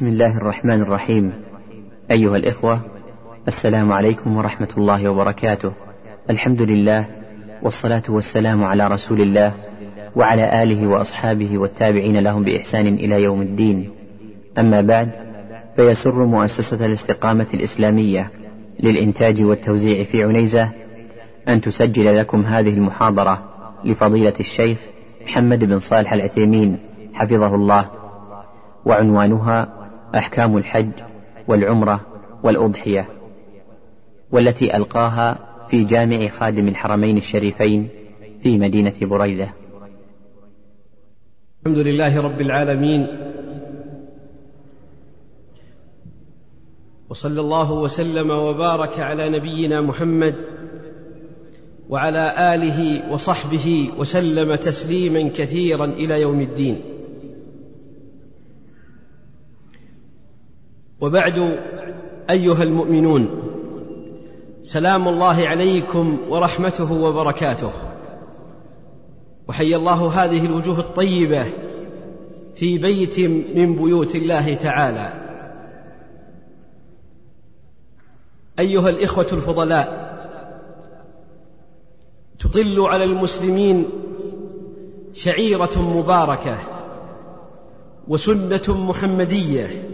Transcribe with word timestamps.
بسم 0.00 0.08
الله 0.08 0.36
الرحمن 0.36 0.80
الرحيم. 0.82 1.32
أيها 2.10 2.36
الإخوة 2.36 2.80
السلام 3.48 3.92
عليكم 3.92 4.36
ورحمة 4.36 4.68
الله 4.78 5.08
وبركاته. 5.08 5.72
الحمد 6.30 6.62
لله 6.62 7.06
والصلاة 7.62 8.02
والسلام 8.08 8.64
على 8.64 8.86
رسول 8.86 9.20
الله 9.20 9.54
وعلى 10.16 10.62
آله 10.62 10.88
وأصحابه 10.88 11.58
والتابعين 11.58 12.16
لهم 12.18 12.44
بإحسان 12.44 12.86
إلى 12.86 13.22
يوم 13.22 13.42
الدين. 13.42 13.90
أما 14.58 14.80
بعد 14.80 15.10
فيسر 15.76 16.24
مؤسسة 16.24 16.86
الاستقامة 16.86 17.46
الإسلامية 17.54 18.30
للإنتاج 18.82 19.42
والتوزيع 19.44 20.04
في 20.04 20.24
عنيزة 20.24 20.72
أن 21.48 21.60
تسجل 21.60 22.18
لكم 22.18 22.40
هذه 22.40 22.70
المحاضرة 22.70 23.42
لفضيلة 23.84 24.34
الشيخ 24.40 24.78
محمد 25.24 25.64
بن 25.64 25.78
صالح 25.78 26.12
العثيمين 26.12 26.78
حفظه 27.14 27.54
الله 27.54 27.90
وعنوانها 28.84 29.79
أحكام 30.14 30.56
الحج 30.56 30.92
والعمرة 31.48 32.00
والأضحية 32.42 33.08
والتي 34.30 34.76
ألقاها 34.76 35.38
في 35.68 35.84
جامع 35.84 36.28
خادم 36.28 36.68
الحرمين 36.68 37.16
الشريفين 37.16 37.88
في 38.42 38.58
مدينة 38.58 38.94
بريدة. 39.02 39.54
الحمد 41.60 41.78
لله 41.78 42.20
رب 42.20 42.40
العالمين 42.40 43.06
وصلى 47.08 47.40
الله 47.40 47.72
وسلم 47.72 48.30
وبارك 48.30 49.00
على 49.00 49.28
نبينا 49.28 49.80
محمد 49.80 50.34
وعلى 51.88 52.54
آله 52.54 53.12
وصحبه 53.12 53.90
وسلم 53.98 54.54
تسليما 54.54 55.28
كثيرا 55.28 55.84
إلى 55.84 56.20
يوم 56.20 56.40
الدين. 56.40 56.89
وبعد 61.00 61.58
أيها 62.30 62.62
المؤمنون 62.62 63.42
سلام 64.62 65.08
الله 65.08 65.48
عليكم 65.48 66.18
ورحمته 66.28 66.92
وبركاته. 66.92 67.72
وحيا 69.48 69.76
الله 69.76 70.24
هذه 70.24 70.46
الوجوه 70.46 70.78
الطيبة 70.78 71.44
في 72.54 72.78
بيت 72.78 73.20
من 73.54 73.76
بيوت 73.76 74.14
الله 74.14 74.54
تعالى. 74.54 75.12
أيها 78.58 78.88
الإخوة 78.88 79.26
الفضلاء 79.32 80.10
تطل 82.38 82.80
على 82.80 83.04
المسلمين 83.04 83.86
شعيرة 85.12 85.82
مباركة 85.82 86.60
وسنة 88.08 88.62
محمدية 88.68 89.90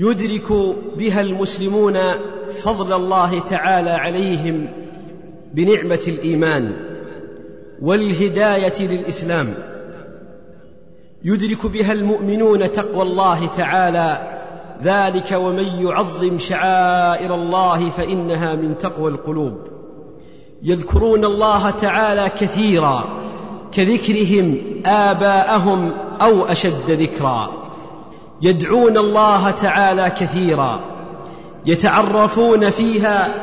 يدرك 0.00 0.52
بها 0.96 1.20
المسلمون 1.20 1.98
فضل 2.62 2.92
الله 2.92 3.40
تعالى 3.40 3.90
عليهم 3.90 4.68
بنعمة 5.54 6.00
الإيمان 6.08 6.72
والهداية 7.82 8.86
للإسلام. 8.86 9.54
يدرك 11.24 11.66
بها 11.66 11.92
المؤمنون 11.92 12.72
تقوى 12.72 13.02
الله 13.02 13.46
تعالى. 13.46 14.38
ذلك 14.82 15.32
ومن 15.32 15.64
يعظم 15.64 16.38
شعائر 16.38 17.34
الله 17.34 17.90
فإنها 17.90 18.54
من 18.54 18.78
تقوى 18.78 19.10
القلوب. 19.10 19.58
يذكرون 20.62 21.24
الله 21.24 21.70
تعالى 21.70 22.30
كثيرا 22.40 23.04
كذكرهم 23.72 24.58
آباءهم 24.86 25.92
أو 26.20 26.44
أشد 26.44 26.90
ذكرا. 26.90 27.67
يدعون 28.42 28.98
الله 28.98 29.50
تعالى 29.50 30.10
كثيرا 30.20 30.80
يتعرفون 31.66 32.70
فيها 32.70 33.34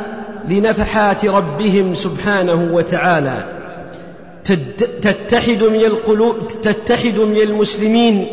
لنفحات 0.49 1.25
ربهم 1.25 1.93
سبحانه 1.93 2.73
وتعالى. 2.73 3.44
تتحد 5.01 5.63
من 5.63 5.79
القلوب 5.79 6.47
تتحد 6.47 7.19
من 7.19 7.38
المسلمين 7.38 8.28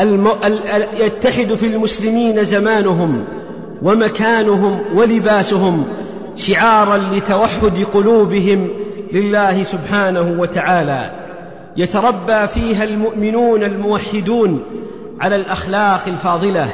الم... 0.00 0.28
يتحد 1.00 1.54
في 1.54 1.66
المسلمين 1.66 2.44
زمانهم 2.44 3.24
ومكانهم 3.82 4.80
ولباسهم 4.94 5.84
شعارا 6.36 6.96
لتوحد 6.96 7.84
قلوبهم 7.92 8.68
لله 9.12 9.62
سبحانه 9.62 10.40
وتعالى. 10.40 11.10
يتربى 11.76 12.46
فيها 12.46 12.84
المؤمنون 12.84 13.62
الموحدون 13.62 14.62
على 15.20 15.36
الأخلاق 15.36 16.08
الفاضلة 16.08 16.72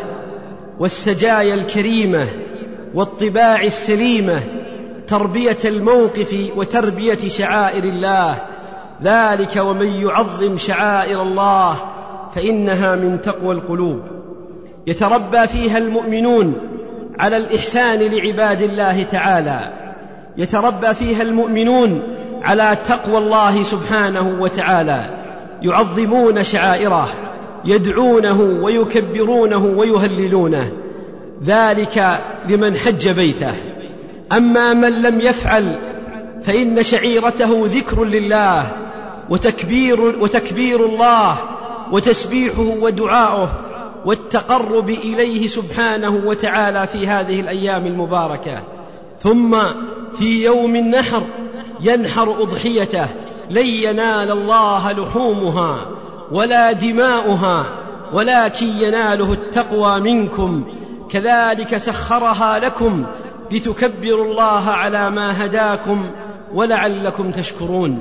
والسجايا 0.78 1.54
الكريمة 1.54 2.28
والطباع 2.94 3.62
السليمة 3.62 4.40
تربية 5.08 5.58
الموقف 5.64 6.50
وتربية 6.56 7.28
شعائر 7.28 7.84
الله. 7.84 8.38
ذلك 9.02 9.56
ومن 9.56 9.86
يعظم 9.86 10.56
شعائر 10.56 11.22
الله 11.22 11.76
فإنها 12.34 12.96
من 12.96 13.20
تقوى 13.20 13.54
القلوب. 13.54 14.00
يتربى 14.86 15.46
فيها 15.46 15.78
المؤمنون 15.78 16.54
على 17.18 17.36
الإحسان 17.36 17.98
لعباد 17.98 18.62
الله 18.62 19.02
تعالى. 19.02 19.72
يتربى 20.36 20.94
فيها 20.94 21.22
المؤمنون 21.22 22.02
على 22.42 22.76
تقوى 22.88 23.18
الله 23.18 23.62
سبحانه 23.62 24.36
وتعالى. 24.40 25.00
يعظمون 25.62 26.44
شعائره. 26.44 27.08
يدعونه 27.66 28.41
ويكبرونه 28.62 29.65
ويهللونه. 29.65 30.72
ذلك 31.44 32.21
لمن 32.49 32.77
حج 32.77 33.10
بيته. 33.10 33.54
أما 34.32 34.75
من 34.75 35.03
لم 35.03 35.21
يفعل 35.21 35.78
فإن 36.44 36.82
شعيرته 36.82 37.66
ذكر 37.66 38.05
لله 38.05 38.72
وتكبير 39.31 40.00
وتكبير 40.00 40.87
الله 40.87 41.37
وتسبيحه 41.93 42.62
ودعاؤه 42.82 43.49
والتقرب 44.06 44.91
إليه 44.91 45.47
سبحانه 45.47 46.22
وتعالى 46.26 46.87
في 46.87 47.06
هذه 47.06 47.41
الأيام 47.41 47.87
المباركة. 47.87 48.62
ثم 49.21 49.56
في 50.19 50.44
يوم 50.44 50.76
النحر 50.76 51.22
ينحر 51.81 52.43
أضحيته. 52.43 53.06
لن 53.50 53.66
ينال 53.66 54.31
الله 54.31 54.93
لحومها. 54.93 55.95
ولا 56.31 56.72
دماؤها 56.72 57.66
ولكن 58.12 58.66
يناله 58.66 59.32
التقوى 59.32 60.00
منكم. 60.00 60.64
كذلك 61.10 61.76
سخرها 61.76 62.59
لكم 62.59 63.06
لتكبروا 63.50 64.25
الله 64.25 64.70
على 64.70 65.10
ما 65.10 65.44
هداكم 65.44 66.10
ولعلكم 66.54 67.31
تشكرون. 67.31 68.00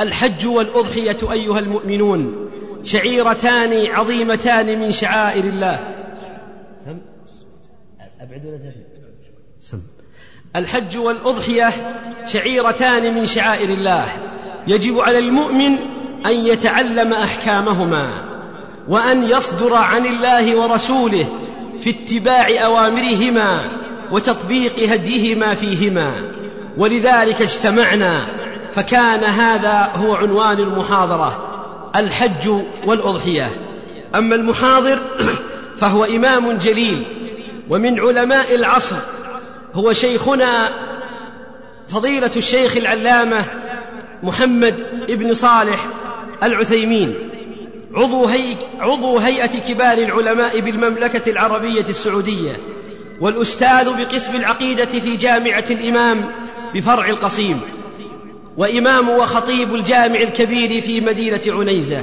الحج 0.00 0.46
والأضحية 0.46 1.32
أيها 1.32 1.58
المؤمنون 1.58 2.50
شعيرتان 2.84 3.86
عظيمتان 3.86 4.80
من 4.80 4.92
شعائر 4.92 5.44
الله. 5.44 5.78
سم. 6.84 6.98
أبعد 8.20 8.46
ولا 8.46 8.58
سم. 9.60 9.80
الحج 10.56 10.98
والأضحية 10.98 11.72
شعيرتان 12.26 13.14
من 13.14 13.26
شعائر 13.26 13.68
الله. 13.68 14.04
يجب 14.66 15.00
على 15.00 15.18
المؤمن 15.18 15.95
أن 16.26 16.46
يتعلم 16.46 17.12
أحكامهما 17.12 18.10
وأن 18.88 19.22
يصدر 19.22 19.74
عن 19.74 20.06
الله 20.06 20.56
ورسوله 20.56 21.26
في 21.80 21.90
اتباع 21.90 22.48
أوامرهما 22.64 23.70
وتطبيق 24.10 24.92
هديهما 24.92 25.54
فيهما. 25.54 26.12
ولذلك 26.76 27.42
اجتمعنا 27.42 28.26
فكان 28.74 29.24
هذا 29.24 29.92
هو 29.94 30.14
عنوان 30.14 30.58
المحاضرة 30.58 31.44
الحج 31.96 32.48
والأضحية. 32.86 33.50
أما 34.14 34.34
المحاضر 34.34 34.98
فهو 35.80 36.04
إمام 36.04 36.52
جليل 36.52 37.04
ومن 37.70 38.00
علماء 38.00 38.54
العصر 38.54 38.96
هو 39.74 39.92
شيخنا 39.92 40.68
فضيلة 41.88 42.30
الشيخ 42.36 42.76
العلامة 42.76 43.44
محمد 44.22 44.74
ابن 45.10 45.34
صالح 45.34 45.86
العثيمين. 46.42 47.14
عضو, 47.94 48.24
هي 48.24 48.54
عضو 48.80 49.18
هيئة 49.18 49.60
كبار 49.68 49.98
العلماء 49.98 50.60
بالمملكة 50.60 51.30
العربية 51.30 51.84
السعودية 51.88 52.52
والأستاذ 53.20 53.92
بقسم 53.96 54.36
العقيدة 54.36 54.84
في 54.84 55.16
جامعة 55.16 55.64
الإمام 55.70 56.30
بفرع 56.74 57.08
القصيم 57.08 57.60
وإمام 58.56 59.08
وخطيب 59.08 59.74
الجامع 59.74 60.20
الكبير 60.20 60.80
في 60.80 61.00
مدينة 61.00 61.40
عنيزة. 61.48 62.02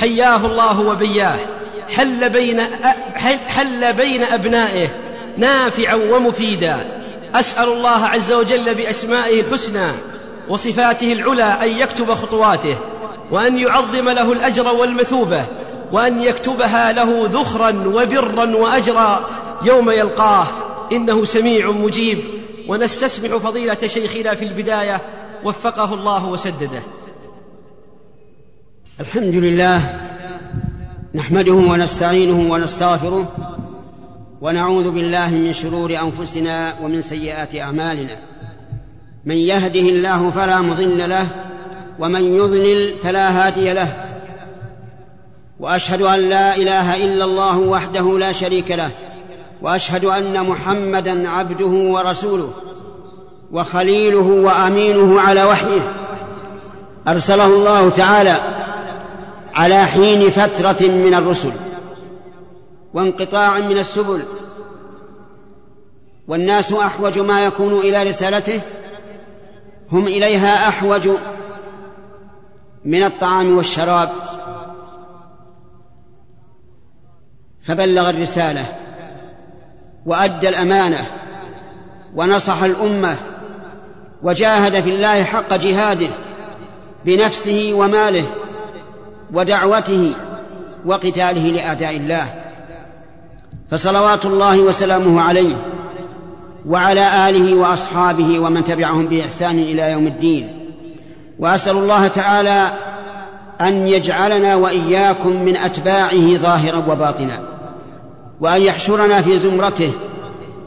حياه 0.00 0.46
الله 0.46 0.80
وبياه. 0.80 1.38
حل 1.88 2.30
بين 2.30 2.60
حل 3.46 3.92
بين 3.92 4.22
أبنائه 4.22 4.88
نافعا 5.36 5.94
ومفيدا. 5.94 7.02
أسأل 7.34 7.68
الله 7.68 8.06
عز 8.06 8.32
وجل 8.32 8.74
بأسمائه 8.74 9.40
الحسنى 9.40 9.92
وصفاته 10.48 11.12
العلى 11.12 11.44
أن 11.44 11.78
يكتب 11.78 12.10
خطواته. 12.10 12.76
وأن 13.30 13.58
يعظم 13.58 14.08
له 14.08 14.32
الأجر 14.32 14.74
والمثوبة 14.74 15.44
وأن 15.92 16.22
يكتبها 16.22 16.92
له 16.92 17.28
ذخرا 17.28 17.70
وبرا 17.86 18.56
وأجرا 18.56 19.28
يوم 19.62 19.90
يلقاه. 19.90 20.46
إنه 20.92 21.24
سميع 21.24 21.70
مجيب. 21.70 22.18
ونستسمع 22.68 23.38
فضيلة 23.38 23.86
شيخنا 23.86 24.34
في 24.34 24.44
البداية. 24.44 25.00
وفقه 25.44 25.94
الله 25.94 26.26
وسدده. 26.26 26.82
الحمد 29.00 29.34
لله. 29.34 30.00
نحمده 31.14 31.52
ونستعينه 31.52 32.52
ونستغفره. 32.52 33.28
ونعوذ 34.40 34.90
بالله 34.90 35.28
من 35.28 35.52
شرور 35.52 35.98
أنفسنا 36.00 36.78
ومن 36.82 37.02
سيئات 37.02 37.54
أعمالنا. 37.54 38.18
من 39.24 39.36
يهده 39.36 39.80
الله 39.80 40.30
فلا 40.30 40.60
مضل 40.60 41.08
له 41.08 41.26
ومن 41.98 42.36
يضلل 42.36 42.98
فلا 42.98 43.46
هادي 43.46 43.72
له. 43.72 44.04
وأشهد 45.60 46.02
أن 46.02 46.20
لا 46.20 46.56
إله 46.56 47.04
إلا 47.04 47.24
الله 47.24 47.58
وحده 47.58 48.18
لا 48.18 48.32
شريك 48.32 48.70
له. 48.70 48.90
وأشهد 49.62 50.04
أن 50.04 50.46
محمدا 50.46 51.28
عبده 51.28 51.66
ورسوله. 51.66 52.52
وخليله 53.52 54.26
وأمينه 54.26 55.20
على 55.20 55.44
وحيه. 55.44 55.92
أرسله 57.08 57.46
الله 57.46 57.90
تعالى 57.90 58.36
على 59.54 59.84
حين 59.86 60.30
فترة 60.30 60.86
من 60.86 61.14
الرسل. 61.14 61.52
وانقطاع 62.94 63.58
من 63.58 63.78
السبل. 63.78 64.22
والناس 66.28 66.72
أحوج 66.72 67.18
ما 67.18 67.44
يكون 67.44 67.78
إلى 67.78 68.02
رسالته. 68.02 68.60
هم 69.92 70.06
إليها 70.06 70.68
أحوج 70.68 71.08
من 72.86 73.02
الطعام 73.02 73.56
والشراب. 73.56 74.10
فبلغ 77.62 78.10
الرسالة 78.10 78.64
وأدى 80.06 80.48
الأمانة 80.48 81.06
ونصح 82.14 82.62
الأمة 82.62 83.16
وجاهد 84.22 84.80
في 84.80 84.90
الله 84.90 85.24
حق 85.24 85.56
جهاده 85.56 86.08
بنفسه 87.04 87.70
وماله 87.74 88.24
ودعوته 89.32 90.14
وقتاله 90.86 91.50
لأعداء 91.50 91.96
الله. 91.96 92.34
فصلوات 93.70 94.26
الله 94.26 94.60
وسلامه 94.60 95.20
عليه 95.20 95.56
وعلى 96.66 97.28
آله 97.28 97.54
وأصحابه 97.54 98.38
ومن 98.38 98.64
تبعهم 98.64 99.06
بإحسان 99.06 99.58
إلى 99.58 99.92
يوم 99.92 100.06
الدين. 100.06 100.65
وأسأل 101.38 101.76
الله 101.76 102.08
تعالى 102.08 102.72
أن 103.60 103.88
يجعلنا 103.88 104.54
وإياكم 104.54 105.42
من 105.42 105.56
أتباعه 105.56 106.36
ظاهرا 106.36 106.92
وباطنا 106.92 107.42
وأن 108.40 108.62
يحشرنا 108.62 109.22
في 109.22 109.38
زمرته 109.38 109.92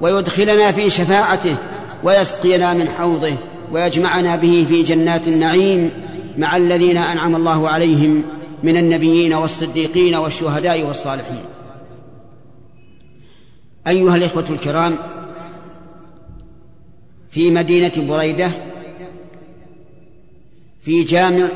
ويدخلنا 0.01 0.71
في 0.71 0.89
شفاعته 0.89 1.56
ويسقينا 2.04 2.74
من 2.74 2.89
حوضه 2.89 3.33
ويجمعنا 3.71 4.36
به 4.36 4.66
في 4.69 4.83
جنات 4.83 5.27
النعيم 5.27 5.92
مع 6.38 6.57
الذين 6.57 6.98
أنعم 6.98 7.36
الله 7.36 7.69
عليهم 7.69 8.24
من 8.63 8.77
النبيين 8.77 9.33
والصديقين 9.33 10.16
والشهداء 10.16 10.83
والصالحين. 10.83 11.45
أيها 13.88 14.16
الإخوة 14.16 14.45
الكرام 14.50 14.98
في 17.31 17.50
مدينة 17.51 17.92
بريدة 17.98 18.51
في 20.81 21.03
جامع 21.03 21.49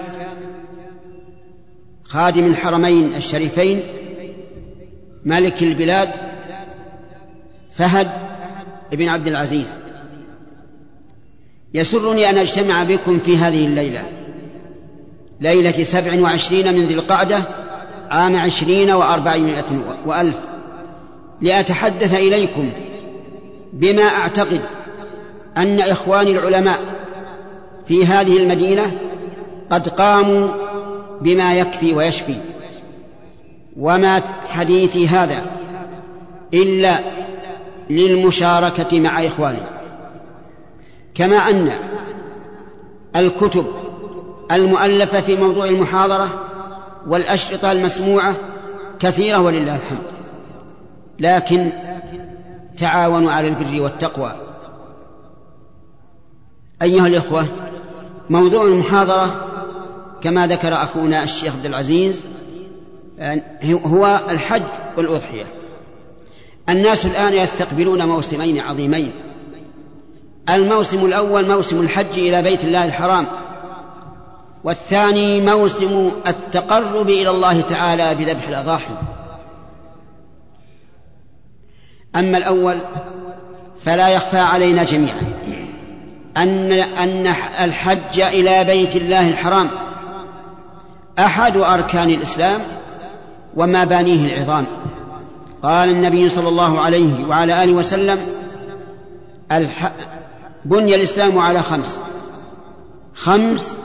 خادم 2.03 2.45
الحرمين 2.45 3.15
الشريفين 3.15 3.83
ملك 5.25 5.63
البلاد 5.63 6.09
فهد 7.75 8.07
بن 8.91 9.09
عبد 9.09 9.27
العزيز. 9.27 9.75
يسرني 11.73 12.29
أن 12.29 12.37
أجتمع 12.37 12.83
بكم 12.83 13.19
في 13.19 13.37
هذه 13.37 13.65
الليلة. 13.65 14.03
ليلة 15.41 15.71
سبع 15.71 16.21
وعشرين 16.21 16.73
من 16.73 16.85
ذي 16.85 16.93
القعدة 16.93 17.43
عام 18.09 18.35
عشرين 18.35 18.91
وأربعمائة 18.91 19.95
وألف. 20.05 20.37
لأتحدث 21.41 22.15
إليكم 22.15 22.69
بما 23.73 24.03
أعتقد 24.03 24.61
أن 25.57 25.79
إخواني 25.79 26.31
العلماء 26.31 26.79
في 27.87 28.05
هذه 28.05 28.37
المدينة 28.37 28.91
قد 29.73 29.89
قاموا 29.89 30.47
بما 31.21 31.55
يكفي 31.55 31.93
ويشفي. 31.93 32.35
وما 33.77 34.21
حديثي 34.49 35.07
هذا 35.07 35.45
إلا 36.53 36.99
للمشاركة 37.89 38.99
مع 38.99 39.25
إخواني. 39.25 39.59
كما 41.15 41.37
أن 41.37 41.71
الكتب 43.15 43.65
المؤلفة 44.51 45.21
في 45.21 45.35
موضوع 45.35 45.65
المحاضرة 45.65 46.29
والأشرطة 47.07 47.71
المسموعة 47.71 48.35
كثيرة 48.99 49.41
ولله 49.41 49.75
الحمد. 49.75 50.13
لكن 51.19 51.71
تعاونوا 52.77 53.31
على 53.31 53.47
البر 53.47 53.81
والتقوى. 53.81 54.31
أيها 56.81 57.07
الإخوة 57.07 57.47
موضوع 58.29 58.65
المحاضرة 58.65 59.52
كما 60.23 60.47
ذكر 60.47 60.73
أخونا 60.73 61.23
الشيخ 61.23 61.53
عبد 61.53 61.65
العزيز 61.65 62.23
هو 63.85 64.19
الحج 64.29 64.63
والأضحية. 64.97 65.45
الناس 66.69 67.05
الآن 67.05 67.33
يستقبلون 67.33 68.05
موسمين 68.05 68.61
عظيمين. 68.61 69.13
الموسم 70.49 71.05
الأول 71.05 71.47
موسم 71.47 71.81
الحج 71.81 72.19
إلى 72.19 72.41
بيت 72.41 72.63
الله 72.63 72.85
الحرام 72.85 73.27
والثاني 74.63 75.41
موسم 75.41 76.11
التقرب 76.27 77.09
إلى 77.09 77.29
الله 77.29 77.61
تعالى 77.61 78.15
بذبح 78.15 78.47
الأضاحي. 78.47 78.93
أما 82.15 82.37
الأول 82.37 82.81
فلا 83.79 84.09
يخفى 84.09 84.39
علينا 84.39 84.83
جميعا 84.83 85.21
أن 86.37 86.71
أن 86.71 87.27
الحج 87.63 88.19
إلى 88.19 88.63
بيت 88.63 88.95
الله 88.95 89.29
الحرام. 89.29 89.69
أحد 91.19 91.57
أركان 91.57 92.09
الإسلام 92.09 92.61
ومبانيه 93.55 94.33
العظام. 94.33 94.67
قال 95.63 95.89
النبي 95.89 96.29
صلى 96.29 96.49
الله 96.49 96.81
عليه 96.81 97.27
وعلى 97.27 97.63
آله 97.63 97.73
وسلم. 97.73 98.27
بني 100.65 100.95
الإسلام 100.95 101.37
على 101.37 101.61
خمس. 101.61 101.99
خمس 103.15 103.77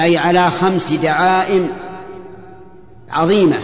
أي 0.00 0.16
على 0.16 0.50
خمس 0.50 0.92
دعائم 0.92 1.70
عظيمة. 3.10 3.58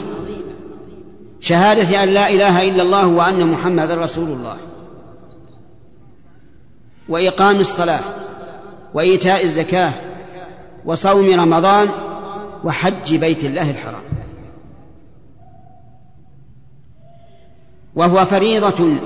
شهادة 1.40 2.02
أن 2.02 2.08
لا 2.08 2.30
إله 2.30 2.68
إلا 2.68 2.82
الله 2.82 3.06
وأن 3.06 3.46
محمدا 3.50 3.94
رسول 3.94 4.28
الله. 4.28 4.56
وإقام 7.08 7.60
الصلاة 7.60 8.00
وإيتاء 8.94 9.42
الزكاة 9.42 9.92
وصوم 10.84 11.40
رمضان 11.40 11.88
وحج 12.64 13.16
بيت 13.16 13.44
الله 13.44 13.70
الحرام. 13.70 14.02
وهو 17.94 18.24
فريضة 18.24 18.98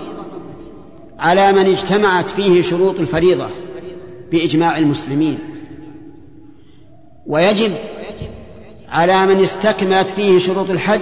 على 1.19 1.53
من 1.53 1.67
اجتمعت 1.67 2.29
فيه 2.29 2.63
شروط 2.63 3.01
الفريضة 3.01 3.49
بإجماع 4.31 4.79
المسلمين. 4.79 5.39
ويجب 7.27 7.73
على 8.89 9.27
من 9.27 9.41
استكملت 9.41 10.07
فيه 10.07 10.39
شروط 10.39 10.71
الحج 10.71 11.01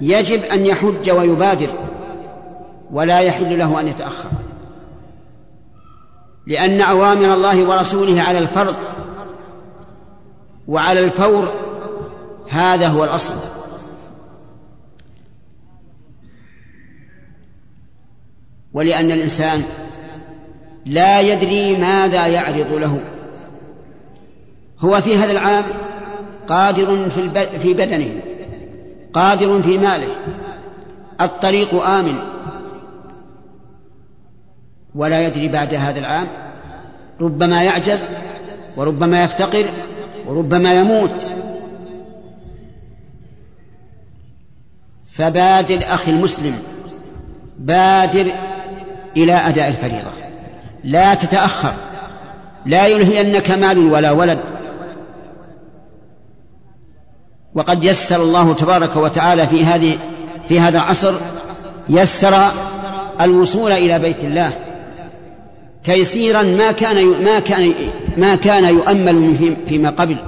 يجب 0.00 0.42
أن 0.42 0.66
يحج 0.66 1.10
ويبادر 1.10 1.68
ولا 2.90 3.18
يحل 3.18 3.58
له 3.58 3.80
أن 3.80 3.88
يتأخر. 3.88 4.30
لأن 6.46 6.80
أوامر 6.80 7.34
الله 7.34 7.68
ورسوله 7.68 8.22
على 8.22 8.38
الفرض 8.38 8.93
وعلى 10.68 11.00
الفور 11.00 11.48
هذا 12.50 12.88
هو 12.88 13.04
الأصل. 13.04 13.34
ولأن 18.72 19.10
الإنسان 19.10 19.64
لا 20.86 21.20
يدري 21.20 21.76
ماذا 21.76 22.26
يعرض 22.26 22.72
له. 22.72 23.04
هو 24.80 25.00
في 25.00 25.16
هذا 25.16 25.32
العام 25.32 25.64
قادر 26.48 27.08
في, 27.58 27.74
بدنه 27.74 28.22
قادر 29.12 29.62
في 29.62 29.78
ماله. 29.78 30.16
الطريق 31.20 31.74
آمن. 31.74 32.18
ولا 34.94 35.26
يدري 35.26 35.48
بعد 35.48 35.74
هذا 35.74 35.98
العام. 35.98 36.26
ربما 37.20 37.62
يعجز 37.62 38.08
وربما 38.76 39.24
يفتقر. 39.24 39.70
وربما 40.26 40.74
يموت. 40.74 41.26
فبادر 45.12 45.80
أخي 45.82 46.10
المسلم 46.10 46.58
بادر 47.58 48.32
إلى 49.16 49.32
أداء 49.32 49.68
الفريضة. 49.68 50.10
لا 50.84 51.14
تتأخر. 51.14 51.74
لا 52.66 52.86
يلهينك 52.86 53.50
مال 53.50 53.78
ولا 53.78 54.10
ولد. 54.10 54.40
وقد 57.54 57.84
يسر 57.84 58.22
الله 58.22 58.54
تبارك 58.54 58.96
وتعالى 58.96 59.46
في 59.46 59.64
هذه 59.64 59.98
في 60.48 60.60
هذا 60.60 60.78
العصر 60.78 61.14
يسر 61.88 62.52
الوصول 63.20 63.72
إلى 63.72 63.98
بيت 63.98 64.24
الله. 64.24 64.63
تيسيرا 65.84 66.42
ما 66.42 66.72
كان 66.72 67.24
ما 67.24 67.40
كان 67.40 67.74
ما 68.16 68.36
كان 68.36 68.64
يؤمل 68.64 69.36
فيما 69.66 69.90
قبل. 69.90 70.18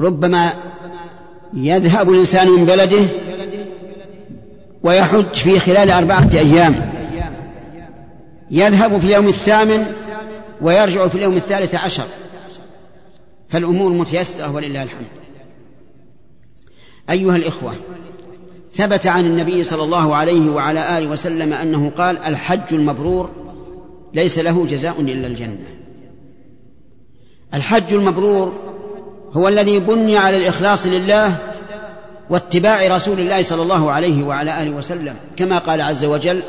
ربما 0.00 0.52
يذهب 1.54 2.10
الإنسان 2.10 2.48
من 2.48 2.64
بلده 2.64 3.06
ويحج 4.82 5.34
في 5.34 5.58
خلال 5.58 5.90
أربعة 5.90 6.28
أيام. 6.34 6.92
يذهب 8.50 8.98
في 8.98 9.06
اليوم 9.06 9.28
الثامن 9.28 9.86
ويرجع 10.60 11.08
في 11.08 11.14
اليوم 11.14 11.36
الثالث 11.36 11.74
عشر. 11.74 12.06
فالأمور 13.48 13.92
متيسرة 13.92 14.54
ولله 14.54 14.82
الحمد. 14.82 15.06
أيها 17.10 17.36
الإخوة 17.36 17.74
ثبت 18.74 19.06
عن 19.06 19.26
النبي 19.26 19.62
صلى 19.62 19.82
الله 19.82 20.16
عليه 20.16 20.50
وعلى 20.50 20.98
آله 20.98 21.10
وسلم 21.10 21.52
أنه 21.52 21.90
قال 21.90 22.18
الحج 22.18 22.74
المبرور 22.74 23.47
ليس 24.14 24.38
له 24.38 24.66
جزاء 24.66 25.00
إلا 25.00 25.26
الجنة. 25.26 25.68
الحج 27.54 27.94
المبرور 27.94 28.52
هو 29.32 29.48
الذي 29.48 29.78
بني 29.78 30.16
على 30.16 30.36
الإخلاص 30.36 30.86
لله 30.86 31.38
واتباع 32.30 32.96
رسول 32.96 33.20
الله 33.20 33.42
صلى 33.42 33.62
الله 33.62 33.90
عليه 33.90 34.24
وعلى 34.24 34.62
آله 34.62 34.70
وسلم 34.70 35.16
كما 35.36 35.58
قال 35.58 35.82
عز 35.82 36.04
وجل 36.04 36.42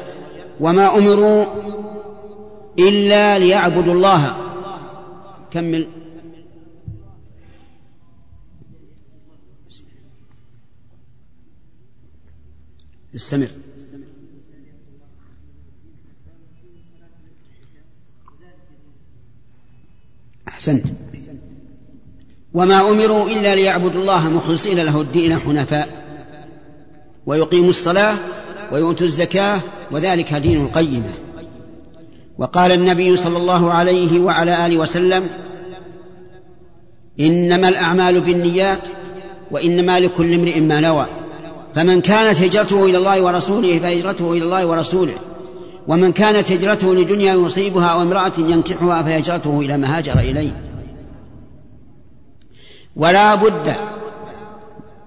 وما 0.60 0.98
أمروا 0.98 1.46
إلا 2.80 3.40
ليعبدوا 3.40 3.94
الله. 3.94 4.38
كمل 5.52 5.88
استمر. 13.16 13.48
أحسنت. 20.50 20.86
وما 22.54 22.90
أمروا 22.90 23.30
إلا 23.30 23.56
ليعبدوا 23.56 24.02
الله 24.02 24.30
مخلصين 24.30 24.80
له 24.80 25.02
الدين 25.02 25.40
حنفاء. 25.40 25.90
ويقيموا 27.26 27.70
الصلاة 27.70 28.16
ويؤتوا 28.72 29.08
الزكاة 29.08 29.60
وذلك 29.92 30.34
دين 30.34 30.66
القيمة. 30.66 31.14
وقال 32.38 32.72
النبي 32.72 33.18
صلى 33.18 33.38
الله 33.38 33.74
عليه 33.74 34.20
وعلى 34.20 34.66
آله 34.66 34.78
وسلم 34.78 35.28
إنما 37.20 37.70
الأعمال 37.70 38.22
بالنيات 38.22 38.82
وإنما 39.52 40.00
لكل 40.00 40.34
امرئ 40.34 40.60
ما 40.60 40.80
نوى. 40.80 41.06
فمن 41.76 42.02
كانت 42.02 42.42
هجرته 42.42 42.86
إلى 42.86 42.98
الله 42.98 43.24
ورسوله 43.24 43.80
فهجرته 43.80 44.34
إلى 44.34 44.44
الله 44.44 44.66
ورسوله. 44.66 45.14
ومن 45.90 46.12
كانت 46.12 46.52
هجرته 46.52 46.96
لدنيا 46.96 47.34
يصيبها 47.34 47.88
أو 47.88 48.02
امرأة 48.02 48.32
ينكحها 48.38 49.04
فهجرته 49.04 49.60
إلى 49.60 49.78
ما 49.78 49.98
هاجر 49.98 50.20
إليه. 50.20 50.62
ولا 52.96 53.36
بد 53.36 53.76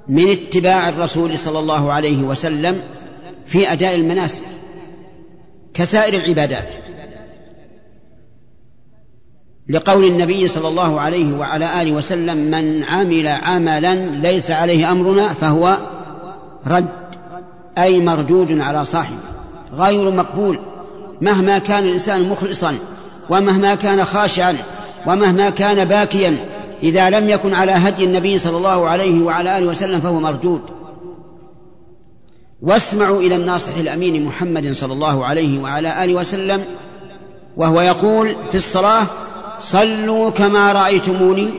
من 0.09 0.29
اتباع 0.29 0.89
الرسول 0.89 1.39
صلى 1.39 1.59
الله 1.59 1.93
عليه 1.93 2.23
وسلم 2.23 2.83
في 3.47 3.73
أداء 3.73 3.95
المناسك 3.95 4.43
كسائر 5.75 6.15
العبادات. 6.15 6.75
لقول 9.69 10.05
النبي 10.05 10.49
صلى 10.49 10.69
الله 10.69 11.01
عليه 11.01 11.37
وعلى 11.37 11.83
آله 11.83 11.93
وسلم 11.93 12.37
من 12.37 12.85
عمل 12.85 13.29
عملا 13.29 13.95
ليس 14.21 14.51
عليه 14.51 14.93
أمرنا 14.93 15.29
فهو 15.29 15.79
رد 16.67 16.89
أي 17.79 18.01
مردود 18.01 18.61
على 18.61 18.85
صاحبه 18.85 19.19
غير 19.75 20.11
مقبول. 20.11 20.72
مهما 21.23 21.59
كان 21.59 21.85
الإنسان 21.85 22.29
مخلصا 22.29 22.79
ومهما 23.31 23.75
كان 23.75 24.05
خاشعا 24.05 24.59
ومهما 25.07 25.50
كان 25.50 25.85
باكيا 25.85 26.49
إذا 26.83 27.11
لم 27.11 27.29
يكن 27.29 27.55
على 27.55 27.73
هدي 27.73 28.05
النبي 28.05 28.38
صلى 28.38 28.57
الله 28.57 28.88
عليه 28.88 29.23
وعلى 29.23 29.59
آله 29.59 29.67
وسلم 29.67 30.00
فهو 30.00 30.21
مردود. 30.21 30.61
واسمعوا 32.62 33.21
إلى 33.21 33.37
الناصح 33.37 33.76
الأمين 33.76 34.25
محمد 34.25 34.73
صلى 34.73 34.93
الله 34.93 35.26
عليه 35.26 35.61
وعلى 35.61 36.05
آله 36.05 36.14
وسلم 36.14 36.64
وهو 37.57 37.81
يقول 37.81 38.37
في 38.50 38.55
الصلاة 38.55 39.07
صلوا 39.61 40.31
كما 40.31 40.73
رأيتموني 40.73 41.50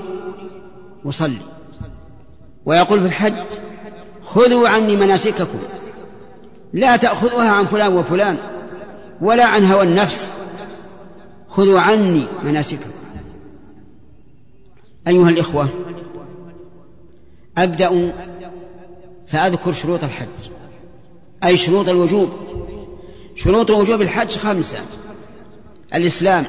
أصلي. 1.05 1.41
ويقول 2.65 2.99
في 2.99 3.05
الحج 3.05 3.35
خذوا 4.23 4.69
عني 4.69 4.95
مناسككم 4.95 5.59
لا 6.73 6.95
تأخذوها 6.95 7.49
عن 7.49 7.65
فلان 7.65 7.97
وفلان. 7.97 8.37
ولا 9.21 9.45
عن 9.45 9.65
هوى 9.65 9.83
النفس. 9.83 10.33
خذوا 11.49 11.79
عني 11.79 12.25
مناسككم. 12.43 12.89
أيها 15.07 15.29
الإخوة 15.29 15.69
أبدأ 17.57 18.13
فأذكر 19.27 19.71
شروط 19.71 20.03
الحج. 20.03 20.27
أي 21.43 21.57
شروط 21.57 21.89
الوجوب؟ 21.89 22.29
شروط 23.35 23.71
وجوب 23.71 24.01
الحج 24.01 24.37
خمسة 24.37 24.79
الإسلام 25.93 26.45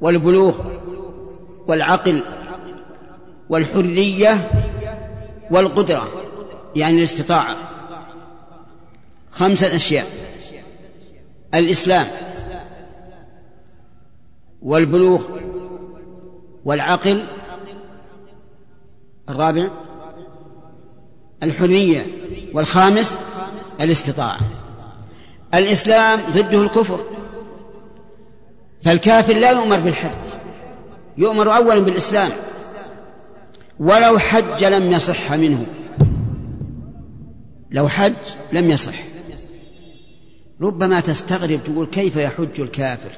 والبلوغ 0.00 0.58
والعقل 1.66 2.24
والحرية 3.48 4.50
والقدرة 5.50 6.08
يعني 6.76 6.98
الاستطاعة. 6.98 7.56
خمسة 9.32 9.76
أشياء. 9.76 10.06
الإسلام 11.54 12.06
والبلوغ 14.62 15.22
والعقل 16.64 17.24
الرابع 19.28 19.70
الحرية 21.42 22.06
والخامس 22.54 23.18
الاستطاعة. 23.80 24.40
الإسلام 25.54 26.20
ضده 26.30 26.62
الكفر 26.62 27.00
فالكافر 28.84 29.36
لا 29.36 29.50
يؤمر 29.50 29.80
بالحج 29.80 30.24
يؤمر 31.18 31.56
أولا 31.56 31.80
بالإسلام 31.80 32.32
ولو 33.78 34.18
حج 34.18 34.64
لم 34.64 34.92
يصح 34.92 35.32
منه 35.32 35.66
لو 37.70 37.88
حج 37.88 38.14
لم 38.52 38.70
يصح. 38.70 39.13
ربما 40.64 41.00
تستغرب 41.00 41.60
تقول 41.64 41.86
كيف 41.86 42.16
يحج 42.16 42.60
الكافر؟ 42.60 43.10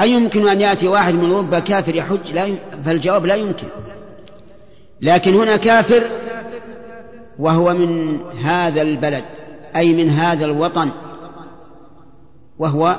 أيمكن 0.00 0.48
أن 0.48 0.60
يأتي 0.60 0.88
واحد 0.88 1.14
من 1.14 1.30
أوروبا 1.30 1.58
كافر 1.58 1.94
يحج؟ 1.94 2.32
لا 2.32 2.54
فالجواب 2.84 3.26
لا 3.26 3.34
يمكن. 3.34 3.66
لكن 5.00 5.34
هنا 5.34 5.56
كافر 5.56 6.10
وهو 7.38 7.74
من 7.74 8.20
هذا 8.30 8.82
البلد 8.82 9.24
أي 9.76 9.92
من 9.92 10.08
هذا 10.08 10.44
الوطن. 10.44 10.92
وهو 12.58 12.96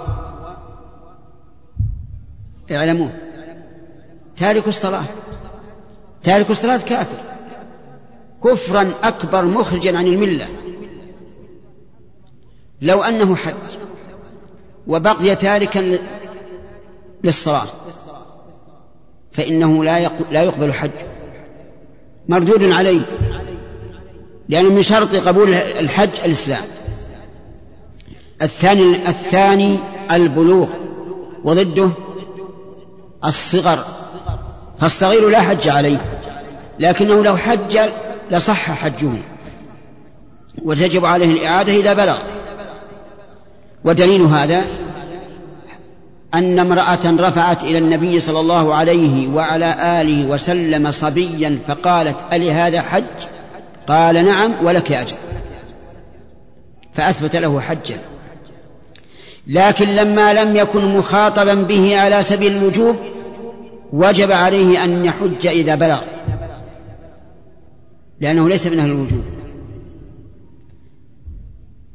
اعلموه. 2.71 3.11
تارك 4.37 4.67
الصلاة. 4.67 5.05
تارك 6.23 6.49
الصلاة 6.49 6.77
كافر. 6.77 7.23
كفرا 8.43 8.93
أكبر 9.03 9.45
مخرجا 9.45 9.97
عن 9.97 10.07
الملة. 10.07 10.47
لو 12.81 13.03
أنه 13.03 13.35
حج 13.35 13.77
وبقي 14.87 15.35
تاركا 15.35 15.99
للصلاة 17.23 17.67
فإنه 19.31 19.83
لا 19.83 20.09
لا 20.31 20.43
يقبل 20.43 20.73
حج. 20.73 20.91
مردود 22.29 22.71
عليه 22.71 23.01
لأنه 24.49 24.69
من 24.69 24.83
شرط 24.83 25.15
قبول 25.15 25.53
الحج 25.53 26.09
الإسلام. 26.25 26.63
الثاني 28.41 29.09
الثاني 29.09 29.79
البلوغ 30.11 30.67
وضده 31.43 31.91
الصغر. 33.25 33.85
فالصغير 34.79 35.29
لا 35.29 35.41
حج 35.41 35.69
عليه 35.69 35.97
لكنه 36.79 37.23
لو 37.23 37.37
حج 37.37 37.79
لصح 38.31 38.71
حجه 38.71 39.11
وتجب 40.63 41.05
عليه 41.05 41.31
الإعادة 41.31 41.73
إذا 41.73 41.93
بلغ. 41.93 42.38
ودليل 43.85 44.21
هذا 44.21 44.65
أن 46.33 46.59
امرأة 46.59 47.29
رفعت 47.29 47.63
إلى 47.63 47.77
النبي 47.77 48.19
صلى 48.19 48.39
الله 48.39 48.75
عليه 48.75 49.27
وعلى 49.27 50.01
آله 50.01 50.29
وسلم 50.29 50.91
صبيا 50.91 51.59
فقالت 51.67 52.17
ألي 52.33 52.51
هذا 52.51 52.81
حج؟ 52.81 53.03
قال 53.87 54.25
نعم 54.25 54.65
ولك 54.65 54.91
أجر 54.91 55.15
فأثبت 56.93 57.35
له 57.35 57.61
حجا. 57.61 57.97
لكن 59.47 59.87
لما 59.87 60.33
لم 60.33 60.55
يكن 60.55 60.97
مخاطبا 60.97 61.53
به 61.53 61.99
على 61.99 62.23
سبيل 62.23 62.57
الوجوب 62.57 62.95
وجب 63.93 64.31
عليه 64.31 64.83
أن 64.83 65.05
يحج 65.05 65.47
إذا 65.47 65.75
بلغ. 65.75 66.01
لأنه 68.19 68.49
ليس 68.49 68.67
من 68.67 68.79
أهل 68.79 68.91
الوجوب. 68.91 69.23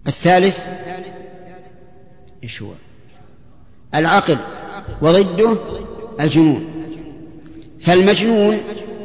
الثالث 0.07 0.67
إيش 2.45 2.63
هو 2.63 2.71
العقل 3.95 4.39
وضده 5.03 5.57
الجنون. 6.21 6.67
فالمجنون 7.81 8.59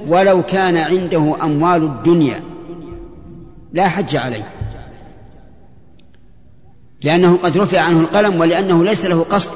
ولو 0.07 0.43
كان 0.43 0.77
عنده 0.77 1.35
أموال 1.41 1.83
الدنيا 1.83 2.43
لا 3.73 3.87
حج 3.87 4.15
عليه. 4.15 4.53
لأنه 7.03 7.37
قد 7.37 7.57
رفع 7.57 7.79
عنه 7.81 7.99
القلم 7.99 8.39
ولأنه 8.39 8.83
ليس 8.83 9.05
له 9.05 9.23
قصد 9.23 9.51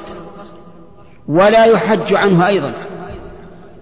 ولا 1.28 1.64
يحج 1.64 2.14
عنه 2.14 2.46
أيضا. 2.46 2.72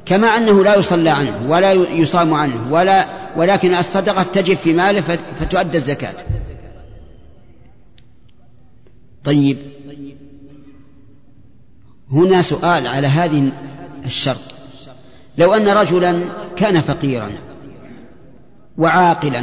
كما 0.07 0.29
أنه 0.29 0.65
لا 0.65 0.77
يصلى 0.77 1.11
عنه 1.11 1.51
ولا 1.51 1.73
يصام 1.73 2.35
عنه 2.35 2.73
ولا 2.73 3.07
ولكن 3.37 3.75
الصدقة 3.75 4.23
تجب 4.23 4.57
في 4.57 4.73
ماله 4.73 5.01
فتؤدى 5.41 5.79
الزكاة. 5.79 6.15
طيب 9.25 9.59
هنا 12.13 12.43
سؤال 12.43 12.87
على 12.87 13.07
هذه 13.07 13.53
الشرط. 14.05 14.53
لو 15.39 15.55
أن 15.55 15.69
رجلا 15.69 16.33
كان 16.57 16.81
فقيرا 16.81 17.31
وعاقلا 18.79 19.43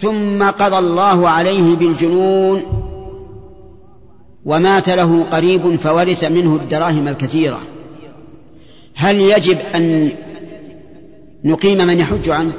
ثم 0.00 0.50
قضى 0.50 0.78
الله 0.78 1.28
عليه 1.28 1.76
بالجنون 1.76 2.62
ومات 4.44 4.88
له 4.88 5.24
قريب 5.24 5.76
فورث 5.76 6.24
منه 6.24 6.56
الدراهم 6.56 7.08
الكثيرة 7.08 7.60
هل 8.94 9.20
يجب 9.20 9.58
أن 9.74 10.12
نقيم 11.44 11.78
من 11.78 11.98
يحج 11.98 12.28
عنه؟ 12.28 12.52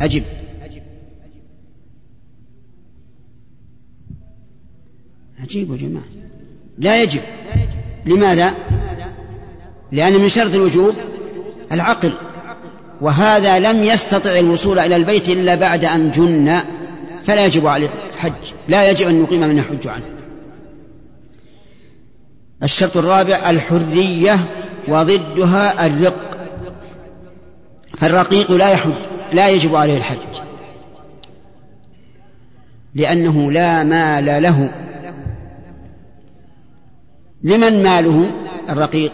أجب. 0.00 0.22
عجيب 5.42 5.72
يا 5.72 5.76
جماعة. 5.76 6.04
لا 6.78 7.02
يجب. 7.02 7.20
لماذا؟ 8.06 8.54
لأن 9.92 10.20
من 10.20 10.28
شرط 10.28 10.54
الوجوب 10.54 10.94
العقل. 11.72 12.12
وهذا 13.00 13.58
لم 13.58 13.84
يستطع 13.84 14.38
الوصول 14.38 14.78
إلى 14.78 14.96
البيت 14.96 15.28
إلا 15.28 15.54
بعد 15.54 15.84
أن 15.84 16.10
جن. 16.10 16.60
فلا 17.24 17.46
يجب 17.46 17.66
عليه 17.66 17.88
الحج. 18.14 18.52
لا 18.68 18.90
يجب 18.90 19.08
أن 19.08 19.22
نقيم 19.22 19.40
من 19.40 19.58
يحج 19.58 19.86
عنه. 19.86 20.04
الشرط 22.62 22.96
الرابع 22.96 23.50
الحرية 23.50 24.38
وضدها 24.88 25.86
الرق. 25.86 26.48
فالرقيق 27.96 28.52
لا 28.52 28.70
يحج 28.70 28.92
لا 29.32 29.48
يجب 29.48 29.76
عليه 29.76 29.96
الحج. 29.96 30.18
لأنه 32.94 33.52
لا 33.52 33.84
مال 33.84 34.42
له. 34.42 34.70
لمن 37.42 37.82
ماله 37.82 38.30
الرقيق؟ 38.70 39.12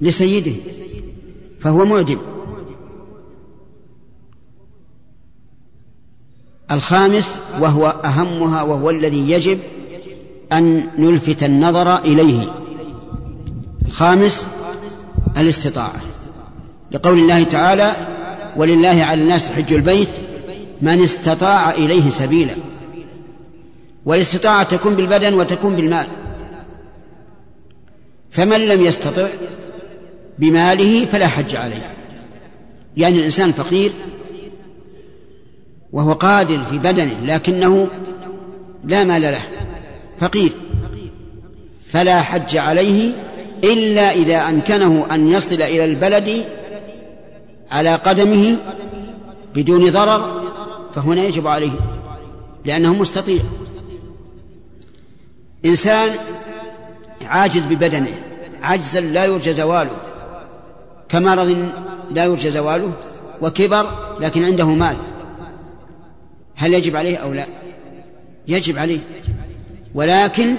لسيده 0.00 0.52
فهو 1.60 1.84
معدم 1.84 2.18
الخامس 6.72 7.40
وهو 7.60 7.86
أهمها 7.86 8.62
وهو 8.62 8.90
الذي 8.90 9.30
يجب 9.30 9.58
أن 10.52 10.90
نلفت 10.98 11.42
النظر 11.42 11.98
إليه. 11.98 12.52
الخامس 13.86 14.48
الاستطاعة. 15.36 16.00
لقول 16.92 17.18
الله 17.18 17.42
تعالى 17.42 17.96
ولله 18.56 19.04
على 19.04 19.22
الناس 19.22 19.50
حج 19.50 19.72
البيت 19.72 20.08
من 20.82 21.02
استطاع 21.02 21.70
إليه 21.70 22.10
سبيلا. 22.10 22.56
والاستطاعة 24.06 24.62
تكون 24.62 24.94
بالبدن 24.94 25.34
وتكون 25.34 25.76
بالمال. 25.76 26.08
فمن 28.30 28.60
لم 28.60 28.84
يستطع 28.84 29.28
بماله 30.38 31.06
فلا 31.06 31.26
حج 31.26 31.56
عليه. 31.56 31.94
يعني 32.96 33.18
الإنسان 33.18 33.52
فقير 33.52 33.92
وهو 35.92 36.12
قادر 36.12 36.64
في 36.64 36.78
بدنه 36.78 37.20
لكنه 37.20 37.90
لا 38.84 39.04
مال 39.04 39.22
له 39.22 39.42
فقير. 40.18 40.52
فلا 41.86 42.22
حج 42.22 42.56
عليه 42.56 43.12
إلا 43.64 44.12
إذا 44.12 44.48
أمكنه 44.48 45.06
أن 45.10 45.28
يصل 45.28 45.62
إلى 45.62 45.84
البلد 45.84 46.44
على 47.70 47.94
قدمه 47.94 48.56
بدون 49.54 49.90
ضرر 49.90 50.50
فهنا 50.94 51.22
يجب 51.24 51.46
عليه 51.46 51.72
لأنه 52.64 52.94
مستطيع. 52.94 53.40
إنسان 55.64 56.18
عاجز 57.30 57.66
ببدنه 57.66 58.14
عجزا 58.62 59.00
لا 59.00 59.24
يرجى 59.24 59.52
زواله. 59.52 59.96
كمرض 61.08 61.72
لا 62.10 62.24
يرجى 62.24 62.50
زواله 62.50 62.92
وكبر 63.42 63.90
لكن 64.20 64.44
عنده 64.44 64.68
مال. 64.68 64.96
هل 66.54 66.74
يجب 66.74 66.96
عليه 66.96 67.16
أو 67.16 67.32
لا؟ 67.32 67.46
يجب 68.48 68.78
عليه. 68.78 69.00
ولكن 69.94 70.56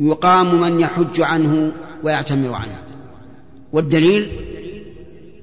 يقام 0.00 0.60
من 0.60 0.80
يحج 0.80 1.20
عنه 1.20 1.72
ويعتمر 2.02 2.52
عنه. 2.52 2.78
والدليل 3.72 4.30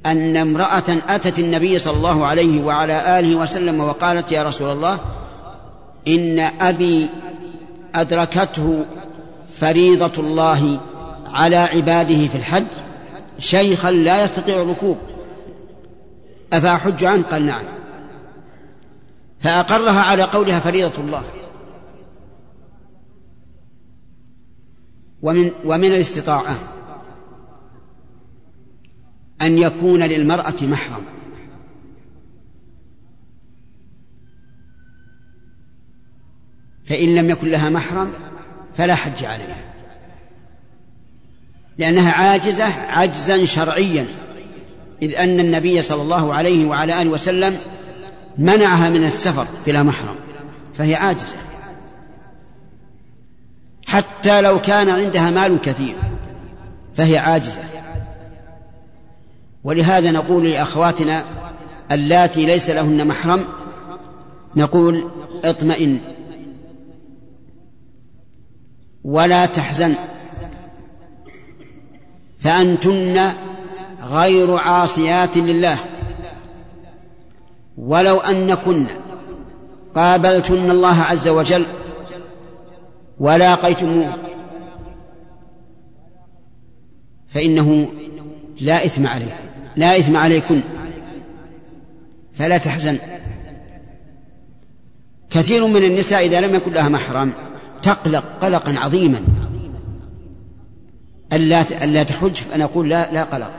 أن 0.05 0.37
امرأة 0.37 0.83
أتت 1.07 1.39
النبي 1.39 1.79
صلى 1.79 1.97
الله 1.97 2.25
عليه 2.25 2.63
وعلى 2.63 3.19
آله 3.19 3.35
وسلم 3.35 3.79
وقالت 3.79 4.31
يا 4.31 4.43
رسول 4.43 4.71
الله 4.71 4.99
إن 6.07 6.39
أبي 6.39 7.09
أدركته 7.95 8.85
فريضة 9.59 10.19
الله 10.19 10.81
على 11.25 11.55
عباده 11.55 12.27
في 12.27 12.35
الحج 12.35 12.67
شيخا 13.39 13.91
لا 13.91 14.23
يستطيع 14.23 14.61
الركوب. 14.61 14.97
أفأحج 16.53 17.03
عنه 17.03 17.23
قال 17.23 17.45
نعم. 17.45 17.65
فأقرها 19.39 20.01
على 20.01 20.23
قولها 20.23 20.59
فريضة 20.59 21.01
الله. 21.01 21.23
ومن 25.21 25.51
ومن 25.65 25.85
الاستطاعة 25.85 26.57
أن 29.41 29.57
يكون 29.57 30.03
للمرأة 30.03 30.55
محرم. 30.61 31.03
فإن 36.85 37.15
لم 37.15 37.29
يكن 37.29 37.47
لها 37.47 37.69
محرم 37.69 38.13
فلا 38.77 38.95
حج 38.95 39.25
عليها. 39.25 39.57
لأنها 41.77 42.11
عاجزة 42.11 42.65
عجزا 42.73 43.45
شرعيا. 43.45 44.07
إذ 45.01 45.15
أن 45.15 45.39
النبي 45.39 45.81
صلى 45.81 46.01
الله 46.01 46.33
عليه 46.33 46.65
وعلى 46.65 47.01
آله 47.01 47.09
وسلم 47.09 47.59
منعها 48.37 48.89
من 48.89 49.03
السفر 49.03 49.47
بلا 49.65 49.83
محرم. 49.83 50.15
فهي 50.77 50.95
عاجزة. 50.95 51.35
حتى 53.87 54.41
لو 54.41 54.61
كان 54.61 54.89
عندها 54.89 55.31
مال 55.31 55.61
كثير 55.61 55.95
فهي 56.97 57.17
عاجزة. 57.17 57.59
ولهذا 59.63 60.11
نقول 60.11 60.51
لأخواتنا 60.51 61.25
اللاتي 61.91 62.45
ليس 62.45 62.69
لهن 62.69 63.07
محرم 63.07 63.47
نقول 64.55 65.11
اطمئن. 65.43 66.14
ولا 69.05 69.45
تحزن. 69.45 69.95
فأنتن 72.39 73.31
غير 74.01 74.55
عاصيات 74.57 75.37
لله. 75.37 75.77
ولو 77.77 78.19
أنكن 78.19 78.85
قابلتن 79.95 80.71
الله 80.71 81.01
عز 81.01 81.27
وجل 81.27 81.65
ولاقيتموه. 83.19 84.13
فإنه 87.27 87.87
لا 88.59 88.85
إثم 88.85 89.07
عليه 89.07 89.39
لا 89.75 89.97
إثم 89.97 90.17
عليكن. 90.17 90.63
فلا 92.33 92.57
تحزن. 92.57 92.99
كثير 95.29 95.67
من 95.67 95.83
النساء 95.83 96.25
إذا 96.25 96.41
لم 96.41 96.55
يكن 96.55 96.73
لها 96.73 96.89
محرم 96.89 97.33
تقلق 97.83 98.23
قلقا 98.41 98.79
عظيما. 98.79 99.21
ألا 101.33 101.83
ألا 101.83 102.03
تحج؟ 102.03 102.35
فأنا 102.35 102.63
أقول 102.63 102.89
لا 102.89 103.11
لا 103.11 103.23
قلق. 103.23 103.51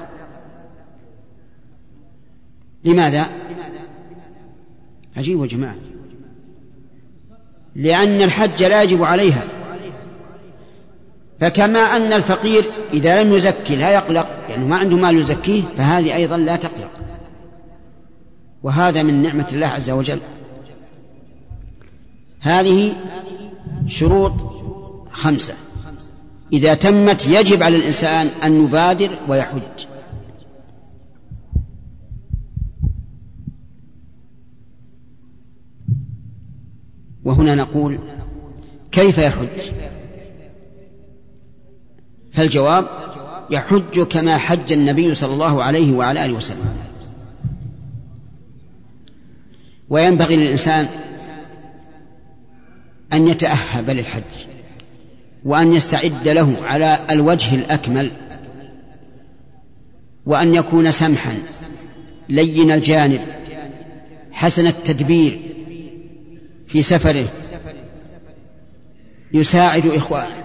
لماذا؟ 2.84 3.26
عجيب 5.16 5.40
يا 5.40 5.46
جماعة. 5.46 5.76
لأن 7.74 8.22
الحج 8.22 8.62
لا 8.62 8.82
يجب 8.82 9.02
عليها. 9.02 9.44
فكما 11.40 11.80
أن 11.80 12.12
الفقير 12.12 12.72
إذا 12.92 13.22
لم 13.22 13.34
يزكي 13.34 13.76
لا 13.76 13.90
يقلق 13.90 14.28
لأنه 14.28 14.48
يعني 14.48 14.64
ما 14.64 14.76
عنده 14.76 14.96
مال 14.96 15.18
يزكيه 15.18 15.62
فهذه 15.76 16.14
أيضا 16.14 16.36
لا 16.36 16.56
تقلق. 16.56 16.90
وهذا 18.62 19.02
من 19.02 19.22
نعمة 19.22 19.46
الله 19.52 19.66
عز 19.66 19.90
وجل. 19.90 20.18
هذه 22.40 22.92
شروط 23.86 24.32
خمسة. 25.10 25.54
إذا 26.52 26.74
تمت 26.74 27.26
يجب 27.26 27.62
على 27.62 27.76
الإنسان 27.76 28.26
أن 28.26 28.64
يبادر 28.64 29.18
ويحج. 29.28 29.86
وهنا 37.24 37.54
نقول 37.54 37.98
كيف 38.92 39.18
يحج؟ 39.18 39.72
فالجواب 42.32 42.86
يحج 43.50 44.00
كما 44.00 44.36
حج 44.36 44.72
النبي 44.72 45.14
صلى 45.14 45.32
الله 45.32 45.62
عليه 45.62 45.92
وعلى 45.92 46.24
آله 46.24 46.34
وسلم. 46.34 46.76
وينبغي 49.88 50.36
للإنسان 50.36 50.88
أن 53.12 53.28
يتأهب 53.28 53.90
للحج 53.90 54.22
وأن 55.44 55.72
يستعد 55.72 56.28
له 56.28 56.56
على 56.62 57.06
الوجه 57.10 57.54
الأكمل 57.54 58.10
وأن 60.26 60.54
يكون 60.54 60.90
سمحا. 60.90 61.42
لين 62.28 62.72
الجانب 62.72 63.20
حسن 64.32 64.66
التدبير 64.66 65.40
في 66.66 66.82
سفره. 66.82 67.28
يساعد 69.32 69.86
إخوانه. 69.86 70.44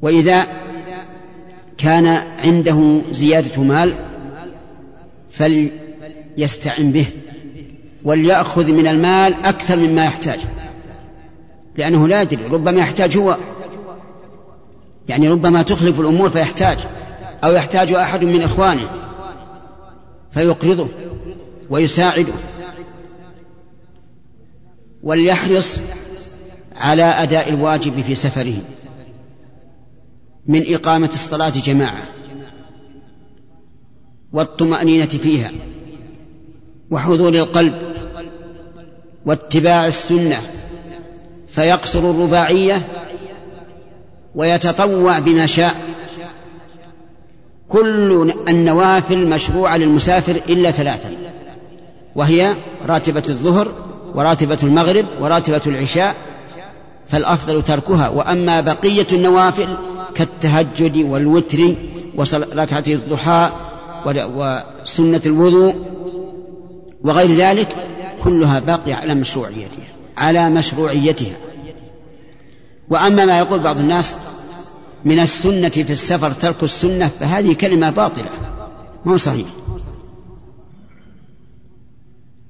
وإذا 0.00 0.46
كان 1.78 2.06
عنده 2.44 3.02
زيادة 3.10 3.62
مال 3.62 4.04
فليستعن 5.30 6.92
به. 6.92 7.06
وليأخذ 8.04 8.72
من 8.72 8.86
المال 8.86 9.34
أكثر 9.44 9.76
مما 9.76 10.04
يحتاج. 10.04 10.40
لأنه 11.76 12.08
لا 12.08 12.22
يدري 12.22 12.46
ربما 12.46 12.80
يحتاج 12.80 13.18
هو. 13.18 13.38
يعني 15.08 15.28
ربما 15.28 15.62
تخلف 15.62 16.00
الأمور 16.00 16.30
فيحتاج 16.30 16.78
أو 17.44 17.52
يحتاج 17.52 17.92
أحد 17.92 18.24
من 18.24 18.42
إخوانه 18.42 18.90
فيقرضه 20.30 20.88
ويساعده. 21.70 22.34
وليحرص 25.02 25.80
على 26.76 27.02
أداء 27.02 27.48
الواجب 27.48 28.00
في 28.00 28.14
سفره 28.14 28.62
من 30.46 30.74
إقامة 30.74 31.10
الصلاة 31.14 31.50
جماعة 31.50 32.02
والطمأنينة 34.32 35.06
فيها 35.06 35.52
وحضور 36.90 37.34
القلب 37.34 37.89
واتباع 39.26 39.86
السنة 39.86 40.40
فيقصر 41.48 42.10
الرباعية 42.10 42.88
ويتطوع 44.34 45.18
بما 45.18 45.46
شاء. 45.46 45.74
كل 47.68 48.32
النوافل 48.48 49.28
مشروعة 49.28 49.76
للمسافر 49.76 50.32
إلا 50.48 50.70
ثلاثا 50.70 51.10
وهي 52.16 52.56
راتبة 52.86 53.22
الظهر 53.28 53.72
وراتبة 54.14 54.58
المغرب 54.62 55.06
وراتبة 55.20 55.60
العشاء 55.66 56.14
فالأفضل 57.08 57.62
تركها. 57.62 58.08
وأما 58.08 58.60
بقية 58.60 59.06
النوافل 59.12 59.76
كالتهجد 60.14 60.96
والوتر 60.96 61.74
وركعتي 62.14 62.94
الضحى 62.94 63.50
وسنة 64.06 65.20
الوضوء 65.26 65.74
وغير 67.04 67.30
ذلك 67.30 67.68
كلها 68.24 68.60
باقية 68.60 68.94
على 68.94 69.14
مشروعيتها 69.14 70.00
على 70.16 70.50
مشروعيتها. 70.50 71.36
وأما 72.88 73.24
ما 73.24 73.38
يقول 73.38 73.62
بعض 73.62 73.76
الناس 73.76 74.16
من 75.04 75.18
السنة 75.18 75.68
في 75.68 75.92
السفر 75.92 76.32
ترك 76.32 76.62
السنة 76.62 77.08
فهذه 77.08 77.54
كلمة 77.54 77.90
باطلة 77.90 78.28
ما 79.04 79.12
هو 79.12 79.16
صحيح. 79.16 79.46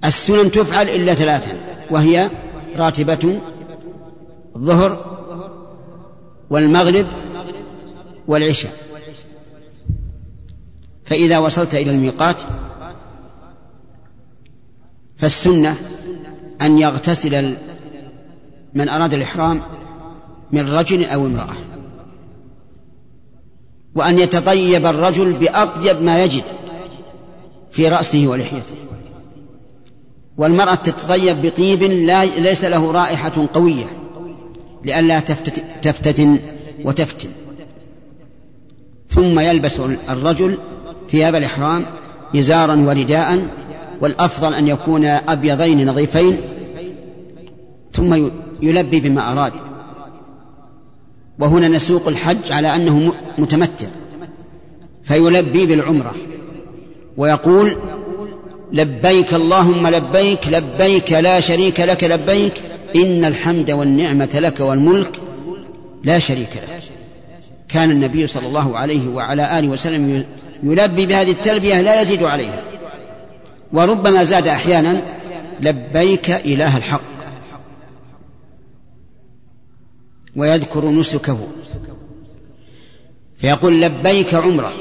السنن 0.05 0.51
تفعل 0.51 0.89
إلا 0.89 1.15
ثلاثا 1.15 1.61
وهي 1.91 2.31
راتبة 2.77 3.41
الظهر 4.57 5.21
والمغرب 6.51 7.07
والعشاء. 8.29 8.73
فإذا 11.05 11.39
وصلت 11.39 11.75
إلى 11.75 11.91
الميقات 11.91 12.43
فالسنة 15.21 15.77
أن 16.63 16.79
يغتسل 16.79 17.57
من 18.75 18.89
أراد 18.89 19.15
الإحرام 19.15 19.63
من 20.53 20.69
رجل 20.69 21.05
أو 21.05 21.27
امرأة. 21.27 21.55
وأن 23.95 24.19
يتطيب 24.19 24.87
الرجل 24.87 25.33
بأطيب 25.33 26.03
ما 26.03 26.23
يجد 26.23 26.43
في 27.71 27.89
رأسه 27.89 28.27
ولحيته. 28.27 28.75
والمرأة 30.37 30.75
تتطيب 30.75 31.43
بطيب 31.47 31.83
لا 31.83 32.25
ليس 32.25 32.65
له 32.65 32.93
رائحة 32.93 33.49
قوية 33.55 33.87
لئلا 34.85 35.21
تفتتن 35.83 36.41
وتفتن. 36.85 37.31
ثم 39.09 39.41
يلبس 39.41 39.81
الرجل 40.09 40.59
ثياب 41.09 41.35
الإحرام 41.35 41.87
إزارا 42.37 42.77
ورداء 42.77 43.60
والأفضل 44.01 44.55
أن 44.55 44.67
يكون 44.67 45.05
أبيضين 45.05 45.87
نظيفين 45.87 46.41
ثم 47.93 48.31
يلبي 48.63 49.01
بما 49.01 49.33
أراد. 49.33 49.53
وهنا 51.39 51.69
نسوق 51.69 52.09
الحج 52.09 52.53
على 52.53 52.77
أنه 52.77 53.13
متمتع. 53.39 53.87
فيلبي 55.03 55.67
بالعمرة. 55.67 56.15
ويقول 57.17 57.77
لبيك 58.73 59.35
اللهم 59.35 59.87
لبيك 59.87 60.49
لبيك 60.49 61.13
لا 61.13 61.41
شريك 61.41 61.81
لك 61.81 62.05
لبيك 62.05 62.53
إن 62.97 63.25
الحمد 63.25 63.71
والنعمة 63.71 64.31
لك 64.35 64.61
والملك 64.61 65.21
لا 66.05 66.19
شريك 66.19 66.57
له 66.57 66.81
كان 67.69 67.91
النبي 67.91 68.27
صلى 68.27 68.47
الله 68.47 68.79
عليه 68.79 69.09
وعلى 69.09 69.59
آله 69.59 69.69
وسلم 69.69 70.25
يلبي 70.63 71.07
بهذه 71.07 71.31
التلبية 71.31 71.81
لا 71.81 72.03
يزيد 72.03 72.23
عليها. 72.23 72.63
وربما 73.73 74.25
زاد 74.25 74.49
أحيانا 74.49 75.03
لبيك 75.61 76.31
إله 76.31 76.77
الحق 76.77 77.11
ويذكر 80.37 80.89
نسكه. 80.91 81.39
فيقول 83.37 83.81
لبيك 83.81 84.35
عمره 84.35 84.73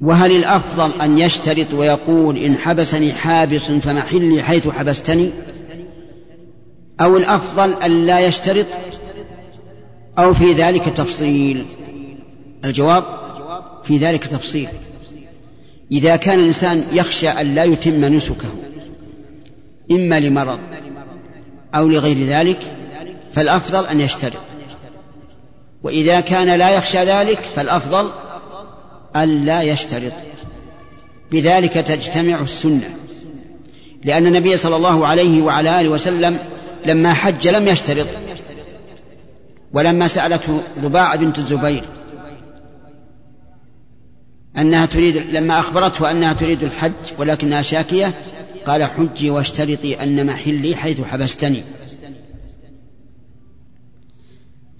وهل 0.00 0.36
الأفضل 0.36 1.00
أن 1.00 1.18
يشترط 1.18 1.74
ويقول 1.74 2.36
إن 2.36 2.56
حبسني 2.56 3.12
حابس 3.12 3.70
فمحلي 3.70 4.42
حيث 4.42 4.68
حبستني؟ 4.68 5.32
أو 7.00 7.16
الأفضل 7.16 7.72
أن 7.72 8.06
لا 8.06 8.20
يشترط؟ 8.20 8.66
أو 10.18 10.34
في 10.34 10.52
ذلك 10.52 10.84
تفصيل؟ 10.84 11.66
الجواب 12.64 13.04
في 13.84 13.96
ذلك 13.96 14.26
تفصيل. 14.26 14.68
إذا 15.92 16.16
كان 16.16 16.40
الإنسان 16.40 16.84
يخشى 16.92 17.28
أن 17.28 17.54
لا 17.54 17.64
يتم 17.64 18.04
نسكه 18.04 18.48
إما 19.90 20.20
لمرض 20.20 20.58
أو 21.74 21.88
لغير 21.88 22.22
ذلك 22.22 22.58
فالأفضل 23.32 23.86
أن 23.86 24.00
يشترط. 24.00 24.42
وإذا 25.82 26.20
كان 26.20 26.58
لا 26.58 26.70
يخشى 26.70 26.98
ذلك 26.98 27.38
فالأفضل 27.38 28.10
ألا 29.16 29.62
يشترط. 29.62 30.12
بذلك 31.32 31.72
تجتمع 31.72 32.40
السنة. 32.40 32.94
لأن 34.04 34.26
النبي 34.26 34.56
صلى 34.56 34.76
الله 34.76 35.06
عليه 35.06 35.42
وعلى 35.42 35.80
آله 35.80 35.88
وسلم 35.88 36.38
لما 36.86 37.14
حج 37.14 37.48
لم 37.48 37.68
يشترط. 37.68 38.08
ولما 39.72 40.08
سألته 40.08 40.62
ضباع 40.78 41.14
بنت 41.14 41.38
الزبير 41.38 41.84
أنها 44.58 44.86
تريد 44.86 45.16
لما 45.16 45.60
أخبرته 45.60 46.10
أنها 46.10 46.32
تريد 46.32 46.62
الحج 46.62 46.92
ولكنها 47.18 47.62
شاكية 47.62 48.14
قال 48.66 48.84
حجي 48.84 49.30
واشترطي 49.30 50.02
أن 50.02 50.26
محلي 50.26 50.76
حيث 50.76 51.00
حبستني. 51.00 51.62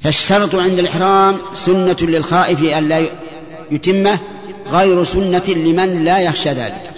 فالشرط 0.00 0.54
عند 0.54 0.78
الإحرام 0.78 1.38
سنة 1.54 1.96
للخائف 2.00 2.64
أن 2.64 2.88
لا 2.88 3.08
يتمه 3.70 4.18
غير 4.68 5.04
سنة 5.04 5.42
لمن 5.48 6.04
لا 6.04 6.20
يخشى 6.20 6.50
ذلك. 6.50 6.90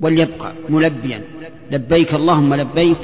وليبقى 0.00 0.52
ملبيا. 0.68 1.22
لبيك 1.70 2.14
اللهم 2.14 2.54
لبيك 2.54 2.98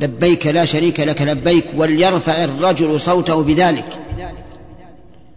لبيك 0.00 0.46
لا 0.46 0.64
شريك 0.64 1.00
لك 1.00 1.22
لبيك 1.22 1.64
وليرفع 1.76 2.44
الرجل 2.44 3.00
صوته 3.00 3.42
بذلك. 3.42 4.03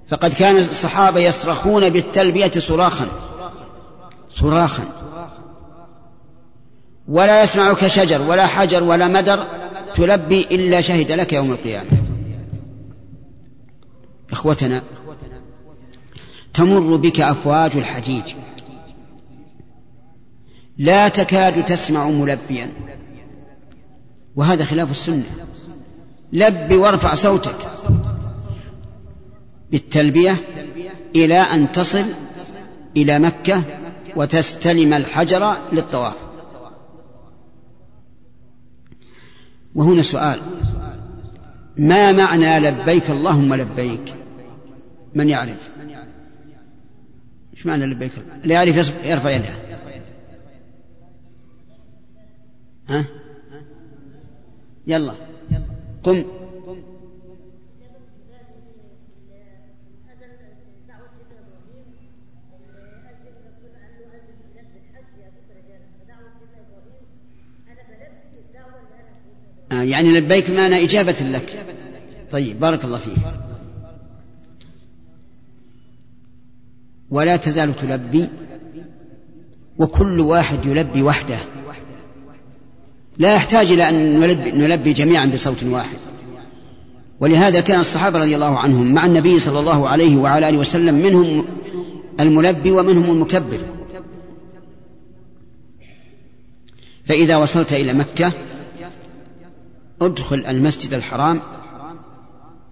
فقد 0.08 0.34
كان 0.34 0.58
الصحابة 0.58 1.20
يصرخون 1.20 1.90
بالتلبية 1.90 2.52
صراخا. 2.52 3.08
صراخا. 4.30 4.84
ولا 7.08 7.44
يسمعك 7.44 7.88
شجر 7.88 8.22
ولا 8.22 8.48
حجر 8.48 8.84
ولا 8.84 9.08
مدر 9.08 9.48
تلبي 9.96 10.42
إلا 10.42 10.82
شهد 10.82 11.12
لك 11.12 11.34
يوم 11.34 11.52
القيامة. 11.52 11.90
إخوتنا 14.32 14.84
تمر 16.54 16.96
بك 16.96 17.22
أفواج 17.22 17.78
الحجيج. 17.78 18.34
لا 20.78 21.08
تكاد 21.08 21.66
تسمع 21.66 22.10
ملبيا. 22.10 22.74
وهذا 24.36 24.66
خلاف 24.66 24.92
السنة. 24.92 25.24
لب 26.34 26.72
وارفع 26.72 27.14
صوتك. 27.14 27.67
بالتلبية 29.72 30.38
إلى 31.16 31.38
أن 31.38 31.72
تصل 31.72 32.06
إلى 32.98 33.20
مكة 33.20 33.64
وتستلم 34.16 34.94
الحجر 34.94 35.58
للطواف. 35.74 36.16
وهنا 39.76 40.02
سؤال. 40.02 40.42
ما 41.78 42.12
معنى 42.12 42.60
لبيك 42.60 43.10
اللهم 43.10 43.54
لبيك؟ 43.54 44.16
من 45.16 45.30
يعرف؟ 45.30 45.70
إيش 47.54 47.66
معنى 47.66 47.86
لبيك؟ 47.86 48.12
اللي 48.44 48.54
يعرف 48.54 48.94
يرفع 49.06 49.30
يده. 49.30 49.50
ها؟ 52.90 53.06
يلا. 54.88 55.14
قم. 56.04 56.24
يعني 69.72 70.20
لبيك 70.20 70.50
معنى 70.50 70.84
إجابة 70.84 71.16
لك. 71.22 71.66
طيب 72.32 72.60
بارك 72.60 72.86
الله 72.86 72.98
فيك. 72.98 73.18
ولا 77.10 77.36
تزال 77.36 77.76
تلبي 77.76 78.30
وكل 79.78 80.20
واحد 80.20 80.66
يلبي 80.66 81.02
وحده. 81.04 81.40
لا 83.18 83.36
يحتاج 83.36 83.72
إلى 83.72 83.90
أن 83.90 84.20
نلبي, 84.20 84.52
نلبي 84.52 84.94
جميعا 84.94 85.26
بصوت 85.26 85.64
واحد. 85.64 85.98
ولهذا 87.20 87.62
كان 87.62 87.80
الصحابة 87.80 88.20
رضي 88.20 88.36
الله 88.36 88.60
عنهم 88.60 88.94
مع 88.94 89.06
النبي 89.06 89.40
صلى 89.40 89.60
الله 89.60 89.90
عليه 89.90 90.18
وعلى 90.18 90.50
آله 90.50 90.58
وسلم 90.58 90.96
منهم 90.96 91.46
الملبي 92.20 92.72
ومنهم 92.72 93.12
المكبر. 93.12 93.62
فإذا 97.06 97.36
وصلت 97.38 97.74
إلى 97.74 97.94
مكة 97.94 98.32
ادخل 100.02 100.46
المسجد 100.48 100.94
الحرام 100.94 101.42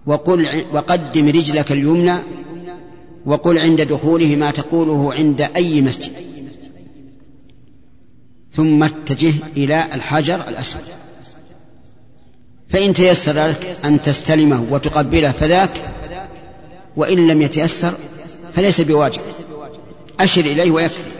وقل 0.06 0.64
وقدم 0.72 1.28
رجلك 1.28 1.72
اليمنى 1.72 2.18
وقل 3.26 3.58
عند 3.58 3.80
دخوله 3.80 4.36
ما 4.36 4.50
تقوله 4.50 5.14
عند 5.14 5.40
أي 5.40 5.80
مسجد. 5.80 6.12
ثم 8.52 8.82
اتجه 8.82 9.34
إلى 9.56 9.84
الحجر 9.94 10.48
الأسود. 10.48 10.82
فإن 12.68 12.92
تيسر 12.92 13.48
لك 13.48 13.76
أن 13.84 14.02
تستلمه 14.02 14.66
وتقبله 14.70 15.32
فذاك 15.32 15.94
وإن 16.96 17.26
لم 17.26 17.42
يتيسر 17.42 17.94
فليس 18.52 18.80
بواجب. 18.80 19.20
أشر 20.20 20.40
إليه 20.40 20.70
ويكفي. 20.70 21.10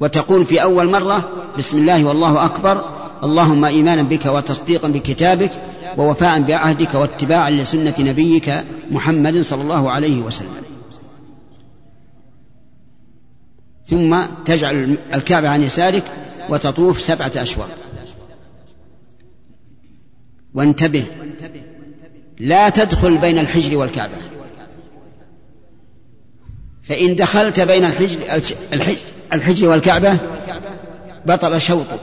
وتقول 0.00 0.46
في 0.46 0.62
أول 0.62 0.90
مرة 0.90 1.28
بسم 1.58 1.78
الله 1.78 2.04
والله 2.04 2.44
أكبر 2.44 2.99
اللهم 3.24 3.64
إيمانا 3.64 4.02
بك 4.02 4.26
وتصديقا 4.26 4.88
بكتابك 4.88 5.50
ووفاء 5.98 6.40
بعهدك 6.40 6.94
واتباعا 6.94 7.50
لسنة 7.50 7.94
نبيك 7.98 8.64
محمد 8.90 9.40
صلى 9.40 9.62
الله 9.62 9.90
عليه 9.90 10.20
وسلم. 10.22 10.54
ثم 13.86 14.24
تجعل 14.44 14.98
الكعبة 15.14 15.48
عن 15.48 15.62
يسارك 15.62 16.04
وتطوف 16.48 17.00
سبعة 17.00 17.32
أشواط. 17.36 17.70
وانتبه 20.54 21.06
لا 22.38 22.68
تدخل 22.68 23.18
بين 23.18 23.38
الحجر 23.38 23.76
والكعبة. 23.76 24.16
فإن 26.82 27.14
دخلت 27.14 27.60
بين 27.60 27.84
الحجر, 27.84 28.16
الحجر 29.32 29.68
والكعبة 29.68 30.18
بطل 31.26 31.60
شوطك. 31.60 32.00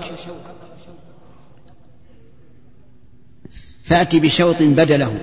فأتي 3.87 4.19
بشوط 4.19 4.55
بدله. 4.61 5.19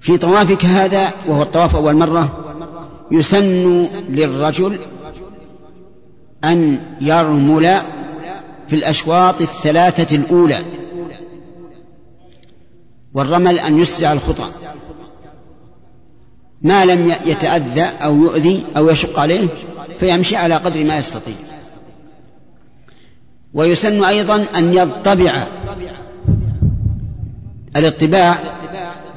في 0.00 0.18
طوافك 0.18 0.64
هذا 0.64 1.12
وهو 1.28 1.42
الطواف 1.42 1.76
أول 1.76 1.96
مرة 1.96 2.38
يسن 3.10 3.86
للرجل 4.08 4.80
أن 6.44 6.80
يرمل 7.00 7.80
في 8.68 8.76
الأشواط 8.76 9.40
الثلاثة 9.40 10.16
الأولى 10.16 10.64
والرمل 13.14 13.58
أن 13.58 13.80
يسرع 13.80 14.12
الخطى. 14.12 14.48
ما 16.62 16.84
لم 16.84 17.14
يتأذى 17.26 17.82
أو 17.82 18.16
يؤذي 18.16 18.64
أو 18.76 18.88
يشق 18.88 19.18
عليه 19.18 19.48
فيمشي 19.98 20.36
على 20.36 20.54
قدر 20.54 20.84
ما 20.84 20.96
يستطيع. 20.96 21.34
ويسن 23.54 24.04
أيضا 24.04 24.46
أن 24.56 24.74
يطبع 24.74 25.46
الاطباع 27.76 28.38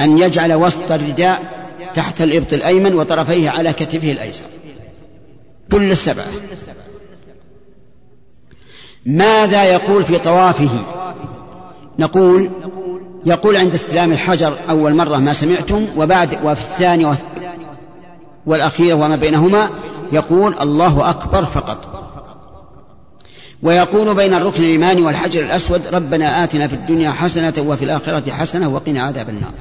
أن 0.01 0.17
يجعل 0.17 0.53
وسط 0.53 0.91
الرداء 0.91 1.65
تحت 1.95 2.21
الإبط 2.21 2.53
الأيمن 2.53 2.95
وطرفيه 2.95 3.49
على 3.49 3.73
كتفه 3.73 4.11
الأيسر. 4.11 4.45
كل 5.71 5.91
السبعة 5.91 6.25
ماذا 9.05 9.63
يقول 9.63 10.03
في 10.03 10.17
طوافه؟ 10.17 10.69
نقول 11.99 12.51
يقول 13.25 13.57
عند 13.57 13.73
استلام 13.73 14.11
الحجر 14.11 14.57
أول 14.69 14.95
مرة 14.95 15.17
ما 15.17 15.33
سمعتم 15.33 15.87
وبعد 15.97 16.33
وفي 16.33 16.61
الثانية 16.61 17.13
والأخيرة 18.45 18.93
وما 18.95 19.15
بينهما 19.15 19.69
يقول 20.11 20.55
الله 20.61 21.09
أكبر 21.09 21.45
فقط. 21.45 22.04
ويقول 23.65 24.15
بين 24.15 24.33
الركن 24.33 24.63
الإيماني 24.63 25.01
والحجر 25.01 25.41
الأسود 25.45 25.87
ربنا 25.87 26.43
آتنا 26.43 26.67
في 26.67 26.73
الدنيا 26.73 27.11
حسنة 27.11 27.53
وفي 27.57 27.85
الآخرة 27.85 28.31
حسنة 28.31 28.69
وقنا 28.69 29.03
عذاب 29.03 29.29
النار. 29.29 29.53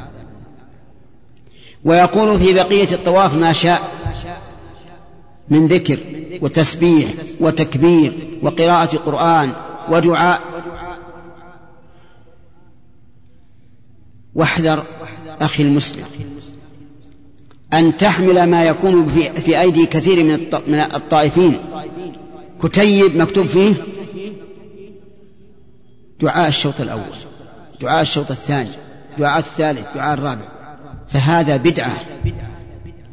ويقول 1.84 2.38
في 2.38 2.52
بقية 2.52 2.94
الطواف 2.94 3.34
ما 3.34 3.52
شاء 3.52 3.92
من 5.48 5.66
ذكر 5.66 5.98
وتسبيح 6.42 7.10
وتكبير 7.40 8.38
وقراءة 8.42 8.96
قرآن 8.96 9.54
ودعاء. 9.90 10.40
واحذر 14.34 14.84
أخي 15.40 15.62
المسلم 15.62 16.04
أن 17.72 17.96
تحمل 17.96 18.46
ما 18.46 18.64
يكون 18.64 19.06
في 19.44 19.60
أيدي 19.60 19.86
كثير 19.86 20.24
من 20.66 20.80
الطائفين. 20.80 21.60
كتيب 22.62 23.16
مكتوب 23.16 23.46
فيه 23.46 23.74
دعاء 26.24 26.48
الشوط 26.48 26.80
الأول 26.80 27.14
دعاء 27.80 28.02
الشوط 28.02 28.30
الثاني 28.30 28.70
دعاء 29.18 29.38
الثالث 29.38 29.87
دعاء 29.94 30.14
الرابع. 30.14 30.48
فهذا 31.08 31.56
بدعة 31.56 32.00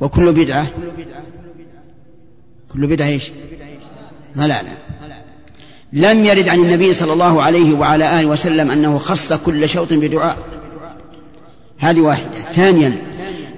وكل 0.01 0.33
بدعة 0.33 0.67
كل 2.73 2.87
بدعة 2.87 3.07
إيش؟ 3.07 3.31
ضلالة. 4.37 4.77
لم 5.93 6.25
يرد 6.25 6.49
عن 6.49 6.59
النبي 6.59 6.93
صلى 6.93 7.13
الله 7.13 7.43
عليه 7.43 7.73
وعلى 7.73 8.19
آله 8.19 8.27
وسلم 8.27 8.71
أنه 8.71 8.97
خص 8.97 9.33
كل 9.33 9.69
شوط 9.69 9.93
بدعاء. 9.93 10.37
هذه 11.79 12.01
واحدة. 12.01 12.31
ثانيا 12.31 13.01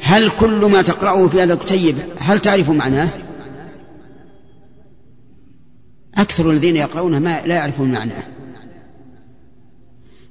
هل 0.01 0.29
كل 0.29 0.65
ما 0.65 0.81
تقرأه 0.81 1.27
في 1.27 1.43
هذا 1.43 1.53
الكتيب 1.53 1.95
هل 2.19 2.39
تعرف 2.39 2.69
معناه؟ 2.69 3.09
أكثر 6.17 6.49
الذين 6.49 6.75
يقرؤونه 6.75 7.19
ما 7.19 7.41
لا 7.45 7.55
يعرفون 7.55 7.91
معناه. 7.91 8.23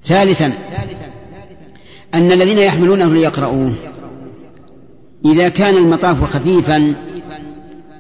ثالثا 0.05 0.53
أن 2.15 2.33
الذين 2.33 2.59
يحملونه 2.59 3.15
ليقرؤوه. 3.15 3.75
إذا 5.25 5.49
كان 5.49 5.77
المطاف 5.77 6.25
خفيفا 6.25 6.97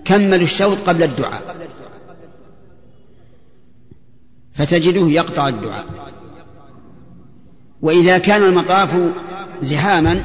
كملوا 0.04 0.44
الشوط 0.44 0.78
قبل 0.78 1.02
الدعاء. 1.02 1.56
فتجده 4.52 5.10
يقطع 5.10 5.48
الدعاء. 5.48 5.86
وإذا 7.82 8.18
كان 8.18 8.42
المطاف 8.42 9.12
زحاما 9.62 10.24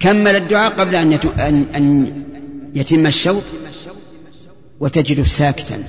كمل 0.00 0.36
الدعاء 0.36 0.72
قبل 0.72 0.94
أن, 0.94 1.12
أن 1.74 2.12
يتم 2.74 3.06
الشوط 3.06 3.42
وتجده 4.80 5.24
ساكتا. 5.24 5.84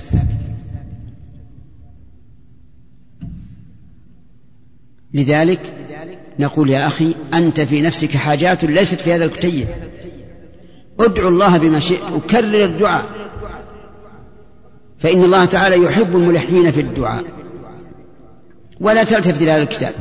لذلك 5.14 5.60
نقول 6.38 6.70
يا 6.70 6.86
أخي 6.86 7.14
أنت 7.34 7.60
في 7.60 7.80
نفسك 7.80 8.16
حاجات 8.16 8.64
ليست 8.64 9.00
في 9.00 9.12
هذا 9.12 9.24
الكتيب. 9.24 9.68
ادعو 11.00 11.28
الله 11.28 11.58
بما 11.58 11.80
شئت 11.80 12.12
وكرر 12.12 12.64
الدعاء. 12.64 13.04
فإن 14.98 15.24
الله 15.24 15.44
تعالى 15.44 15.76
يحب 15.76 16.16
الملحين 16.16 16.70
في 16.70 16.80
الدعاء. 16.80 17.24
ولا 18.80 19.04
تلتفت 19.04 19.42
إلى 19.42 19.50
هذا 19.50 19.62
الكتاب. 19.62 19.94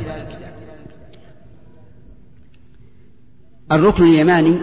الركن 3.71 4.04
اليماني 4.04 4.60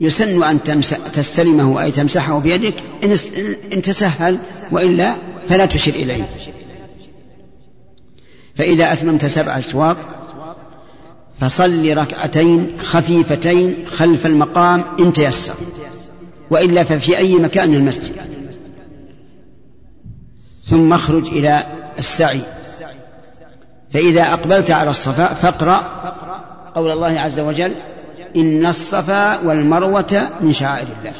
يسن 0.00 0.42
أن 0.42 0.62
تستلمه 1.12 1.82
أي 1.82 1.90
تمسحه 1.90 2.38
بيدك 2.38 2.74
إن 3.74 3.82
تسهل 3.82 4.38
وإلا 4.70 5.14
فلا 5.48 5.66
تشر 5.66 5.92
إليه. 5.92 6.28
فإذا 8.56 8.92
أتممت 8.92 9.26
سبع 9.26 9.58
أشواط 9.58 9.96
فصل 11.40 11.96
ركعتين 11.96 12.80
خفيفتين 12.80 13.86
خلف 13.86 14.26
المقام 14.26 14.84
إن 15.00 15.12
تيسر 15.12 15.54
وإلا 16.50 16.84
ففي 16.84 17.18
أي 17.18 17.34
مكان 17.34 17.70
من 17.70 17.76
المسجد. 17.76 18.12
ثم 20.66 20.92
اخرج 20.92 21.26
إلى 21.28 21.62
السعي. 21.98 22.40
فإذا 23.92 24.22
أقبلت 24.22 24.70
على 24.70 24.90
الصفاء 24.90 25.34
فاقرأ 25.34 25.76
قول 26.74 26.90
الله 26.90 27.20
عز 27.20 27.40
وجل 27.40 27.74
إن 28.36 28.66
الصفا 28.66 29.40
والمروة 29.40 30.28
من 30.40 30.52
شعائر 30.52 30.86
الله. 30.98 31.12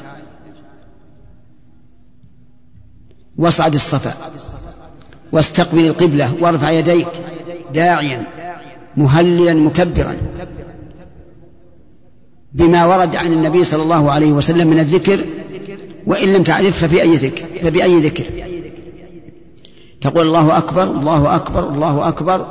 واصعد 3.37 3.75
الصفا. 3.75 4.13
واستقبل 5.35 5.87
القبلة 5.87 6.35
وارفع 6.41 6.71
يديك 6.71 7.09
داعيا 7.75 8.27
مهللا 8.97 9.55
مكبرا. 9.55 10.17
بما 12.53 12.87
ورد 12.87 13.17
عن 13.17 13.33
النبي 13.33 13.65
صلى 13.65 13.83
الله 13.83 14.13
عليه 14.13 14.33
وسلم 14.33 14.69
من 14.69 14.79
الذكر 14.79 15.25
وإن 16.07 16.29
لم 16.29 16.43
تعرف 16.43 16.85
ففي 16.85 17.03
أي 17.03 17.15
ذكر 17.15 17.45
فبأي 17.63 18.01
ذكر. 18.01 18.25
تقول 20.01 20.27
الله 20.27 20.59
أكبر 20.59 20.83
الله 20.83 21.37
أكبر 21.37 21.69
الله 21.69 22.09
أكبر. 22.09 22.47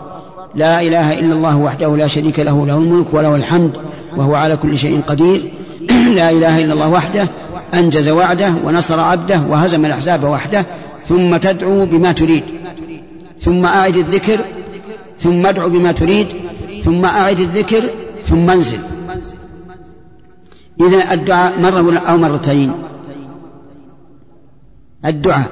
لا 0.55 0.81
إله 0.81 1.19
إلا 1.19 1.35
الله 1.35 1.57
وحده 1.57 1.97
لا 1.97 2.07
شريك 2.07 2.39
له 2.39 2.65
له 2.65 2.77
الملك 2.77 3.13
وله 3.13 3.35
الحمد 3.35 3.77
وهو 4.17 4.35
على 4.35 4.57
كل 4.57 4.77
شيء 4.77 5.01
قدير. 5.01 5.53
لا 6.19 6.29
إله 6.29 6.61
إلا 6.61 6.73
الله 6.73 6.89
وحده 6.89 7.27
أنجز 7.73 8.09
وعده 8.09 8.53
ونصر 8.63 8.99
عبده 8.99 9.41
وهزم 9.49 9.85
الأحزاب 9.85 10.23
وحده. 10.23 10.65
ثم 11.07 11.37
تدعو 11.37 11.85
بما 11.85 12.11
تريد. 12.11 12.43
ثم 13.39 13.65
أعد 13.65 13.95
الذكر 13.95 14.45
ثم 15.19 15.45
ادعو 15.45 15.69
بما 15.69 15.91
تريد 15.91 16.27
ثم 16.83 17.05
أعد 17.05 17.39
الذكر 17.39 17.89
ثم 18.21 18.49
انزل. 18.49 18.79
إذا 20.81 21.13
الدعاء 21.13 21.59
مرة 21.59 21.97
أو 21.97 22.17
مرتين. 22.17 22.73
الدعاء. 25.05 25.51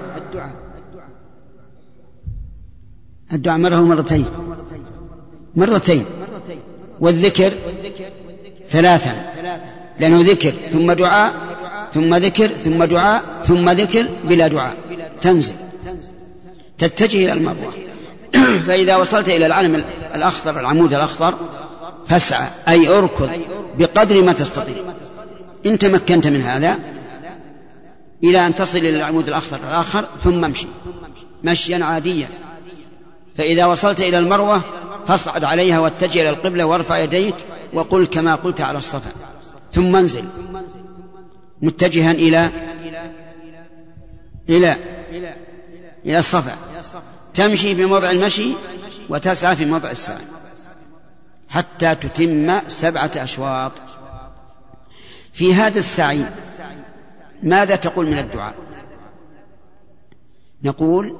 الدعاء 3.33 3.57
مرة 3.57 3.77
أو 3.77 3.85
مرتين. 3.85 4.25
مرتين. 5.55 6.05
والذكر 6.99 7.51
ثلاثا. 8.67 9.13
لأنه 9.99 10.21
ذكر 10.21 10.51
ثم 10.51 10.91
دعاء 10.91 11.33
ثم 11.93 12.15
ذكر 12.15 12.47
ثم 12.47 12.83
دعاء 12.83 13.43
ثم 13.43 13.69
ذكر 13.69 14.07
بلا 14.29 14.47
دعاء. 14.47 14.77
تنزل 15.21 15.55
تتجه 16.77 17.17
إلى 17.17 17.33
المروة 17.33 17.73
فإذا 18.67 18.95
وصلت 18.95 19.29
إلى 19.29 19.45
العلم 19.45 19.75
الأخضر 20.15 20.59
العمود 20.59 20.93
الأخضر 20.93 21.35
فاسعى 22.05 22.47
أي 22.67 22.87
أركض 22.87 23.29
بقدر 23.77 24.23
ما 24.23 24.33
تستطيع. 24.33 24.75
إن 25.65 25.77
تمكنت 25.79 26.27
من 26.27 26.41
هذا 26.41 26.79
إلى 28.23 28.47
أن 28.47 28.55
تصل 28.55 28.77
إلى 28.77 28.89
العمود 28.97 29.27
الأخضر 29.27 29.57
الآخر 29.57 30.05
ثم 30.23 30.45
امشي. 30.45 30.67
مشيا 31.43 31.85
عاديا. 31.85 32.27
فإذا 33.37 33.65
وصلت 33.65 34.01
إلى 34.01 34.17
المروة 34.17 34.61
فاصعد 35.07 35.43
عليها 35.43 35.79
واتجه 35.79 36.21
إلى 36.21 36.29
القبلة 36.29 36.65
وارفع 36.65 36.97
يديك 36.97 37.35
وقل 37.73 38.05
كما 38.05 38.35
قلت 38.35 38.61
على 38.61 38.77
الصفا. 38.77 39.11
ثم 39.73 39.95
انزل. 39.95 40.23
متجها 41.61 42.11
إلى 42.11 42.49
إلى 44.49 44.75
إلى 46.05 46.19
الصفا. 46.19 46.55
تمشي 47.33 47.75
في 47.75 47.85
موضع 47.85 48.11
المشي 48.11 48.53
وتسعى 49.09 49.55
في 49.55 49.65
موضع 49.65 49.91
السعي. 49.91 50.25
حتى 51.49 51.95
تتم 51.95 52.69
سبعة 52.69 53.11
أشواط. 53.15 53.71
في 55.33 55.53
هذا 55.53 55.79
السعي 55.79 56.25
ماذا 57.43 57.75
تقول 57.75 58.05
من 58.05 58.17
الدعاء؟ 58.17 58.53
نقول 60.63 61.17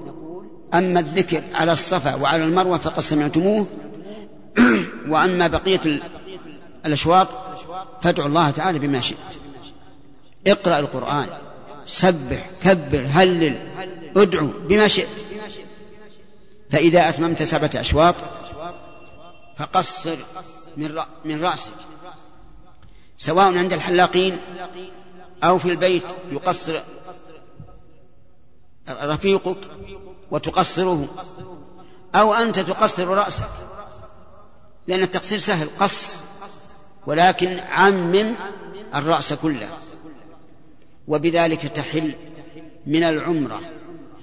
أما 0.73 0.99
الذكر 0.99 1.43
على 1.53 1.71
الصفا 1.71 2.15
وعلى 2.15 2.43
المروة 2.43 2.77
فقد 2.77 2.99
سمعتموه. 2.99 3.65
وأما 5.11 5.47
بقية 5.47 6.01
الأشواط 6.85 7.27
فادعوا 8.01 8.27
الله 8.27 8.51
تعالى 8.51 8.79
بما 8.79 9.01
شئت. 9.01 9.17
اقرأ 10.47 10.79
القرآن. 10.79 11.29
سبح 11.85 12.49
كبر 12.63 13.05
هلل 13.09 13.71
ادعو 14.17 14.47
بما 14.47 14.87
شئت. 14.87 15.25
فإذا 16.71 17.09
أتممت 17.09 17.43
سبعة 17.43 17.71
أشواط 17.75 18.15
فقصر 19.57 20.15
من 20.77 20.99
من 21.25 21.43
رأسك 21.43 21.73
سواء 23.17 23.57
عند 23.57 23.73
الحلاقين 23.73 24.37
أو 25.43 25.57
في 25.57 25.65
البيت 25.65 26.03
يقصر 26.31 26.81
رفيقك 28.89 29.57
وتقصره 30.31 31.07
أو 32.15 32.33
أنت 32.33 32.59
تقصر 32.59 33.07
رأسك 33.07 33.49
لأن 34.87 35.01
التقصير 35.03 35.39
سهل 35.39 35.69
قص 35.79 36.19
ولكن 37.07 37.59
عمم 37.59 38.35
الرأس 38.95 39.33
كله. 39.33 39.69
وبذلك 41.11 41.61
تحل 41.67 42.15
من 42.87 43.03
العمرة 43.03 43.61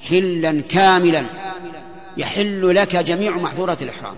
حلا 0.01 0.61
كاملا. 0.61 1.31
يحل 2.17 2.75
لك 2.75 2.97
جميع 2.97 3.37
محظورات 3.37 3.83
الإحرام. 3.83 4.17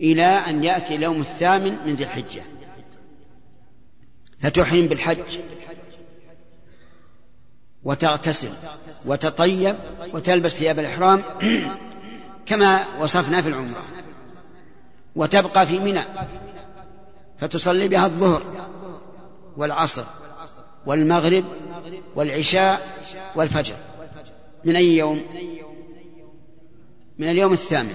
إلى 0.00 0.24
أن 0.24 0.64
يأتي 0.64 0.94
اليوم 0.94 1.20
الثامن 1.20 1.76
من 1.86 1.94
ذي 1.94 2.04
الحجة. 2.04 2.42
فتحرم 4.40 4.86
بالحج. 4.86 5.40
وتغتسل 7.84 8.52
وتطيب 9.06 9.76
وتلبس 10.14 10.54
ثياب 10.54 10.78
الإحرام 10.78 11.22
كما 12.48 12.84
وصفنا 13.00 13.42
في 13.42 13.48
العمرة. 13.48 13.82
وتبقى 15.16 15.66
في 15.66 15.78
منى. 15.78 16.02
فتصلي 17.40 17.88
بها 17.88 18.06
الظهر. 18.06 18.55
والعصر 19.56 20.04
والمغرب 20.86 21.44
والعشاء 22.14 22.98
والفجر 23.36 23.76
من 24.64 24.76
أي 24.76 24.96
يوم؟ 24.96 25.22
من 27.18 27.30
اليوم 27.30 27.52
الثامن. 27.52 27.94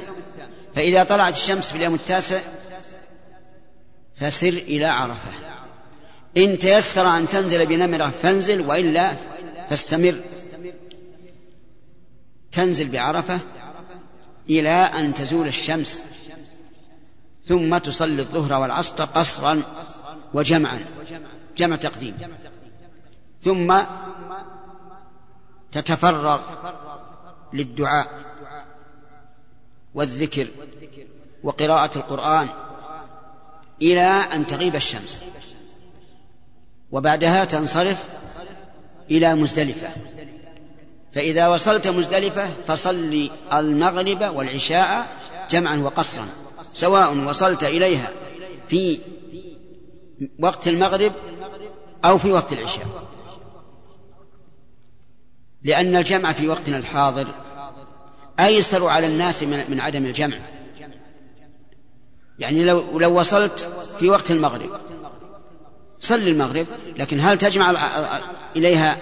فإذا 0.75 1.03
طلعت 1.03 1.33
الشمس 1.33 1.69
في 1.69 1.75
اليوم 1.77 1.93
التاسع 1.95 2.39
فسر 4.15 4.47
إلى 4.47 4.85
عرفة. 4.85 5.31
إن 6.37 6.59
تيسر 6.59 7.07
أن 7.07 7.29
تنزل 7.29 7.65
بنمرة 7.65 8.13
فانزل 8.21 8.61
وإلا 8.61 9.13
فاستمر. 9.69 10.21
تنزل 12.51 12.89
بعرفة 12.89 13.39
إلى 14.49 14.69
أن 14.69 15.13
تزول 15.13 15.47
الشمس 15.47 16.03
ثم 17.45 17.77
تصلي 17.77 18.21
الظهر 18.21 18.61
والعصر 18.61 19.05
قصرا 19.05 19.63
وجمعا. 20.33 20.85
جمع 21.57 21.75
تقديم. 21.75 22.17
ثم 23.41 23.79
تتفرغ 25.71 26.41
للدعاء 27.53 28.07
والذكر 29.93 30.47
وقراءة 31.43 31.97
القرآن 31.97 32.49
إلى 33.81 34.07
أن 34.07 34.47
تغيب 34.47 34.75
الشمس. 34.75 35.23
وبعدها 36.91 37.45
تنصرف 37.45 38.09
إلى 39.11 39.35
مزدلفة. 39.35 39.89
فإذا 41.13 41.47
وصلت 41.47 41.87
مزدلفة 41.87 42.47
فصل 42.67 43.29
المغرب 43.53 44.35
والعشاء 44.35 45.07
جمعا 45.49 45.77
وقصرا 45.77 46.27
سواء 46.73 47.17
وصلت 47.17 47.63
إليها 47.63 48.09
في 48.67 48.99
وقت 50.39 50.67
المغرب 50.67 51.13
أو 52.05 52.17
في 52.17 52.31
وقت 52.31 52.53
العشاء. 52.53 52.85
لأن 55.63 55.95
الجمع 55.95 56.31
في 56.31 56.47
وقتنا 56.47 56.77
الحاضر 56.77 57.27
أيسر 58.39 58.87
على 58.87 59.07
الناس 59.07 59.43
من 59.43 59.79
عدم 59.79 60.05
الجمع. 60.05 60.37
يعني 62.39 62.63
لو 62.63 62.99
لو 62.99 63.19
وصلت 63.19 63.71
في 63.99 64.09
وقت 64.09 64.31
المغرب. 64.31 64.79
صل 65.99 66.27
المغرب 66.27 66.65
لكن 66.95 67.19
هل 67.19 67.37
تجمع 67.37 67.71
إليها 68.55 68.97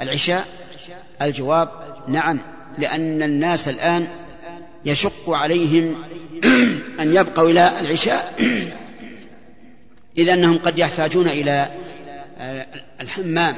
العشاء؟ 0.00 0.48
الجواب 1.22 1.68
نعم 2.08 2.40
لأن 2.78 3.22
الناس 3.22 3.68
الآن 3.68 4.08
يشق 4.84 5.30
عليهم 5.30 6.02
أن 7.00 7.16
يبقوا 7.16 7.50
إلى 7.50 7.80
العشاء. 7.80 8.34
إذ 10.18 10.28
أنهم 10.28 10.58
قد 10.58 10.78
يحتاجون 10.78 11.28
إلى 11.28 11.70
الحمام 13.00 13.56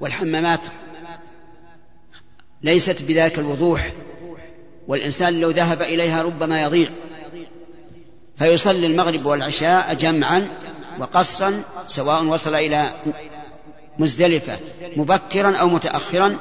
والحمامات 0.00 0.60
ليست 2.62 3.02
بذلك 3.02 3.38
الوضوح 3.38 3.92
والإنسان 4.88 5.40
لو 5.40 5.50
ذهب 5.50 5.82
إليها 5.82 6.22
ربما 6.22 6.62
يضيع 6.62 6.88
فيصلي 8.36 8.86
المغرب 8.86 9.26
والعشاء 9.26 9.94
جمعا 9.94 10.50
وقصرا 10.98 11.64
سواء 11.88 12.24
وصل 12.24 12.54
إلى 12.54 12.96
مزدلفة 13.98 14.58
مبكرا 14.96 15.56
أو 15.56 15.68
متأخرا 15.68 16.38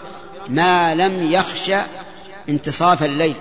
ما 0.50 0.96
لم 0.96 1.32
يخشى 1.32 1.78
انتصاف 2.50 3.04
الليل. 3.04 3.36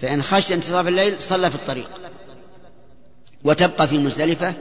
فإن 0.00 0.22
خشي 0.22 0.54
انتصاف 0.54 0.88
الليل 0.88 1.22
صلى 1.22 1.50
في 1.50 1.56
الطريق. 1.56 1.90
وتبقى 3.44 3.88
في 3.88 3.98
مزدلفة 3.98 4.54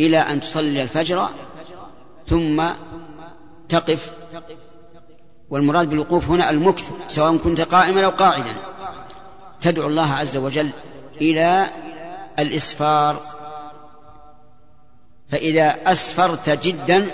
إلى 0.00 0.18
أن 0.18 0.40
تصلي 0.40 0.82
الفجر 0.82 1.28
ثم 2.26 2.64
تقف. 3.68 4.14
والمراد 5.50 5.90
بالوقوف 5.90 6.30
هنا 6.30 6.50
المكث 6.50 6.92
سواء 7.08 7.36
كنت 7.36 7.60
قائما 7.60 8.04
أو 8.04 8.10
قاعدا. 8.10 8.62
تدعو 9.60 9.86
الله 9.86 10.12
عز 10.12 10.36
وجل 10.36 10.72
إلى 11.20 11.66
الإسفار. 12.38 13.22
فإذا 15.28 15.92
أسفرت 15.92 16.50
جدا 16.50 17.06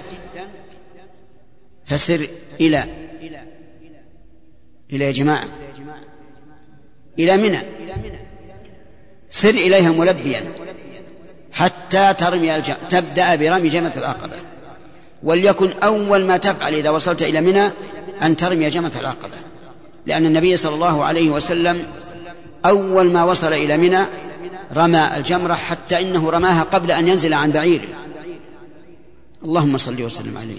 فسر 1.84 2.28
إلى 2.60 2.84
إلى 4.92 5.04
يا 5.04 5.12
جماعة 5.12 5.48
إلى 7.18 7.36
منى. 7.36 7.58
سر 9.30 9.50
إليها 9.50 9.90
ملبيا. 9.90 10.54
حتى 11.54 12.14
ترمي 12.14 12.56
الجم... 12.56 12.74
تبدأ 12.90 13.34
برمي 13.34 13.68
جمرة 13.68 13.92
العقبة. 13.96 14.36
وليكن 15.22 15.70
أول 15.82 16.26
ما 16.26 16.36
تفعل 16.36 16.74
إذا 16.74 16.90
وصلت 16.90 17.22
إلى 17.22 17.40
منى 17.40 17.70
أن 18.22 18.36
ترمي 18.36 18.70
جمرة 18.70 18.92
العقبة. 19.00 19.36
لأن 20.06 20.26
النبي 20.26 20.56
صلى 20.56 20.74
الله 20.74 21.04
عليه 21.04 21.30
وسلم 21.30 21.86
أول 22.66 23.12
ما 23.12 23.24
وصل 23.24 23.52
إلى 23.52 23.76
منى 23.76 24.00
رمى 24.76 25.16
الجمرة 25.16 25.54
حتى 25.54 26.00
إنه 26.00 26.30
رماها 26.30 26.62
قبل 26.62 26.90
أن 26.90 27.08
ينزل 27.08 27.34
عن 27.34 27.50
بعيره 27.50 27.88
اللهم 29.44 29.78
صل 29.78 30.02
وسلم 30.02 30.38
عليه. 30.38 30.58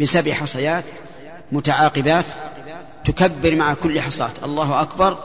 بسبع 0.00 0.32
حصيات 0.32 0.84
متعاقبات 1.52 2.24
تكبر 3.04 3.54
مع 3.54 3.74
كل 3.74 4.00
حصاة. 4.00 4.32
الله 4.44 4.80
أكبر. 4.80 5.18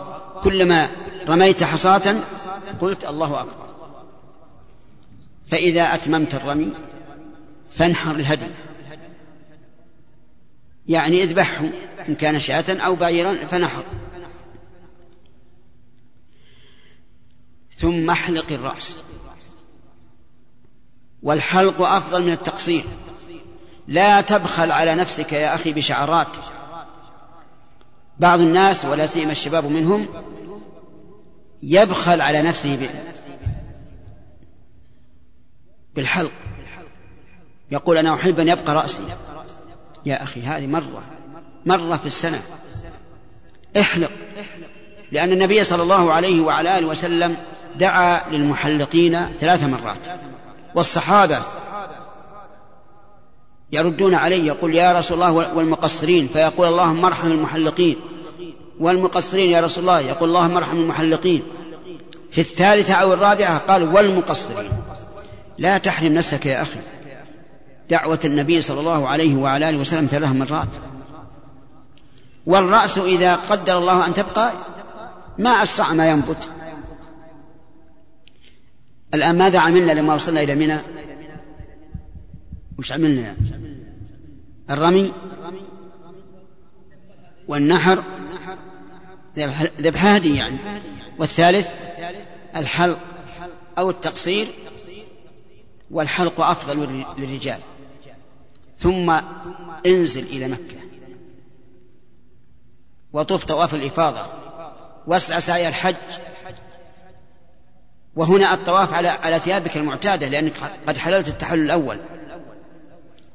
كلما 0.43 0.89
رميت 1.27 1.63
حصاة 1.63 2.15
قلت 2.81 3.05
الله 3.05 3.41
أكبر. 3.41 3.75
فإذا 5.47 5.81
أتممت 5.93 6.35
الرمي 6.35 6.73
فانحر 7.69 8.11
الهدي 8.11 8.47
يعني 10.87 11.23
اذبحه 11.23 11.69
إن 12.09 12.15
كان 12.15 12.39
شاة 12.39 12.65
أو 12.69 12.95
بعيرا 12.95 13.33
فنحر. 13.33 13.83
ثم 17.77 18.09
احلق 18.09 18.51
الرأس. 18.51 18.97
والحلق 21.23 21.81
أفضل 21.81 22.23
من 22.23 22.31
التقصير. 22.31 22.83
لا 23.87 24.21
تبخل 24.21 24.71
على 24.71 24.95
نفسك 24.95 25.33
يا 25.33 25.55
أخي 25.55 25.73
بشعرات. 25.73 26.37
بعض 28.19 28.39
الناس 28.39 28.85
ولا 28.85 29.07
سيما 29.07 29.31
الشباب 29.31 29.65
منهم 29.65 30.07
يبخل 31.67 32.21
على 32.21 32.41
نفسه 32.41 32.89
بالحلق. 35.95 36.31
يقول 37.71 37.97
أنا 37.97 38.13
أحب 38.13 38.39
أن 38.39 38.47
يبقى 38.47 38.75
رأسي. 38.75 39.03
يا 40.05 40.23
أخي 40.23 40.41
هذه 40.41 40.67
مرة 40.67 41.03
مرة 41.65 41.97
في 41.97 42.05
السنة. 42.05 42.41
احلق. 43.79 44.11
لأن 45.11 45.31
النبي 45.31 45.63
صلى 45.63 45.83
الله 45.83 46.13
عليه 46.13 46.41
وعلى 46.41 46.77
آله 46.77 46.87
وسلم 46.87 47.37
دعا 47.75 48.29
للمحلقين 48.29 49.25
ثلاث 49.25 49.63
مرات. 49.63 50.19
والصحابة 50.75 51.41
يردون 53.71 54.15
عليه 54.15 54.43
يقول 54.43 54.75
يا 54.75 54.91
رسول 54.91 55.17
الله 55.23 55.55
والمقصرين 55.55 56.27
فيقول 56.27 56.67
اللهم 56.67 57.05
ارحم 57.05 57.31
المحلقين. 57.31 57.95
والمقصرين 58.79 59.51
يا 59.51 59.61
رسول 59.61 59.81
الله 59.83 59.99
يقول 59.99 60.29
اللهم 60.29 60.57
ارحم 60.57 60.77
المحلقين. 60.77 61.43
في 62.35 62.41
الثالثة 62.41 62.93
أو 62.93 63.13
الرابعة 63.13 63.57
قال 63.57 63.83
والمقصرين. 63.83 64.71
لا 65.57 65.77
تحرم 65.77 66.13
نفسك 66.13 66.45
يا 66.45 66.61
أخي. 66.61 66.79
دعوة 67.89 68.19
النبي 68.25 68.61
صلى 68.61 68.79
الله 68.79 69.07
عليه 69.07 69.35
وعلى 69.35 69.69
آله 69.69 69.77
وسلم 69.77 70.07
ثلاث 70.11 70.31
مرات. 70.31 70.67
والرأس 72.45 72.97
إذا 72.97 73.35
قدر 73.35 73.77
الله 73.77 74.07
أن 74.07 74.13
تبقى 74.13 74.51
ما 75.37 75.49
أسرع 75.49 75.93
ما 75.93 76.09
ينبت. 76.09 76.49
الآن 79.13 79.37
ماذا 79.37 79.59
عملنا 79.59 79.91
لما 79.91 80.15
وصلنا 80.15 80.41
إلى 80.41 80.55
منى؟ 80.55 80.79
وش 82.79 82.91
عملنا؟ 82.91 83.35
الرمي 84.69 85.13
والنحر. 87.47 88.03
ذبح 89.79 90.05
هدي 90.05 90.35
يعني. 90.35 90.57
والثالث؟ 91.19 91.84
الحلق 92.55 92.99
أو 93.77 93.89
التقصير 93.89 94.47
والحلق 95.91 96.41
أفضل 96.41 97.05
للرجال. 97.17 97.59
ثم 98.77 99.19
انزل 99.85 100.23
إلى 100.23 100.47
مكة. 100.47 100.77
وطف 103.13 103.45
طواف 103.45 103.73
الإفاضة. 103.73 104.25
واسعى 105.07 105.41
سعي 105.41 105.67
الحج. 105.67 105.95
وهنا 108.15 108.53
الطواف 108.53 108.93
على 108.93 109.07
على 109.07 109.39
ثيابك 109.39 109.77
المعتادة 109.77 110.27
لأنك 110.27 110.53
قد 110.87 110.97
حللت 110.97 111.27
التحلل 111.27 111.61
الأول. 111.61 111.99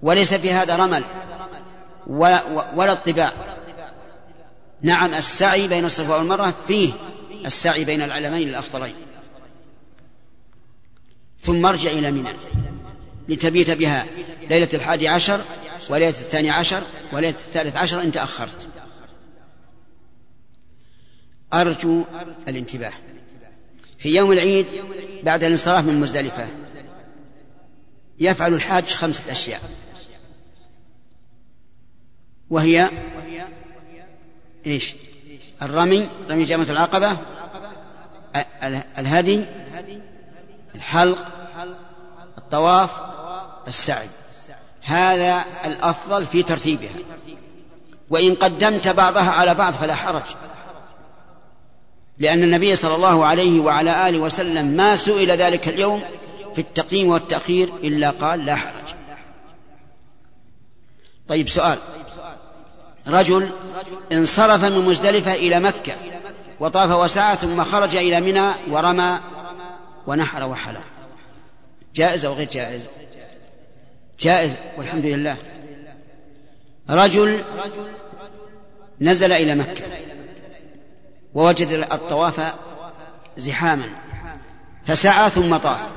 وليس 0.03 0.35
في 0.35 0.53
هذا 0.53 0.77
رمل 0.77 1.05
ولا, 2.07 2.43
ولا 2.75 2.93
اطباع. 2.93 3.33
نعم 4.83 5.14
السعي 5.14 5.68
بين 5.68 5.85
الصفا 5.85 6.16
والمرأة 6.16 6.53
فيه 6.68 6.93
السعي 7.47 7.85
بين 7.85 8.03
العلمين 8.03 8.49
الأفضلين. 8.49 9.10
ثم 11.41 11.66
ارجع 11.66 11.91
إلى 11.91 12.11
منى 12.11 12.36
لتبيت 13.28 13.70
بها 13.70 14.07
ليلة 14.51 14.68
الحادي 14.74 15.09
عشر 15.09 15.45
وليلة 15.91 16.09
الثاني 16.09 16.51
عشر 16.51 16.82
وليلة 17.12 17.36
الثالث 17.47 17.76
عشر 17.76 18.03
إن 18.03 18.12
تأخرت. 18.12 18.68
أرجو 21.55 22.05
الانتباه. 22.49 22.93
في 23.99 24.16
يوم 24.16 24.32
العيد 24.32 24.66
بعد 25.22 25.45
الانصراف 25.45 25.84
من 25.84 26.01
مزدلفة 26.01 26.49
يفعل 28.18 28.55
الحاج 28.55 28.84
خمسة 28.84 29.32
أشياء. 29.32 29.61
وهي 32.51 32.91
إيش؟ 34.66 34.95
الرمي 35.62 36.09
رمي 36.30 36.45
جامعة 36.45 36.70
العقبة 36.70 37.16
الهدي 38.99 39.47
الحلق 40.75 41.27
الطواف 42.39 42.91
السعي. 43.68 44.09
هذا 44.83 45.45
الأفضل 45.64 46.27
في 46.27 46.43
ترتيبها. 46.43 46.95
وإن 48.11 48.35
قدمت 48.35 48.89
بعضها 48.89 49.31
على 49.31 49.55
بعض 49.55 49.73
فلا 49.73 49.95
حرج. 49.95 50.23
لأن 52.18 52.43
النبي 52.43 52.77
صلى 52.77 52.95
الله 52.95 53.27
عليه 53.27 53.61
وعلى 53.61 54.09
آله 54.09 54.18
وسلم 54.18 54.66
ما 54.66 54.97
سئل 54.97 55.31
ذلك 55.31 55.68
اليوم 55.68 56.03
في 56.55 56.61
التقييم 56.61 57.09
والتأخير 57.09 57.68
إلا 57.68 58.11
قال 58.11 58.45
لا 58.45 58.57
حرج. 58.57 58.95
طيب 61.29 61.49
سؤال. 61.49 61.79
رجل 63.07 63.51
انصرف 64.12 64.64
من 64.64 64.85
مزدلفة 64.85 65.35
إلى 65.35 65.61
مكة 65.61 65.93
وطاف 66.61 66.91
وسعى 66.91 67.37
ثم 67.37 67.64
خرج 67.64 67.97
إلى 67.97 68.21
منى 68.21 68.51
ورمى 68.71 69.18
ونحر 70.07 70.43
وحلق 70.49 70.85
جائز 71.95 72.25
أو 72.25 72.33
غير 72.33 72.49
جائز؟ 72.49 72.89
جائز 74.21 74.57
والحمد 74.77 75.05
لله. 75.05 75.37
رجل 76.91 77.45
نزل 79.01 79.33
إلى 79.33 79.55
مكة 79.55 79.85
ووجد 81.35 81.69
الطواف 81.69 82.55
زحاما 83.37 83.89
فسعى 84.85 85.31
ثم 85.31 85.57
طاف. 85.57 85.89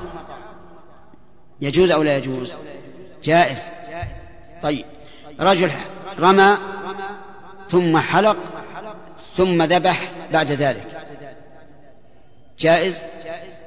يجوز 1.60 1.90
أو 1.90 2.02
لا 2.02 2.16
يجوز؟ 2.16 2.52
جائز. 3.24 3.64
طيب 4.62 4.86
رجل 5.40 5.70
رمى 6.18 6.58
ثم 7.68 7.98
حلق 7.98 8.36
ثم 9.36 9.62
ذبح 9.62 10.12
بعد 10.32 10.52
ذلك. 10.52 10.86
جائز؟ 12.58 13.02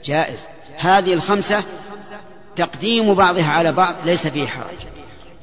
جائز. 0.03 0.45
هذه 0.77 1.13
الخمسة 1.13 1.63
تقديم 2.55 3.13
بعضها 3.13 3.51
على 3.51 3.71
بعض 3.71 3.95
ليس 4.03 4.27
فيه 4.27 4.47
حرج. 4.47 4.77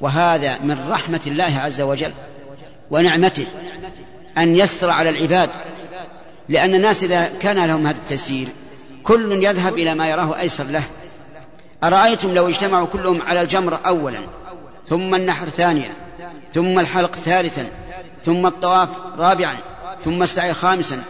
وهذا 0.01 0.57
من 0.59 0.89
رحمة 0.89 1.21
الله 1.27 1.59
عز 1.59 1.81
وجل 1.81 2.11
ونعمته 2.91 3.47
أن 4.37 4.55
يستر 4.55 4.89
على 4.89 5.09
العباد. 5.09 5.49
لأن 6.49 6.75
الناس 6.75 7.03
إذا 7.03 7.31
كان 7.39 7.65
لهم 7.65 7.87
هذا 7.87 7.97
التسيير 7.97 8.47
كل 9.03 9.43
يذهب 9.43 9.73
إلى 9.73 9.95
ما 9.95 10.07
يراه 10.07 10.39
أيسر 10.39 10.63
له. 10.63 10.83
أرأيتم 11.83 12.33
لو 12.33 12.47
اجتمعوا 12.47 12.87
كلهم 12.87 13.21
على 13.21 13.41
الجمر 13.41 13.79
أولا 13.85 14.19
ثم 14.89 15.15
النحر 15.15 15.49
ثانيا 15.49 15.93
ثم 16.53 16.79
الحلق 16.79 17.15
ثالثا 17.15 17.69
ثم 18.25 18.45
الطواف 18.45 18.89
رابعا 19.17 19.57
ثم 20.03 20.23
السعي 20.23 20.53
خامسا 20.53 21.03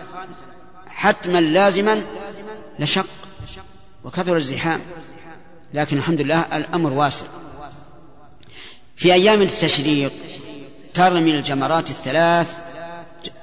حتما 0.89 1.38
لازما 1.38 2.02
لشق. 2.80 3.06
وكثر 4.06 4.36
الزحام. 4.36 4.82
لكن 5.74 5.97
الحمد 5.97 6.22
لله 6.22 6.58
الأمر 6.58 6.93
واسع. 6.93 7.26
في 8.95 9.14
أيام 9.14 9.41
التشريق 9.41 10.12
ترمي 10.93 11.36
الجمرات 11.36 11.89
الثلاث 11.89 12.60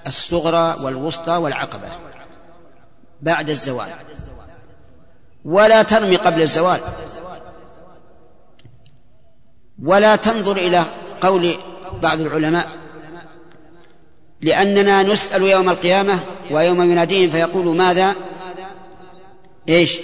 الصغرى 0.06 0.76
والوسطى 0.84 1.32
والعقبة 1.32 1.88
بعد 3.22 3.50
الزوال. 3.50 3.88
ولا 5.44 5.82
ترمي 5.82 6.16
قبل 6.16 6.42
الزوال. 6.42 6.80
ولا 9.82 10.16
تنظر 10.16 10.56
إلى 10.56 10.84
قول 11.20 11.56
بعض 12.02 12.20
العلماء 12.20 12.66
لأننا 14.40 15.02
نسأل 15.02 15.42
يوم 15.42 15.68
القيامة 15.68 16.18
ويوم 16.50 16.82
يناديهم 16.82 17.30
فيقول 17.30 17.76
ماذا؟ 17.76 18.14
إيش؟ 19.68 19.98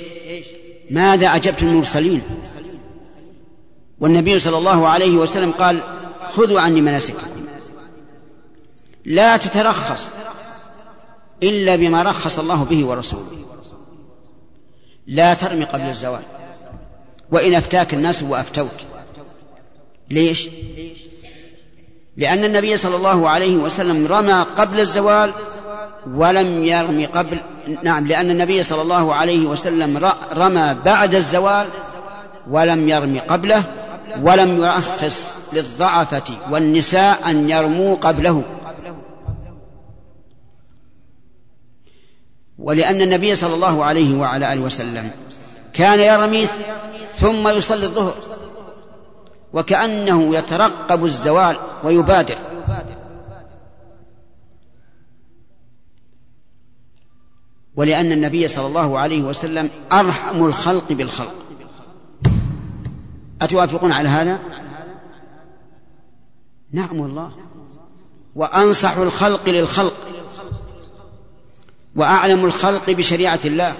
ماذا 0.90 1.26
أجبت 1.26 1.62
المرسلين؟ 1.62 2.22
والنبي 4.00 4.38
صلى 4.38 4.58
الله 4.58 4.88
عليه 4.88 5.16
وسلم 5.16 5.52
قال 5.52 5.82
خذوا 6.28 6.60
عني 6.60 6.80
مناسككم. 6.80 7.46
لا 9.04 9.36
تترخص 9.36 10.10
إلا 11.42 11.76
بما 11.76 12.02
رخص 12.02 12.38
الله 12.38 12.64
به 12.64 12.86
ورسوله. 12.86 13.26
لا 15.06 15.34
ترمي 15.34 15.64
قبل 15.64 15.82
الزوال. 15.82 16.22
وإن 17.30 17.54
أفتاك 17.54 17.94
الناس 17.94 18.22
وأفتوك. 18.22 18.70
ليش؟ 20.10 20.48
لأن 22.16 22.44
النبي 22.44 22.76
صلى 22.76 22.96
الله 22.96 23.28
عليه 23.28 23.56
وسلم 23.56 24.06
رمى 24.06 24.46
قبل 24.56 24.80
الزوال 24.80 25.32
ولم 26.14 26.64
يرمي 26.64 27.06
قبل 27.06 27.40
نعم 27.82 28.06
لأن 28.06 28.30
النبي 28.30 28.62
صلى 28.62 28.82
الله 28.82 29.14
عليه 29.14 29.46
وسلم 29.46 30.12
رمى 30.32 30.76
بعد 30.84 31.14
الزوال 31.14 31.66
ولم 32.50 32.88
يرمي 32.88 33.20
قبله 33.20 33.64
ولم 34.22 34.64
يرخص 34.64 35.36
للضعفة 35.52 36.24
والنساء 36.50 37.30
أن 37.30 37.50
يرموا 37.50 37.96
قبله. 37.96 38.42
ولأن 42.58 43.00
النبي 43.00 43.34
صلى 43.34 43.54
الله 43.54 43.84
عليه 43.84 44.16
وعلى 44.16 44.52
آله 44.52 44.60
وسلم 44.60 45.10
كان 45.72 46.00
يرمي 46.00 46.46
ثم 47.16 47.48
يصلي 47.48 47.86
الظهر 47.86 48.14
وكأنه 49.52 50.36
يترقب 50.36 51.04
الزوال 51.04 51.56
ويبادر. 51.84 52.47
ولأن 57.78 58.12
النبي 58.12 58.48
صلى 58.48 58.66
الله 58.66 58.98
عليه 58.98 59.22
وسلم 59.22 59.70
أرحم 59.92 60.44
الخلق 60.44 60.92
بالخلق. 60.92 61.34
أتوافقون 63.42 63.92
على 63.92 64.08
هذا؟ 64.08 64.38
نعم 66.72 67.00
والله. 67.00 67.32
وأنصح 68.34 68.96
الخلق 68.96 69.48
للخلق. 69.48 69.94
وأعلم 71.96 72.44
الخلق 72.44 72.90
بشريعة 72.90 73.40
الله. 73.44 73.74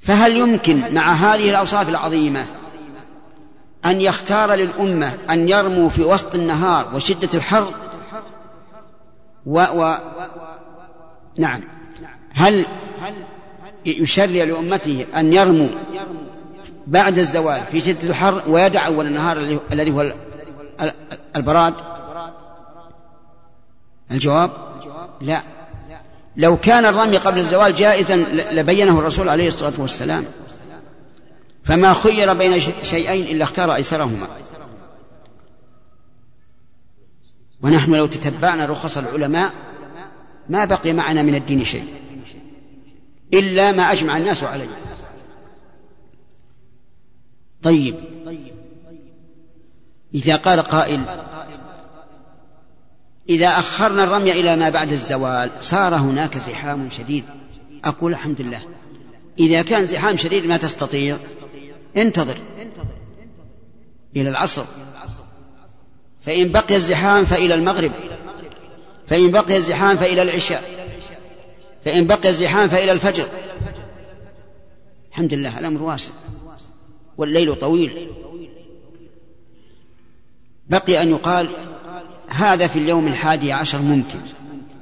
فهل 0.00 0.36
يمكن 0.36 0.94
مع 0.94 1.12
هذه 1.12 1.50
الأوصاف 1.50 1.88
العظيمة 1.88 2.46
أن 3.84 4.00
يختار 4.00 4.54
للأمة 4.54 5.18
أن 5.30 5.48
يرموا 5.48 5.88
في 5.88 6.02
وسط 6.02 6.34
النهار 6.34 6.94
وشدة 6.94 7.28
الحر 7.34 7.74
و, 9.46 9.60
و 9.60 9.96
نعم. 11.38 11.60
هل 12.32 12.66
يشرع 13.86 14.44
لأمته 14.44 15.06
أن 15.16 15.32
يرموا 15.32 15.68
بعد 16.86 17.18
الزوال 17.18 17.62
في 17.72 17.80
شدة 17.80 18.08
الحر 18.08 18.42
ويدع 18.48 18.86
أول 18.86 19.06
النهار 19.06 19.60
الذي 19.72 19.90
هو 19.90 20.14
البراد؟ 21.36 21.74
الجواب؟ 24.10 24.50
لا. 25.20 25.42
لو 26.36 26.56
كان 26.56 26.84
الرمي 26.84 27.16
قبل 27.16 27.38
الزوال 27.38 27.74
جائزا 27.74 28.16
لبينه 28.52 28.98
الرسول 28.98 29.28
عليه 29.28 29.48
الصلاة 29.48 29.72
والسلام. 29.78 30.24
فما 31.64 31.92
خير 31.92 32.34
بين 32.34 32.60
شيئين 32.82 33.36
إلا 33.36 33.44
اختار 33.44 33.74
أيسرهما. 33.74 34.26
ونحن 37.62 37.94
لو 37.94 38.06
تتبعنا 38.06 38.66
رخص 38.66 38.98
العلماء 38.98 39.52
ما 40.48 40.64
بقي 40.64 40.92
معنا 40.92 41.22
من 41.22 41.34
الدين 41.34 41.64
شيء 41.64 41.84
إلا 43.34 43.72
ما 43.72 43.92
أجمع 43.92 44.16
الناس 44.16 44.44
عليه. 44.44 44.68
طيب. 47.62 47.94
إذا 50.14 50.36
قال 50.36 50.60
قائل 50.60 51.04
إذا 53.28 53.48
أخرنا 53.48 54.04
الرمي 54.04 54.32
إلى 54.32 54.56
ما 54.56 54.68
بعد 54.68 54.92
الزوال 54.92 55.50
صار 55.62 55.94
هناك 55.94 56.38
زحام 56.38 56.90
شديد. 56.90 57.24
أقول 57.84 58.12
الحمد 58.12 58.40
لله. 58.40 58.62
إذا 59.38 59.62
كان 59.62 59.86
زحام 59.86 60.16
شديد 60.16 60.46
ما 60.46 60.56
تستطيع 60.56 61.16
انتظر. 61.96 62.38
إلى 64.16 64.28
العصر. 64.28 64.64
فإن 66.26 66.52
بقي 66.52 66.74
الزحام 66.74 67.24
فإلى 67.24 67.54
المغرب. 67.54 67.92
فإن 69.06 69.30
بقي 69.30 69.56
الزحام 69.56 69.96
فإلى 69.96 70.22
العشاء. 70.22 70.62
فإن 71.84 72.06
بقي 72.06 72.28
الزحام 72.28 72.68
فإلى 72.68 72.92
الفجر. 72.92 73.28
الحمد 75.10 75.34
لله 75.34 75.58
الأمر 75.58 75.82
واسع. 75.82 76.12
والليل 77.18 77.54
طويل. 77.54 78.08
بقي 80.68 81.02
أن 81.02 81.10
يقال 81.10 81.50
هذا 82.28 82.66
في 82.66 82.78
اليوم 82.78 83.06
الحادي 83.06 83.52
عشر 83.52 83.78
ممكن 83.78 84.18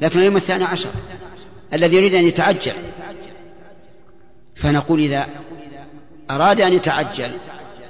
لكن 0.01 0.19
اليوم 0.19 0.37
الثاني 0.37 0.65
عشر 0.65 0.91
الذي 1.73 1.97
يريد 1.97 2.15
أن 2.15 2.25
يتعجل. 2.25 2.73
فنقول 4.55 5.01
إذا 5.01 5.27
أراد 6.31 6.61
أن 6.61 6.73
يتعجل 6.73 7.33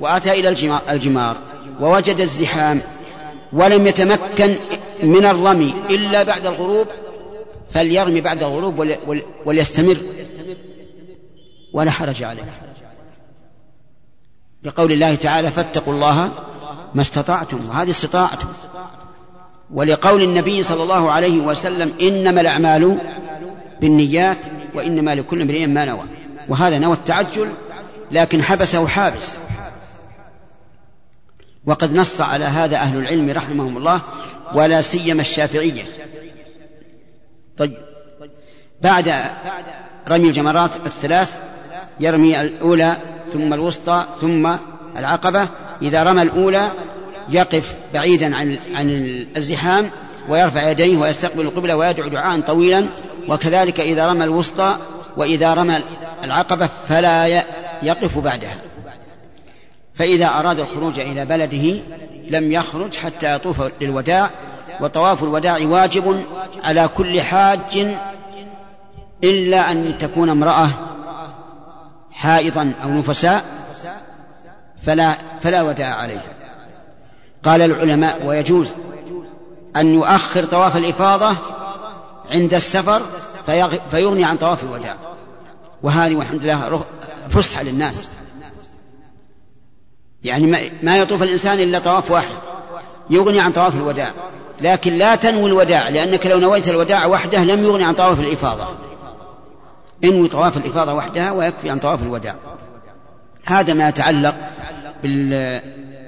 وأتى 0.01 0.33
إلى 0.33 0.49
الجمار 0.91 1.37
ووجد 1.81 2.21
الزحام 2.21 2.83
ولم 3.53 3.87
يتمكن 3.87 4.55
من 5.03 5.27
الرمي 5.27 5.75
إلا 5.91 6.23
بعد 6.23 6.47
الغروب 6.47 6.87
فليرمي 7.71 8.21
بعد 8.21 8.43
الغروب 8.43 8.87
وليستمر. 9.47 9.97
ولا 11.73 11.91
حرج 11.91 12.23
عليه. 12.23 12.45
لقول 14.65 14.93
الله 14.93 15.15
تعالى 15.15 15.51
فاتقوا 15.51 15.95
الله 15.95 16.33
ما 16.95 17.03
استطعتم. 17.03 17.69
وهذه 17.69 17.91
استطاعتم 17.91 18.49
ولقول 19.75 20.23
النبي 20.23 20.63
صلى 20.63 20.83
الله 20.83 21.11
عليه 21.11 21.41
وسلم 21.41 21.95
إنما 22.01 22.41
الأعمال 22.41 23.01
بالنيات 23.81 24.39
وإنما 24.75 25.15
لكل 25.15 25.43
امرئ 25.43 25.67
ما 25.67 25.85
نوى. 25.85 26.05
وهذا 26.49 26.79
نوى 26.79 26.95
التعجل 26.95 27.53
لكن 28.11 28.43
حبسه 28.43 28.87
حابس. 28.87 29.37
وقد 31.69 31.95
نص 31.95 32.21
على 32.21 32.45
هذا 32.45 32.77
أهل 32.77 32.99
العلم 32.99 33.31
رحمهم 33.31 33.77
الله 33.77 34.01
ولا 34.55 34.81
سيما 34.81 35.21
الشافعية. 35.21 35.85
طيب. 37.59 37.77
بعد 38.83 39.15
رمي 40.09 40.29
الجمرات 40.29 40.77
الثلاث 40.87 41.39
يرمي 42.01 42.41
الأولى 42.41 42.97
ثم 43.33 43.55
الوسطى 43.55 44.05
ثم 44.21 44.57
العقبة. 44.97 45.49
إذا 45.83 46.03
رمى 46.03 46.23
الأولى 46.23 46.73
يقف 47.29 47.77
بعيدا 47.95 48.37
عن 48.37 48.59
عن 48.75 48.91
الزحام 49.37 49.91
ويرفع 50.29 50.71
يديه 50.71 50.97
ويستقبل 50.97 51.41
القبلة 51.41 51.77
ويدعو 51.77 52.09
دعاء 52.09 52.41
طويلا. 52.41 52.89
وكذلك 53.29 53.81
إذا 53.81 54.07
رمى 54.07 54.25
الوسطى 54.25 54.79
وإذا 55.17 55.55
رمى 55.55 55.85
العقبة 56.25 56.69
فلا 56.87 57.27
يقف 57.83 58.19
بعدها. 58.19 58.68
فإذا 59.99 60.27
أراد 60.27 60.61
الخروج 60.61 61.01
إلى 61.01 61.25
بلده 61.25 61.83
لم 62.31 62.53
يخرج 62.53 62.97
حتى 62.97 63.35
يطوف 63.35 63.63
للوداع 63.81 64.31
وطواف 64.81 65.23
الوداع 65.23 65.59
واجب 65.63 66.27
على 66.65 66.89
كل 66.89 67.21
حاج 67.21 67.97
إلا 69.25 69.73
أن 69.73 69.99
تكون 69.99 70.31
امرأة 70.31 70.69
حائضا 72.13 72.75
أو 72.83 72.89
نفساء 72.89 73.45
فلا 74.83 75.13
فلا 75.41 75.63
وداع 75.63 75.95
عليها. 75.95 76.35
قال 77.45 77.63
العلماء 77.63 78.27
ويجوز 78.27 78.73
أن 79.77 79.95
يؤخر 79.95 80.45
طواف 80.45 80.77
الإفاضة 80.77 81.37
عند 82.31 82.55
السفر 82.55 83.03
فيغني 83.91 84.25
عن 84.25 84.37
طواف 84.37 84.63
الوداع. 84.63 84.97
وهذه 85.83 86.15
والحمد 86.15 86.43
لله 86.43 86.85
فسحة 87.31 87.63
للناس. 87.63 88.18
يعني 90.25 90.71
ما 90.83 90.99
يطوف 90.99 91.23
الإنسان 91.23 91.61
إلا 91.61 91.79
طواف 91.79 92.11
واحد. 92.11 92.37
يغني 93.11 93.41
عن 93.41 93.53
طواف 93.53 93.75
الوداع. 93.75 94.13
لكن 94.61 94.93
لا 94.93 95.15
تنوي 95.15 95.51
الوداع 95.51 95.89
لأنك 95.89 96.27
لو 96.27 96.39
نويت 96.39 96.69
الوداع 96.69 97.07
وحده 97.07 97.45
لم 97.45 97.65
يغني 97.65 97.85
عن 97.85 97.95
طواف 97.95 98.21
الإفاضة. 98.21 98.69
انوي 100.05 100.29
طواف 100.29 100.57
الإفاضة 100.57 100.95
وحدها 100.95 101.31
ويكفي 101.31 101.71
عن 101.71 101.79
طواف 101.79 102.03
الوداع. 102.03 102.35
هذا 103.45 103.75
ما 103.75 103.89
يتعلق 103.89 104.37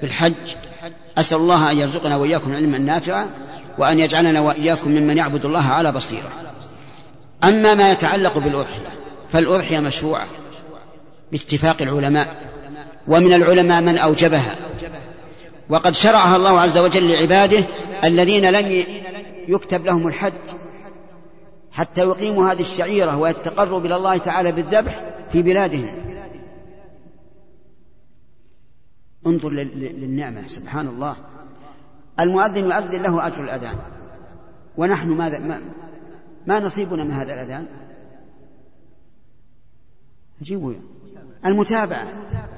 بالحج. 0.01 0.55
أسأل 1.17 1.37
الله 1.37 1.71
أن 1.71 1.77
يرزقنا 1.77 2.17
وإياكم 2.17 2.53
علما 2.53 2.77
نافعا 2.77 3.29
وأن 3.77 3.99
يجعلنا 3.99 4.41
وإياكم 4.41 4.91
ممن 4.91 5.17
يعبد 5.17 5.45
الله 5.45 5.65
على 5.65 5.91
بصيرة. 5.91 6.29
أما 7.43 7.73
ما 7.75 7.91
يتعلق 7.91 8.37
بالأضحية 8.37 8.89
فالأضحية 9.31 9.79
مشروعة 9.79 10.27
باتفاق 11.31 11.81
العلماء. 11.81 12.50
ومن 13.07 13.33
العلماء 13.33 13.81
من 13.81 13.97
أوجبها. 13.97 14.55
وقد 15.69 15.93
شرعها 15.93 16.35
الله 16.35 16.59
عز 16.59 16.77
وجل 16.77 17.11
لعباده 17.11 17.65
الذين 18.03 18.49
لم 18.49 18.83
يكتب 19.47 19.85
لهم 19.85 20.07
الحج 20.07 20.33
حتى 21.71 22.01
يقيموا 22.01 22.51
هذه 22.51 22.61
الشعيرة 22.61 23.17
ويتقربوا 23.17 23.79
إلى 23.79 23.95
الله 23.95 24.17
تعالى 24.17 24.51
بالذبح 24.51 25.03
في 25.31 25.41
بلادهم. 25.41 26.11
انظر 29.27 29.49
للنعمة 29.49 30.47
سبحان 30.47 30.87
الله 30.87 31.15
المؤذن 32.19 32.65
يؤذن 32.65 33.01
له 33.01 33.27
أجر 33.27 33.43
الأذان. 33.43 33.75
ونحن 34.77 35.09
ماذا 35.09 35.39
ما, 35.39 35.61
ما 36.47 36.59
نصيبنا 36.59 37.03
من 37.03 37.11
هذا 37.11 37.33
الأذان؟ 37.33 37.67
جيبوا 40.41 40.73
المتابعة. 41.45 42.07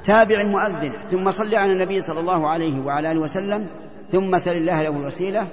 تابع 0.03 0.41
المؤذن 0.41 0.93
ثم 1.11 1.31
صل 1.31 1.55
على 1.55 1.71
النبي 1.71 2.01
صلى 2.01 2.19
الله 2.19 2.49
عليه 2.49 2.81
وعلى 2.85 3.11
آله 3.11 3.19
وسلم. 3.19 3.67
ثم 4.11 4.37
سل 4.37 4.51
الله 4.51 4.83
له 4.83 4.89
الوسيلة. 4.89 5.47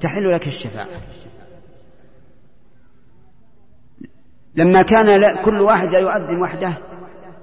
تحل 0.00 0.32
لك 0.34 0.46
الشفاعة. 0.46 0.86
لما 4.54 4.82
كان 4.82 5.36
كل 5.44 5.60
واحد 5.60 5.92
يؤذن 5.92 6.42
وحده 6.42 6.78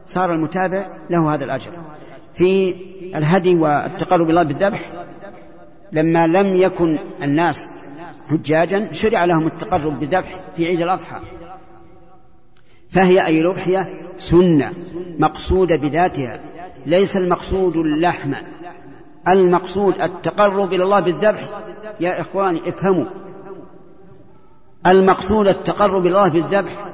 صار 0.05 0.34
المتابع 0.34 0.88
له 1.09 1.34
هذا 1.34 1.45
الأجر. 1.45 1.71
في 2.36 2.76
الهدي 3.15 3.55
والتقرب 3.55 4.30
الله 4.30 4.43
بالذبح 4.43 4.91
لما 5.91 6.28
لم 6.28 6.55
يكن 6.55 6.99
الناس 7.24 7.69
حجاجا 8.30 8.89
شرع 8.91 9.26
لهم 9.26 9.47
التقرب 9.47 9.99
بالذبح 9.99 10.41
في 10.55 10.65
عيد 10.65 10.82
الأضحى. 10.82 11.19
فهي 12.95 13.25
أي 13.25 13.39
الأضحية 13.39 13.89
سنة 14.17 14.73
مقصودة 15.19 15.75
بذاتها. 15.75 16.39
ليس 16.85 17.17
المقصود 17.17 17.75
اللحم. 17.75 18.33
المقصود 19.27 20.01
التقرب 20.01 20.73
إلى 20.73 20.83
الله 20.83 20.99
بالذبح. 20.99 21.49
يا 21.99 22.21
إخواني 22.21 22.69
افهموا. 22.69 23.05
المقصود 24.87 25.47
التقرب 25.47 26.05
إلى 26.05 26.09
الله 26.09 26.29
بالذبح. 26.29 26.93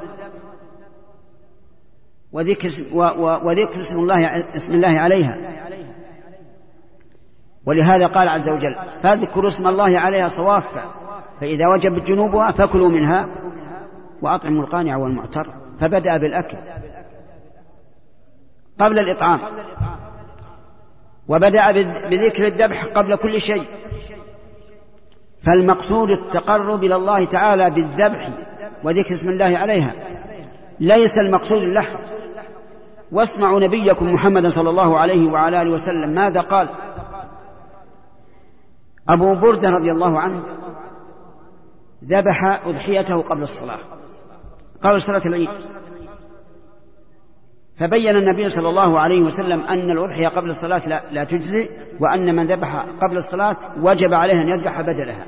وذكر 2.32 2.70
وذكر 3.44 3.80
اسم 3.80 4.00
الله 4.00 4.40
اسم 4.56 4.74
الله 4.74 5.00
عليها. 5.00 5.38
ولهذا 7.66 8.08
قال 8.08 8.28
عز 8.28 8.50
وجل 8.50 8.76
فاذكروا 9.02 9.48
اسم 9.48 9.68
الله 9.68 10.00
عليها 10.00 10.28
صوافا 10.28 10.90
فإذا 11.42 11.68
وجبت 11.68 12.08
جنوبها 12.08 12.52
فكلوا 12.52 12.90
منها 12.90 13.30
وأطعموا 14.22 14.64
القانع 14.64 14.98
والمعتر. 14.98 15.59
فبدأ 15.80 16.18
بالأكل 16.18 16.58
قبل 18.80 19.00
الإطعام 19.00 19.40
وبدأ 21.28 21.72
بذكر 22.10 22.48
الذبح 22.48 22.86
قبل 22.86 23.16
كل 23.16 23.42
شيء. 23.42 23.66
فالمقصود 25.44 26.10
التقرب 26.10 26.84
إلى 26.84 26.96
الله 26.96 27.26
تعالى 27.26 27.70
بالذبح 27.70 28.30
وذكر 28.84 29.14
اسم 29.14 29.30
الله 29.30 29.58
عليها. 29.58 29.94
ليس 30.80 31.18
المقصود 31.18 31.62
اللحم. 31.62 32.00
واسمعوا 33.12 33.60
نبيكم 33.60 34.06
محمدا 34.06 34.50
صلى 34.50 34.70
الله 34.70 35.00
عليه 35.00 35.32
وعلى 35.32 35.62
آله 35.62 35.72
وسلم 35.72 36.10
ماذا 36.10 36.42
قال؟ 36.42 36.70
أبو 39.10 39.36
بردة 39.36 39.70
رضي 39.70 39.92
الله 39.92 40.20
عنه 40.20 40.44
ذبح 42.06 42.44
أضحيته 42.66 43.22
قبل 43.22 43.44
الصلاة. 43.44 43.99
قبل 44.84 45.02
صلاة 45.02 45.22
العيد. 45.26 45.50
فبين 47.80 48.16
النبي 48.16 48.50
صلى 48.50 48.70
الله 48.70 49.00
عليه 49.00 49.22
وسلم 49.22 49.62
أن 49.62 49.92
الأضحية 49.92 50.28
قبل 50.28 50.50
الصلاة 50.50 50.88
لا, 50.88 51.12
لا 51.12 51.24
تجزي 51.24 51.70
وأن 52.00 52.36
من 52.36 52.48
ذبح 52.48 52.76
قبل 52.76 53.18
الصلاة 53.18 53.58
وجب 53.82 54.14
عليه 54.14 54.42
أن 54.42 54.50
يذبح 54.50 54.82
بدلها. 54.82 55.26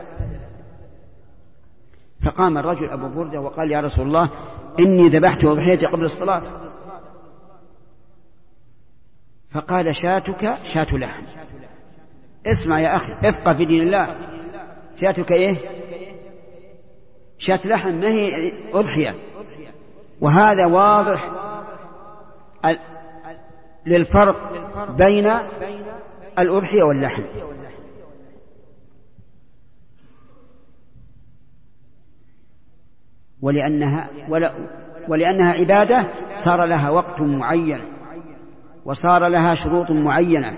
فقام 2.26 2.58
الرجل 2.58 2.90
أبو 2.90 3.10
بردة 3.10 3.40
وقال 3.40 3.72
يا 3.72 3.82
رسول 3.82 4.08
الله 4.08 4.30
إني 4.80 5.10
ذبحت 5.10 5.46
أضحيتي 5.46 5.86
قبل 5.86 6.04
الصلاة. 6.04 6.44
فقال 9.52 9.96
شاتك 9.96 10.58
شات 10.64 10.94
لحم. 10.94 11.24
اسمع 12.48 12.80
يا 12.80 12.96
أخي 12.96 13.30
افقه 13.30 13.54
في 13.54 13.66
دين 13.66 13.82
الله. 13.82 14.16
شاتك 14.96 15.32
إيه؟ 15.32 15.56
شات 17.38 17.66
لحم 17.66 17.94
ما 17.94 18.08
هي 18.08 18.52
أضحية. 18.74 19.31
وهذا 20.22 20.66
واضح 20.66 21.32
للفرق 23.86 24.52
بين 24.98 25.28
الأضحية 26.40 26.84
واللحم. 26.84 27.24
ولأنها 33.42 34.10
ولأنها 35.10 35.54
عبادة 35.54 36.08
صار 36.36 36.66
لها 36.66 36.90
وقت 36.90 37.22
معين 37.22 37.94
وصار 38.86 39.28
لها 39.28 39.56
شروط 39.56 39.92
معينة. 39.92 40.58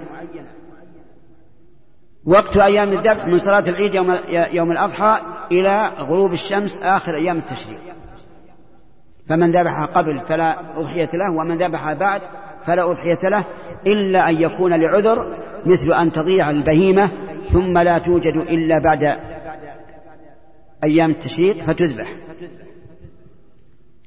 وقت 2.26 2.58
أيام 2.58 2.90
الذبح 2.90 3.28
من 3.28 3.38
صلاة 3.38 3.70
العيد 3.70 3.96
يوم, 3.96 4.18
يوم 4.54 4.72
الأضحى 4.72 5.22
إلى 5.52 5.88
غروب 5.98 6.34
الشمس 6.34 6.80
آخر 6.82 7.16
أيام 7.16 7.38
التشريق. 7.38 7.93
فمن 9.30 9.52
ذبح 9.52 9.86
قبل 9.86 10.22
فلا 10.28 10.80
أضحية 10.80 11.10
له 11.14 11.32
ومن 11.32 11.58
ذبح 11.58 11.94
بعد 11.94 12.22
فلا 12.66 12.92
أضحية 12.92 13.30
له 13.30 13.46
إلا 13.88 14.30
أن 14.30 14.36
يكون 14.36 14.82
لعذر 14.82 15.38
مثل 15.66 15.94
أن 15.94 16.12
تضيع 16.12 16.50
البهيمة 16.50 17.12
ثم 17.50 17.78
لا 17.78 17.98
توجد 17.98 18.36
إلا 18.36 18.80
بعد 18.80 19.20
أيام 20.84 21.12
التشريق 21.12 21.64
فتذبح. 21.64 22.16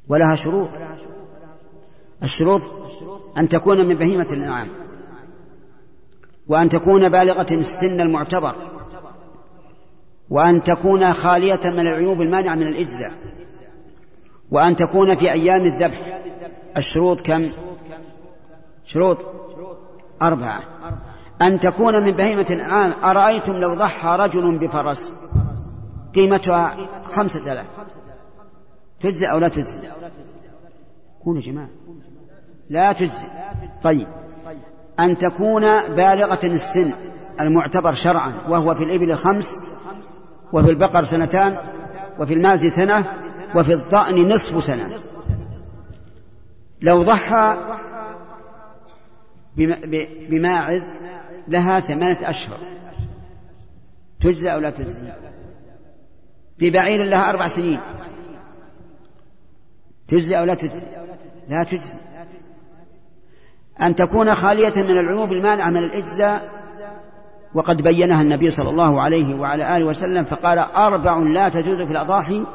ولها 0.09 0.35
شروط. 0.35 0.69
الشروط 2.23 2.63
أن 3.39 3.49
تكون 3.49 3.87
من 3.87 3.95
بهيمة 3.95 4.27
الأنعام 4.33 4.69
وأن 6.49 6.69
تكون 6.69 7.09
بالغة 7.09 7.47
السن 7.51 8.01
المعتبر 8.01 8.57
وأن 10.31 10.63
تكون 10.63 11.13
خالية 11.13 11.61
من 11.65 11.81
العيوب 11.81 12.21
المانعة 12.21 12.55
من 12.55 12.67
الإجزاء. 12.67 13.13
وأن 14.51 14.77
تكون 14.77 15.17
في 15.17 15.33
أيام 15.33 15.65
الذبح. 15.65 16.21
الشروط 16.77 17.21
كم؟ 17.21 17.51
شروط 18.85 19.19
أربعة. 20.23 20.61
أن 21.43 21.61
تكون 21.61 22.03
من 22.05 22.13
بهيمة 22.13 22.47
الأنعام 22.51 23.05
أرأيتم 23.05 23.53
لو 23.53 23.75
ضحى 23.75 24.09
رجل 24.09 24.59
بفرس؟ 24.59 25.17
قيمتها 26.15 26.77
خمسة 27.09 27.53
آلاف. 27.53 27.67
تجزي 29.01 29.27
أو 29.27 29.39
لا 29.39 29.49
تجزي 29.49 29.89
كونوا 31.25 31.41
جماعة. 31.41 31.69
لا 32.71 32.93
تجزي 32.93 33.27
طيب. 33.83 34.09
أن 35.01 35.17
تكون 35.17 35.63
بالغة 35.95 36.47
السن 36.47 36.93
المعتبر 37.41 37.93
شرعا 37.93 38.33
وهو 38.49 38.75
في 38.75 38.83
الإبل 38.85 39.15
خمس 39.15 39.59
وفي 40.53 40.71
البقر 40.71 41.03
سنتان 41.03 41.59
وفي 42.21 42.35
الماز 42.35 42.67
سنة 42.67 43.07
وفي 43.57 43.73
الضأن 43.73 44.29
نصف 44.29 44.65
سنة. 44.65 44.97
لو 46.83 47.03
ضحى 47.03 47.77
بماعز 50.31 50.91
لها 51.49 51.81
ثمانية 51.81 52.31
أشهر. 52.31 52.59
تجزى 54.21 54.53
أو 54.53 54.59
لا 54.59 54.71
تجزي 54.71 55.13
ببعير 56.59 57.05
لها 57.05 57.31
أربع 57.31 57.49
سنين. 57.49 57.81
تجزي 60.09 60.39
أو 60.39 60.45
لا 60.45 60.55
تجزي 60.55 60.85
لا 61.49 61.65
تجزي 61.65 61.99
أن 63.81 63.95
تكون 63.95 64.35
خالية 64.35 64.73
من 64.77 64.99
العيوب 64.99 65.33
المانعة 65.33 65.71
من 65.71 65.85
الإجزاء 65.85 66.57
وقد 67.55 67.83
بينها 67.83 68.23
النبي 68.23 68.51
صلى 68.51 68.71
الله 68.71 69.01
عليه 69.01 69.35
وعلى 69.35 69.77
آله 69.77 69.87
وسلم 69.87 70.25
فقال 70.25 70.59
أربع 70.59 71.19
لا 71.19 71.49
تجوز 71.49 71.87
في 71.87 71.93
الأضاحي 71.93 72.47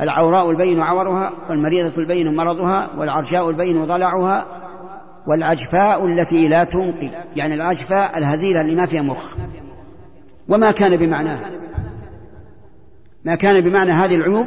العوراء 0.00 0.50
البين 0.50 0.80
عورها 0.80 1.32
والمريضة 1.48 1.98
البين 1.98 2.36
مرضها 2.36 2.90
والعرجاء 2.96 3.50
البين 3.50 3.84
ضلعها 3.84 4.46
والعجفاء 5.26 6.06
التي 6.06 6.48
لا 6.48 6.64
تنقي 6.64 7.10
يعني 7.36 7.54
العجفاء 7.54 8.18
الهزيلة 8.18 8.60
اللي 8.60 8.74
ما 8.74 8.86
فيها 8.86 9.02
مخ. 9.02 9.36
وما 10.48 10.70
كان 10.70 10.96
بمعناها. 10.96 11.50
ما 13.24 13.34
كان 13.34 13.60
بمعنى 13.60 13.92
هذه 13.92 14.14
العيوب 14.14 14.46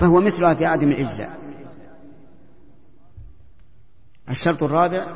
فهو 0.00 0.20
مثلها 0.20 0.54
في 0.54 0.64
عدم 0.64 0.88
الإجزاء. 0.88 1.30
الشرط 4.30 4.62
الرابع 4.62 5.06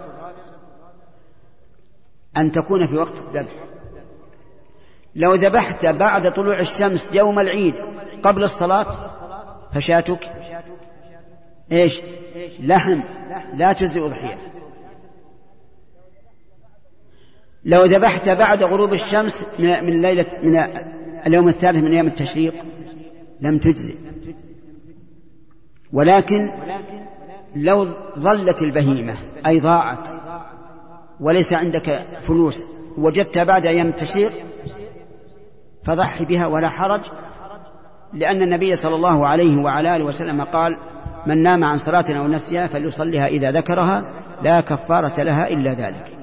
أن 2.36 2.50
تكون 2.50 2.86
في 2.86 2.96
وقت 2.96 3.14
الذبح. 3.16 3.52
لو 5.14 5.34
ذبحت 5.34 5.86
بعد 5.86 6.32
طلوع 6.32 6.60
الشمس 6.60 7.14
يوم 7.14 7.38
العيد 7.38 7.74
قبل 8.22 8.42
الصلاة 8.42 9.25
فشاتك. 9.76 10.20
إيش؟ 11.72 12.00
لحم. 12.60 13.02
لا 13.54 13.72
تجزي 13.72 14.00
أضحية 14.00 14.38
لو 17.64 17.84
ذبحت 17.84 18.28
بعد 18.28 18.62
غروب 18.62 18.92
الشمس 18.92 19.46
من 19.58 20.02
ليلة 20.02 20.26
من 20.42 20.56
اليوم 21.26 21.48
الثالث 21.48 21.78
من 21.78 21.92
أيام 21.92 22.06
التشريق 22.06 22.54
لم 23.40 23.58
تجزي 23.58 23.94
ولكن 25.92 26.50
لو 27.56 27.84
ظلت 28.18 28.62
البهيمة 28.62 29.18
أي 29.46 29.60
ضاعت 29.60 30.08
وليس 31.20 31.52
عندك 31.52 32.02
فلوس 32.02 32.68
وجدتها 32.98 33.44
بعد 33.44 33.66
أيام 33.66 33.88
التشريق 33.88 34.32
فضحي 35.84 36.24
بها 36.24 36.46
ولا 36.46 36.68
حرج. 36.68 37.04
لأن 38.12 38.42
النبي 38.42 38.76
صلى 38.76 38.94
الله 38.94 39.26
عليه 39.26 39.62
وعلى 39.62 39.96
آله 39.96 40.04
وسلم 40.04 40.44
قال 40.44 40.72
من 41.26 41.42
نام 41.42 41.64
عن 41.64 41.78
صلاة 41.78 42.18
أو 42.18 42.28
نسيها 42.28 42.66
فليصليها 42.66 43.26
إذا 43.26 43.50
ذكرها 43.50 44.24
لا 44.42 44.60
كفارة 44.60 45.22
لها 45.22 45.48
إلا 45.48 45.72
ذلك. 45.72 46.16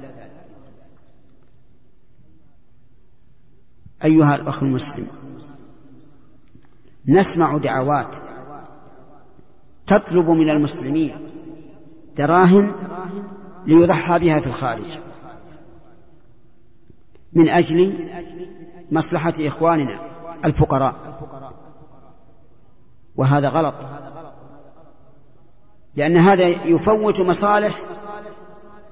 أيها 4.05 4.35
الأخ 4.35 4.63
المسلم 4.63 5.07
نسمع 7.07 7.57
دعوات 7.57 8.15
تطلب 9.87 10.29
من 10.29 10.49
المسلمين 10.49 11.27
دراهم 12.17 12.75
ليضحى 13.65 14.19
بها 14.19 14.39
في 14.39 14.47
الخارج 14.47 14.99
من 17.33 17.49
أجل 17.49 18.09
مصلحة 18.91 19.33
إخواننا 19.39 19.99
الفقراء. 20.45 20.95
وهذا 23.15 23.49
غلط. 23.49 23.75
لأن 25.95 26.17
هذا 26.17 26.47
يفوت 26.47 27.19
مصالح 27.19 27.79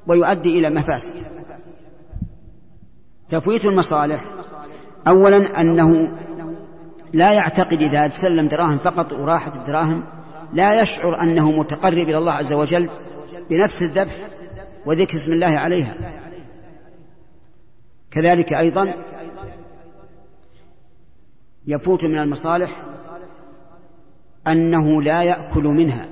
ويؤدي 0.07 0.59
إلى 0.59 0.69
مفاسد. 0.69 1.15
تفويت 3.29 3.65
المصالح 3.65 4.25
أولا 5.07 5.61
أنه 5.61 6.17
لا 7.13 7.31
يعتقد 7.33 7.81
إذا 7.81 8.09
سلم 8.09 8.47
دراهم 8.47 8.77
فقط 8.77 9.13
وراحت 9.13 9.55
الدراهم 9.55 10.03
لا 10.53 10.81
يشعر 10.81 11.21
أنه 11.21 11.51
متقرب 11.51 12.07
إلى 12.07 12.17
الله 12.17 12.33
عز 12.33 12.53
وجل 12.53 12.89
بنفس 13.49 13.81
الذبح 13.81 14.29
وذكر 14.85 15.17
اسم 15.17 15.31
الله 15.31 15.59
عليها. 15.59 15.95
كذلك 18.11 18.53
أيضا 18.53 18.93
يفوت 21.67 22.03
من 22.03 22.19
المصالح 22.19 22.90
أنه 24.47 25.01
لا 25.01 25.23
يأكل 25.23 25.63
منها. 25.63 26.05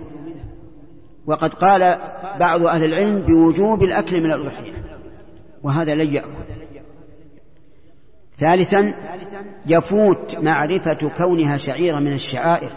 وقد 1.26 1.54
قال 1.54 2.00
بعض 2.40 2.66
أهل 2.66 2.84
العلم 2.84 3.26
بوجوب 3.26 3.84
الأكل 3.84 4.22
من 4.24 4.32
الأضحية 4.32 4.74
وهذا 5.64 5.96
لن 5.96 6.14
يأكل. 6.14 6.30
ثالثا 8.38 8.94
يفوت 9.66 10.36
معرفة 10.36 11.10
كونها 11.18 11.58
شعيرة 11.58 12.00
من 12.00 12.14
الشعائر. 12.14 12.72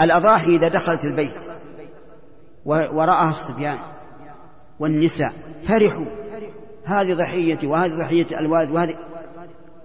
الأضاحي 0.00 0.56
إذا 0.56 0.68
دخلت 0.68 1.04
البيت 1.04 1.46
ورآها 2.64 3.30
الصبيان 3.30 3.78
والنساء 4.80 5.32
فرحوا. 5.68 6.06
هذه 6.84 7.14
ضحيتي 7.14 7.66
وهذه 7.66 7.98
ضحية 7.98 8.38
الوالد 8.40 8.70
وهذه. 8.70 8.94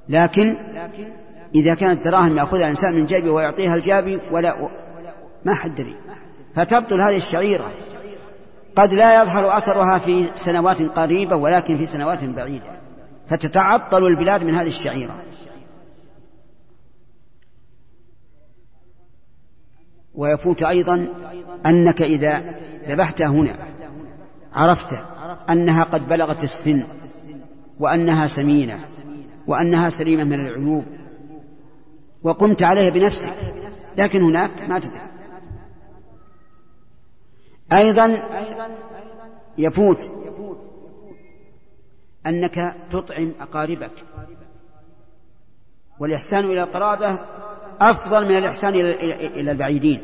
لكن 0.10 0.58
إذا 1.56 1.76
كانت 1.76 2.04
دراهم 2.04 2.38
يأخذها 2.38 2.62
الإنسان 2.62 2.96
من 2.96 3.06
جيبه 3.06 3.32
ويعطيها 3.32 3.76
الجابي 3.76 4.20
ولا 4.32 4.70
ما 5.46 5.56
حد 5.56 5.76
دري. 5.76 5.96
فتبطل 6.56 7.02
هذه 7.02 7.18
الشعيرة. 7.18 7.72
قد 8.76 8.93
لا 8.93 9.22
يظهر 9.22 9.58
أثرها 9.58 9.98
في 9.98 10.32
سنوات 10.36 10.82
قريبة 10.82 11.36
ولكن 11.36 11.78
في 11.78 11.86
سنوات 11.86 12.24
بعيدة. 12.24 12.80
فتتعطل 13.30 14.06
البلاد 14.06 14.43
من 14.43 14.56
هذه 14.56 14.68
الشعيرة. 14.68 15.24
ويفوت 20.16 20.64
أيضا 20.64 21.08
أنك 21.66 22.02
إذا 22.02 22.43
ذبحت 22.88 23.22
هنا 23.22 23.58
عرفت 24.54 24.89
أنها 25.50 25.84
قد 25.84 26.08
بلغت 26.08 26.43
السن 26.43 26.88
وأنها 27.80 28.28
سمينة 28.28 28.86
وأنها 29.48 29.89
سليمة 29.89 30.24
من 30.24 30.48
العيوب 30.48 30.86
وقمت 32.24 32.64
عليها 32.64 32.89
بنفسك 32.89 33.34
لكن 33.98 34.22
هناك 34.22 34.70
ما 34.70 34.80
تدري. 34.80 35.05
أيضا 37.74 38.05
يفوت. 39.57 40.11
أنك 42.26 42.76
تطعم 42.91 43.34
أقاربك. 43.39 43.91
والإحسان 45.99 46.45
إلى 46.45 46.63
القرابة 46.63 47.20
أفضل 47.82 48.26
من 48.26 48.38
الإحسان 48.38 48.76
إلى 48.76 49.51
البعيدين. 49.51 50.01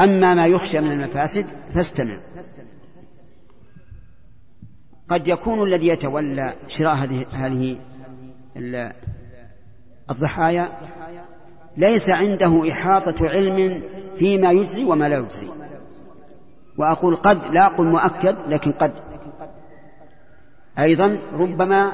أما 0.00 0.34
ما 0.34 0.46
يخشى 0.46 0.80
من 0.80 0.92
المفاسد 0.92 1.46
فاستمع. 1.74 2.20
قد 5.08 5.28
يكون 5.28 5.62
الذي 5.62 5.86
يتولى 5.86 6.56
شراء 6.68 6.94
هذه 7.32 7.78
الضحايا 10.10 10.78
ليس 11.78 12.10
عنده 12.10 12.72
إحاطة 12.72 13.28
علم 13.28 13.82
فيما 14.16 14.50
يجزي 14.50 14.84
وما 14.84 15.08
لا 15.08 15.16
يجزي. 15.16 15.48
وأقول 16.78 17.16
قد 17.16 17.54
لا 17.54 17.66
أقول 17.66 17.86
مؤكد 17.86 18.36
لكن 18.48 18.72
قد. 18.72 18.92
أيضا 20.78 21.20
ربما 21.32 21.92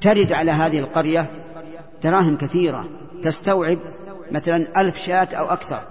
ترد 0.00 0.32
على 0.32 0.50
هذه 0.50 0.78
القرية 0.78 1.30
دراهم 2.02 2.36
كثيرة 2.36 2.88
تستوعب 3.22 3.78
مثلا 4.30 4.80
ألف 4.80 4.96
شاة 4.96 5.28
أو 5.34 5.46
أكثر. 5.46 5.82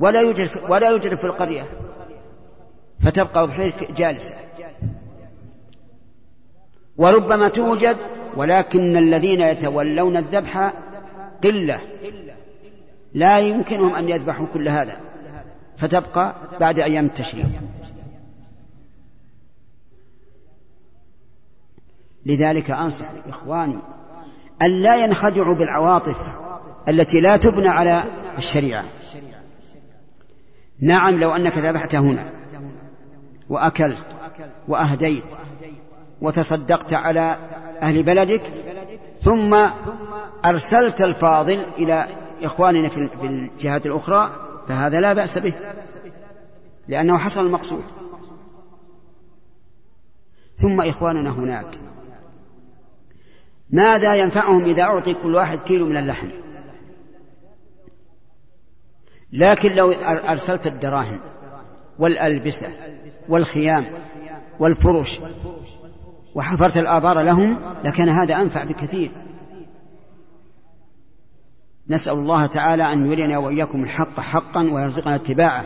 ولا 0.00 0.20
يوجد 0.20 0.48
ولا 0.68 0.88
يوجد 0.88 1.14
في 1.14 1.24
القرية. 1.24 1.64
فتبقى 3.00 3.42
أضحيتك 3.42 3.92
جالسة. 3.92 4.34
وربما 6.96 7.48
توجد 7.48 7.96
ولكن 8.36 8.96
الذين 8.96 9.40
يتولون 9.40 10.16
الذبح 10.16 10.72
قلة. 11.44 11.80
لا 13.14 13.38
يمكنهم 13.38 13.94
أن 13.94 14.08
يذبحوا 14.08 14.46
كل 14.46 14.68
هذا. 14.68 15.00
فتبقى 15.78 16.34
بعد 16.60 16.78
أيام 16.78 17.04
التشريق. 17.04 17.46
لذلك 22.26 22.70
أنصح 22.70 23.10
إخواني 23.26 23.78
أن 24.62 24.82
لا 24.82 25.04
ينخدعوا 25.04 25.54
بالعواطف 25.54 26.16
التي 26.88 27.20
لا 27.20 27.36
تبنى 27.36 27.68
على 27.68 28.02
الشريعة. 28.38 28.84
نعم 30.80 31.20
لو 31.20 31.30
أنك 31.30 31.58
ذبحت 31.58 31.94
هنا 31.94 32.32
وأكلت 33.48 34.06
وأهديت 34.68 35.24
وتصدقت 36.20 36.92
على 36.92 37.36
أهل 37.82 38.02
بلدك 38.02 38.42
ثم 39.22 39.54
أرسلت 40.44 41.00
الفاضل 41.00 41.64
إلى 41.78 42.06
إخواننا 42.42 42.88
في 42.88 43.10
الجهات 43.22 43.86
الأخرى 43.86 44.30
فهذا 44.68 45.00
لا 45.00 45.12
بأس 45.12 45.38
به 45.38 45.54
لأنه 46.88 47.18
حصل 47.18 47.40
المقصود. 47.40 47.84
ثم 50.56 50.80
إخواننا 50.80 51.30
هناك. 51.30 51.78
ماذا 53.70 54.14
ينفعهم 54.14 54.64
إذا 54.64 54.82
أعطي 54.82 55.14
كل 55.14 55.34
واحد 55.34 55.60
كيلو 55.60 55.86
من 55.86 55.96
اللحم؟ 55.96 56.30
لكن 59.32 59.72
لو 59.72 59.92
أرسلت 60.02 60.66
الدراهم 60.66 61.20
والألبسة 61.98 62.68
والخيام 63.28 63.86
والفرش 64.60 65.20
وحفرت 66.34 66.76
الآبار 66.76 67.20
لهم 67.20 67.74
لكان 67.84 68.08
هذا 68.08 68.36
أنفع 68.36 68.64
بكثير. 68.64 69.23
نسأل 71.90 72.12
الله 72.12 72.46
تعالى 72.46 72.92
أن 72.92 73.12
يرينا 73.12 73.38
وإياكم 73.38 73.82
الحق 73.82 74.20
حقا 74.20 74.60
ويرزقنا 74.72 75.14
اتباعه 75.14 75.64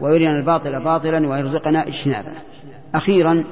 ويرينا 0.00 0.36
الباطل 0.36 0.84
باطلا 0.84 1.28
ويرزقنا 1.28 1.88
اجتنابه. 1.88 2.32
أخيرا 2.94 3.44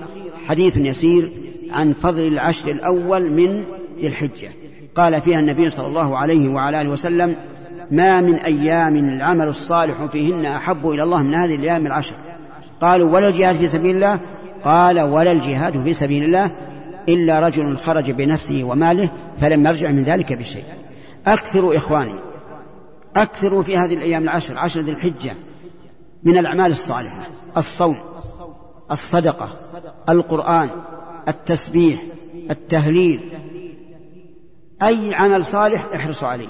حديث 0.49 0.77
يسير 0.77 1.33
عن 1.71 1.93
فضل 1.93 2.27
العشر 2.27 2.69
الأول 2.69 3.31
من 3.31 3.65
ذي 4.01 4.07
الحجة. 4.07 4.49
قال 4.95 5.21
فيها 5.21 5.39
النبي 5.39 5.71
صلى 5.71 5.87
الله 5.87 6.19
عليه 6.19 6.49
وعلى 6.49 6.81
آله 6.81 6.91
وسلم 6.91 7.37
ما 7.91 8.21
من 8.21 8.35
أيام 8.35 8.97
العمل 8.97 9.49
الصالح 9.49 10.07
فيهن 10.13 10.47
أحب 10.47 10.87
إلى 10.87 11.03
الله 11.03 11.23
من 11.23 11.35
هذه 11.35 11.55
الأيام 11.55 11.87
العشر. 11.87 12.17
قالوا 12.81 13.15
ولا 13.15 13.29
الجهاد 13.29 13.57
في 13.57 13.69
سبيل 13.69 13.95
الله؟ 13.95 14.21
قال 14.65 15.01
ولا 15.01 15.33
الجهاد 15.33 15.85
في 15.85 15.93
سبيل 15.93 16.25
الله 16.25 16.51
إلا 17.09 17.41
رجل 17.41 17.77
خرج 17.77 18.11
بنفسه 18.11 18.65
وماله 18.65 19.11
فلم 19.37 19.67
يرجع 19.67 19.91
من 19.91 20.05
ذلك 20.05 20.39
بشيء. 20.39 20.82
أكثروا 21.27 21.77
إخواني 21.77 22.21
أكثروا 23.17 23.63
في 23.63 23.77
هذه 23.77 23.95
الأيام 23.95 24.23
العشر 24.23 24.59
عشر 24.59 24.81
ذي 24.81 24.91
الحجة 24.91 25.37
من 26.23 26.39
الأعمال 26.39 26.71
الصالحة 26.71 27.27
الصوم 27.57 27.97
الصدقة 28.91 29.55
القرآن 30.09 30.71
التسبيح 31.29 32.03
التهليل. 32.51 33.39
أي 34.83 35.15
عمل 35.15 35.45
صالح 35.45 35.89
احرصوا 35.95 36.29
عليه. 36.29 36.49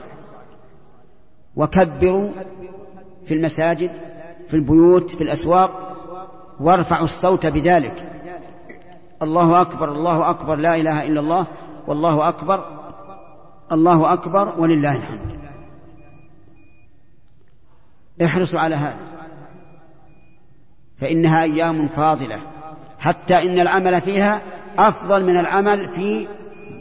وكبروا 1.57 2.31
في 3.27 3.35
المساجد 3.35 3.91
في 4.49 4.55
البيوت 4.55 5.11
في 5.11 5.25
الأسواق 5.25 5.97
وارفعوا 6.61 7.05
الصوت 7.05 7.47
بذلك. 7.47 8.13
الله 9.23 9.61
أكبر 9.61 9.93
الله 9.93 10.31
أكبر 10.31 10.57
لا 10.57 10.77
إله 10.77 11.03
إلا 11.03 11.21
الله 11.21 11.47
والله 11.89 12.29
أكبر. 12.29 12.82
الله 13.73 14.13
أكبر 14.13 14.61
ولله 14.61 14.97
الحمد. 14.97 15.41
احرصوا 18.23 18.61
على 18.61 18.75
هذا. 18.75 19.13
فإنها 20.97 21.43
أيام 21.43 21.89
فاضلة. 21.89 22.43
حتى 22.99 23.39
إن 23.39 23.61
العمل 23.61 24.01
فيها 24.01 24.43
أفضل 24.79 25.23
من 25.23 25.41
العمل 25.41 25.89
في 25.89 26.29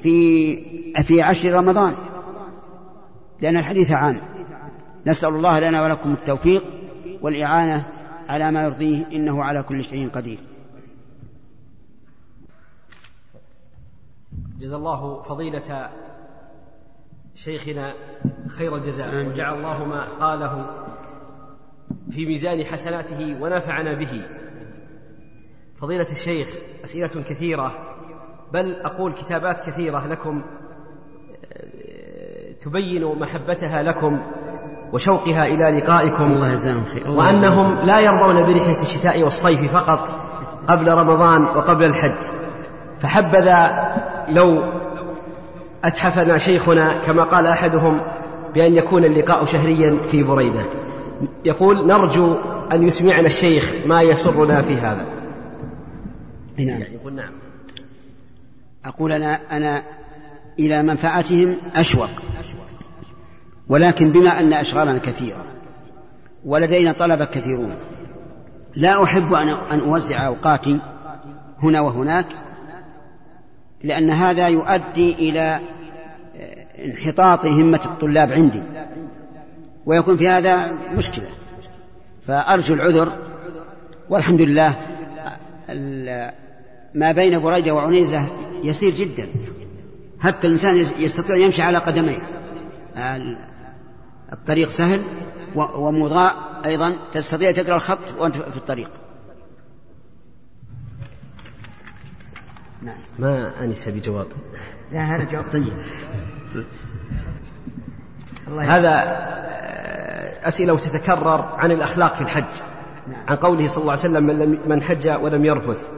في 0.04 0.56
في 1.04 1.22
عشر 1.22 1.52
رمضان. 1.52 1.96
لأن 3.42 3.58
الحديث 3.58 3.92
عام. 3.92 4.22
نسأل 5.08 5.30
الله 5.30 5.60
لنا 5.60 5.82
ولكم 5.82 6.14
التوفيق 6.14 6.64
والإعانة 7.22 7.88
على 8.30 8.52
ما 8.52 8.62
يرضيه. 8.62 9.08
إنه 9.08 9.44
على 9.44 9.64
كل 9.64 9.84
شيء 9.84 10.10
قدير. 10.10 10.40
جزا 14.60 14.76
الله 14.76 15.22
فضيلة 15.22 15.90
شيخنا 17.36 17.94
خير 18.58 18.76
الجزاء 18.76 19.26
وجعل 19.26 19.58
الله 19.58 19.86
ما 19.86 20.20
قاله 20.20 20.66
في 22.12 22.26
ميزان 22.26 22.66
حسناته 22.66 23.42
ونفعنا 23.42 24.00
به. 24.00 24.26
فضيلة 25.82 26.12
الشيخ 26.12 26.48
أسئلة 26.84 27.24
كثيرة 27.24 27.72
بل 28.54 28.76
أقول 28.76 29.14
كتابات 29.14 29.56
كثيرة 29.70 30.08
لكم 30.08 30.44
تبين 32.62 33.20
محبتها 33.20 33.84
لكم 33.84 34.22
وشوقها 34.94 35.46
إلى 35.46 35.80
لقائكم 35.80 36.24
الله 36.24 36.52
يجزاهم 36.52 36.86
خير. 36.86 37.10
وأنهم 37.10 37.86
لا 37.86 38.00
يرضون 38.00 38.36
برحلة 38.36 38.82
الشتاء 38.82 39.24
والصيف 39.24 39.74
فقط 39.74 40.10
قبل 40.68 40.88
رمضان 40.88 41.44
وقبل 41.58 41.86
الحج. 41.86 42.24
فحبذا 43.02 43.72
لو 44.30 44.81
أتحفنا 45.84 46.38
شيخنا 46.38 47.06
كما 47.06 47.24
قال 47.24 47.48
أحدهم 47.48 48.02
بأن 48.54 48.76
يكون 48.76 49.06
اللقاء 49.06 49.46
شهريا 49.46 50.12
في 50.12 50.24
بريدة. 50.24 50.66
يقول 51.46 51.88
نرجو 51.88 52.34
أن 52.72 52.84
يسمعنا 52.84 53.28
الشيخ 53.28 53.76
ما 53.86 54.02
يسرنا 54.02 54.62
في 54.62 54.74
هذا. 54.74 55.06
نعم. 56.58 56.82
يقول 56.82 57.14
نعم. 57.16 57.32
أقول 58.86 59.12
أنا 59.12 59.40
أنا 59.52 59.84
إلى 60.60 60.84
منفعتهم 60.84 61.58
أشوق. 61.76 62.10
ولكن 63.70 64.12
بما 64.12 64.40
أن 64.40 64.54
أشغالنا 64.54 64.98
كثيرة 64.98 65.46
ولدينا 66.46 66.92
طلبة 66.92 67.26
كثيرون 67.26 67.76
لا 68.76 69.04
أحب 69.04 69.34
أن 69.34 69.50
أن 69.50 69.80
أوزع 69.80 70.28
أوقاتي 70.28 70.82
هنا 71.64 71.82
وهناك 71.82 72.26
لأن 73.84 74.10
هذا 74.10 74.48
يؤدي 74.48 75.14
إلى 75.14 75.60
انحطاط 76.80 77.46
همة 77.46 77.86
الطلاب 77.86 78.32
عندي. 78.32 78.64
ويكون 79.86 80.18
في 80.18 80.28
هذا 80.28 80.72
مشكلة. 80.72 81.30
فأرجو 82.28 82.74
العذر 82.74 83.14
والحمد 84.10 84.42
لله 84.42 84.78
ما 86.96 87.12
بين 87.12 87.40
بريدة 87.40 87.74
وعنيزة 87.74 88.30
يسير 88.64 88.96
جدا. 88.96 89.30
حتى 90.20 90.48
الإنسان 90.48 90.76
يستطيع 90.78 91.38
يمشي 91.38 91.62
على 91.62 91.78
قدميه. 91.78 92.22
الطريق 94.34 94.70
سهل 94.70 95.04
ومضاء 95.56 96.36
أيضا. 96.66 97.12
تستطيع 97.14 97.52
تقرأ 97.52 97.76
الخط 97.76 98.14
وأنت 98.20 98.36
في 98.36 98.58
الطريق. 98.58 98.92
نعم. 102.82 102.96
ما 103.20 103.64
أنس 103.64 103.90
بجواب؟ 103.90 104.28
لا 104.92 105.16
هذا 105.16 105.24
جواب. 105.24 105.52
طيب. 105.52 105.74
الله 108.48 108.78
هذا 108.78 109.04
أسئلة 110.48 110.78
تتكرر 110.78 111.42
عن 111.42 111.72
الأخلاق 111.72 112.16
في 112.16 112.22
الحج. 112.22 112.62
نعم. 113.08 113.26
عن 113.28 113.36
قوله 113.36 113.68
صلى 113.68 113.82
الله 113.82 113.92
عليه 113.92 114.02
وسلم 114.02 114.24
من, 114.24 114.40
لم 114.40 114.70
من 114.70 114.82
حج 114.82 115.10
ولم 115.10 115.46
يرفث. 115.46 115.92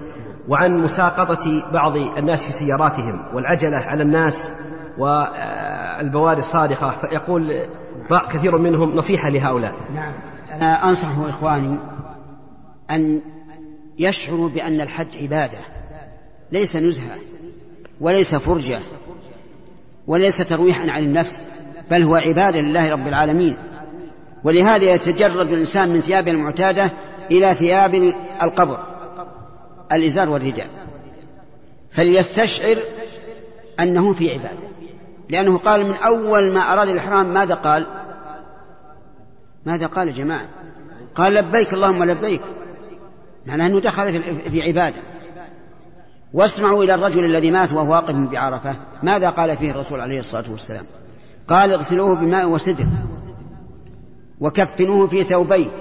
وعن 0.47 0.81
مساقطة 0.81 1.71
بعض 1.73 1.95
الناس 1.97 2.45
في 2.45 2.51
سياراتهم 2.51 3.36
والعجلة 3.36 3.77
على 3.77 4.03
الناس 4.03 4.51
والبواري 4.97 6.39
الصادقة. 6.39 6.97
فيقول 6.97 7.51
كثير 8.31 8.57
منهم 8.57 8.95
نصيحة 8.95 9.29
لهؤلاء. 9.29 9.73
نعم. 9.93 10.13
أنا 10.51 10.89
أنصح 10.89 11.17
إخواني 11.17 11.79
أن 12.91 13.21
يشعروا 13.99 14.49
بأن 14.49 14.81
الحج 14.81 15.17
عبادة. 15.23 15.59
ليس 16.53 16.75
نزهة 16.75 17.17
وليس 18.01 18.35
فرجة 18.35 18.79
وليس 20.07 20.37
ترويحا 20.37 20.91
عن 20.91 21.03
النفس 21.03 21.45
بل 21.91 22.03
هو 22.03 22.15
عبادة 22.15 22.59
لله 22.59 22.89
رب 22.89 23.07
العالمين. 23.07 23.57
ولهذا 24.43 24.93
يتجرد 24.93 25.47
الإنسان 25.47 25.89
من 25.89 26.01
ثيابه 26.01 26.31
المعتادة 26.31 26.91
إلى 27.31 27.55
ثياب 27.55 27.93
القبر 28.43 28.79
الإزار 29.91 30.29
والرداء. 30.29 30.69
فليستشعر 31.91 32.75
أنه 33.79 34.13
في 34.13 34.31
عبادة 34.31 34.69
لأنه 35.29 35.57
قال 35.57 35.87
من 35.87 35.93
أول 35.93 36.53
ما 36.53 36.59
أراد 36.59 36.87
الإحرام 36.87 37.33
ماذا 37.33 37.55
قال؟ 37.55 37.87
ماذا 39.65 39.87
قال 39.87 40.07
يا 40.07 40.13
جماعة؟ 40.13 40.49
قال 41.15 41.33
لبيك 41.33 41.73
اللهم 41.73 42.03
لبيك. 42.03 42.41
معناه 43.45 43.65
أنه 43.67 43.81
دخل 43.81 44.23
في 44.51 44.61
عبادة. 44.61 45.22
واسمعوا 46.34 46.84
إلى 46.84 46.93
الرجل 46.93 47.25
الذي 47.25 47.51
مات 47.51 47.73
وهو 47.73 47.91
واقف 47.91 48.15
بعرفة. 48.31 48.75
ماذا 49.03 49.29
قال 49.29 49.57
فيه 49.57 49.71
الرسول 49.71 49.99
عليه 49.99 50.19
الصلاة 50.19 50.51
والسلام؟ 50.51 50.86
قال 51.47 51.73
اغسلوه 51.73 52.19
بماء 52.19 52.49
وسدر 52.49 52.88
وكفنوه 54.39 55.07
في 55.07 55.23
ثوبين 55.23 55.71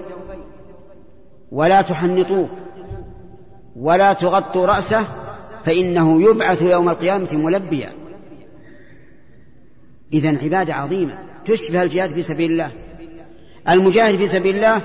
ولا 1.53 1.83
تحنطوه 1.83 2.49
ولا 3.77 4.13
تغطوا 4.13 4.67
رأسه 4.67 5.09
فإنه 5.65 6.31
يبعث 6.31 6.63
يوم 6.63 6.89
القيامة 6.89 7.29
ملبيا. 7.33 7.93
إذا 10.13 10.39
عبادة 10.39 10.75
عظيمة. 10.75 11.19
تشبه 11.45 11.83
الجهاد 11.83 12.11
في 12.11 12.23
سبيل 12.23 12.51
الله. 12.51 12.73
المجاهد 13.69 14.17
في 14.17 14.27
سبيل 14.27 14.57
الله 14.57 14.83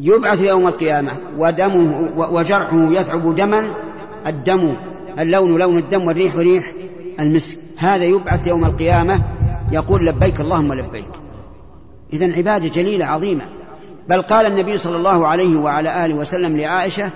يبعث 0.00 0.40
يوم 0.40 0.66
القيامة 0.66 1.12
ودمه 1.38 2.10
وجرحه 2.16 2.92
يثعب 2.92 3.34
دما 3.34 3.62
الدم 4.26 4.76
اللون 5.18 5.58
لون 5.58 5.78
الدم 5.78 6.06
والريح 6.06 6.36
ريح 6.36 6.62
المسك 7.20 7.58
هذا 7.78 8.04
يبعث 8.04 8.46
يوم 8.46 8.64
القيامة 8.64 9.24
يقول 9.72 10.06
لبيك 10.06 10.40
اللهم 10.40 10.74
لبيك. 10.74 11.08
إذا 12.12 12.26
عبادة 12.36 12.68
جليلة 12.68 13.06
عظيمة. 13.06 13.44
بل 14.08 14.22
قال 14.22 14.46
النبي 14.46 14.78
صلى 14.78 14.96
الله 14.96 15.26
عليه 15.26 15.56
وعلى 15.60 16.04
آله 16.04 16.14
وسلم 16.14 16.56
لعائشة 16.56 17.12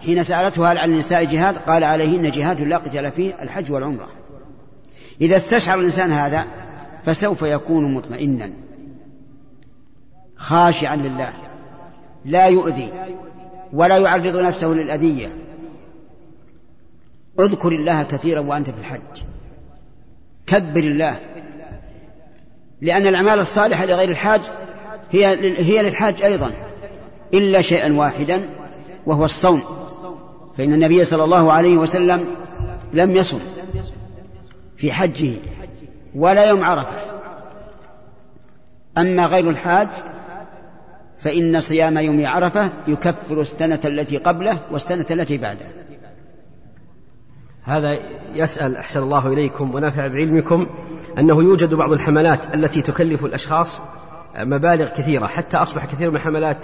حين 0.00 0.22
سألته 0.22 0.72
هل 0.72 0.78
على 0.78 0.92
النساء 0.92 1.24
جهاد 1.24 1.56
قال 1.56 1.84
عليهن 1.84 2.30
جهاد 2.30 2.60
لا 2.60 2.78
قتال 2.78 3.12
فيه 3.12 3.42
الحج 3.42 3.72
والعمرة. 3.72 4.08
إذا 5.20 5.36
استشعر 5.36 5.78
الإنسان 5.78 6.12
هذا 6.12 6.46
فسوف 7.04 7.42
يكون 7.42 7.94
مطمئنا. 7.94 8.52
خاشعا 10.36 10.96
لله. 10.96 11.32
لا 12.24 12.46
يؤذي 12.46 12.92
ولا 13.72 13.96
يعرض 13.98 14.36
نفسه 14.36 14.66
للأذية. 14.66 15.32
اذكر 17.40 17.68
الله 17.68 18.02
كثيرا 18.02 18.40
وأنت 18.40 18.70
في 18.70 18.78
الحج. 18.78 19.22
كبر 20.46 20.80
الله. 20.80 21.20
لأن 22.80 23.06
الأعمال 23.06 23.38
الصالحة 23.38 23.84
لغير 23.84 24.08
الحاج 24.08 24.40
هي 25.10 25.26
هي 25.58 25.82
للحاج 25.82 26.22
أيضا 26.22 26.52
إلا 27.34 27.62
شيئا 27.62 27.92
واحدا 27.92 28.48
وهو 29.06 29.24
الصوم. 29.24 29.62
فإن 30.58 30.72
النبي 30.72 31.04
صلى 31.04 31.24
الله 31.24 31.52
عليه 31.52 31.78
وسلم 31.78 32.36
لم 32.92 33.10
يصم 33.10 33.38
في 34.76 34.92
حجه 34.92 35.34
ولا 36.14 36.44
يوم 36.44 36.64
عرفة. 36.64 37.08
أما 38.98 39.26
غير 39.26 39.50
الحاج 39.50 39.88
فإن 41.24 41.60
صيام 41.60 41.98
يوم 41.98 42.26
عرفة 42.26 42.72
يكفر 42.88 43.40
السنة 43.40 43.80
التي 43.84 44.16
قبله 44.16 44.72
والسنة 44.72 45.06
التي 45.10 45.38
بعده. 45.38 45.87
هذا 47.68 47.98
يسأل 48.34 48.76
أحسن 48.76 49.02
الله 49.02 49.26
إليكم 49.26 49.74
ونفع 49.74 50.08
بعلمكم 50.08 50.66
أنه 51.18 51.42
يوجد 51.42 51.74
بعض 51.74 51.92
الحملات 51.92 52.54
التي 52.54 52.82
تكلف 52.82 53.24
الأشخاص 53.24 53.82
مبالغ 54.38 54.88
كثيرة 54.88 55.26
حتى 55.26 55.56
أصبح 55.56 55.86
كثير 55.92 56.10
من 56.10 56.16
الحملات 56.16 56.58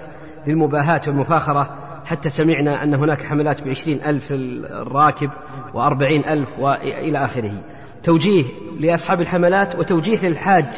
للمباهاة 0.46 1.00
والمفاخرة 1.06 1.84
حتى 2.04 2.28
سمعنا 2.30 2.82
أن 2.82 2.94
هناك 2.94 3.18
حملات 3.22 3.62
بعشرين 3.62 4.00
ألف 4.06 4.24
الراكب 4.30 5.30
وأربعين 5.74 6.28
ألف 6.28 6.58
وإلى 6.58 7.24
آخره. 7.24 7.64
توجيه 8.02 8.44
لأصحاب 8.80 9.20
الحملات 9.20 9.78
وتوجيه 9.78 10.28
للحاج 10.28 10.74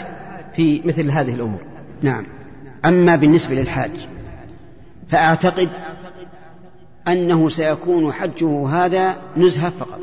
في 0.56 0.82
مثل 0.84 1.10
هذه 1.10 1.34
الأمور. 1.34 1.60
نعم. 2.02 2.26
أما 2.84 3.16
بالنسبة 3.16 3.54
للحاج 3.54 4.08
فأعتقد 5.12 5.68
أنه 7.08 7.48
سيكون 7.48 8.12
حجه 8.12 8.68
هذا 8.68 9.16
نزهة 9.36 9.70
فقط. 9.70 10.00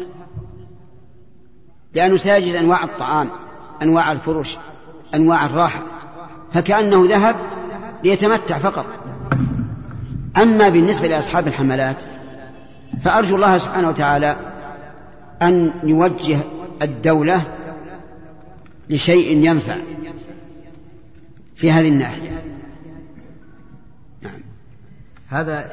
لأنه 1.93 2.15
سيجد 2.15 2.55
أنواع 2.55 2.83
الطعام 2.83 3.29
أنواع 3.81 4.11
الفرش 4.11 4.57
أنواع 5.15 5.45
الراحة. 5.45 5.83
فكأنه 6.53 7.05
ذهب 7.05 7.35
ليتمتع 8.03 8.59
فقط. 8.59 8.85
أما 10.37 10.69
بالنسبة 10.69 11.07
لأصحاب 11.07 11.47
الحملات 11.47 12.03
فأرجو 13.03 13.35
الله 13.35 13.57
سبحانه 13.57 13.89
وتعالى 13.89 14.53
أن 15.41 15.73
يوجه 15.83 16.43
الدولة 16.81 17.45
لشيء 18.89 19.45
ينفع 19.45 19.77
في 21.55 21.71
هذه 21.71 21.87
الناحية. 21.87 22.43
نعم. 24.21 24.41
هذا 25.27 25.71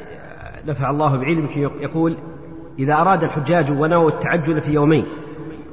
نفع 0.66 0.90
الله 0.90 1.16
بعلمك 1.16 1.56
يقول 1.56 2.16
إذا 2.78 2.94
أراد 2.94 3.22
الحجاج 3.22 3.70
ونووا 3.70 4.10
التعجل 4.10 4.62
في 4.62 4.70
يومين 4.70 5.04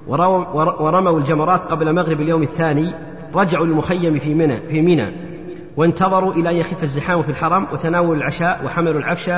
ورموا 0.08 1.18
الجمرات 1.18 1.64
قبل 1.64 1.96
مغرب 1.96 2.22
اليوم 2.22 2.42
الثاني 2.42 2.94
رجعوا 3.36 3.66
للمخيم 3.66 4.20
في 4.20 4.34
منى 4.34 4.60
في 4.60 4.82
منى 4.82 5.28
وانتظروا 5.78 6.34
إلى 6.34 6.50
أن 6.50 6.56
يخف 6.56 6.84
الزحام 6.84 7.24
في 7.24 7.30
الحرم 7.30 7.68
وتناولوا 7.74 8.16
العشاء 8.16 8.66
وحملوا 8.66 9.00
العفش 9.00 9.30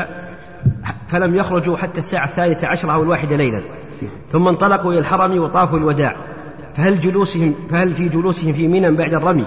فلم 1.12 1.36
يخرجوا 1.36 1.78
حتى 1.78 2.00
الساعة 2.00 2.30
الثالثة 2.30 2.68
عشرة 2.68 2.93
أو 2.93 3.04
الواحدة 3.04 3.38
ليلا. 3.38 3.64
ثم 4.32 4.47
انطلقوا 4.47 4.91
إلى 4.91 5.00
الحرم 5.00 5.38
وطافوا 5.43 5.78
الوداع. 5.78 6.16
فهل 6.78 7.00
جلوسهم 7.00 7.56
فهل 7.70 7.95
في 7.95 8.10
جلوسهم 8.10 8.54
في 8.54 8.68
منى 8.68 8.91
بعد 8.91 9.14
الرمي؟ 9.14 9.45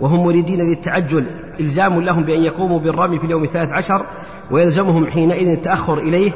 وهم 0.00 0.24
مريدين 0.24 0.60
للتعجل 0.60 1.26
إلزام 1.60 2.00
لهم 2.00 2.24
بأن 2.24 2.42
يقوموا 2.42 2.78
بالرمي 2.78 3.18
في 3.18 3.24
اليوم 3.24 3.44
الثالث 3.44 3.70
عشر 3.72 4.06
ويلزمهم 4.50 5.10
حينئذ 5.10 5.48
التأخر 5.58 5.98
إليه 5.98 6.32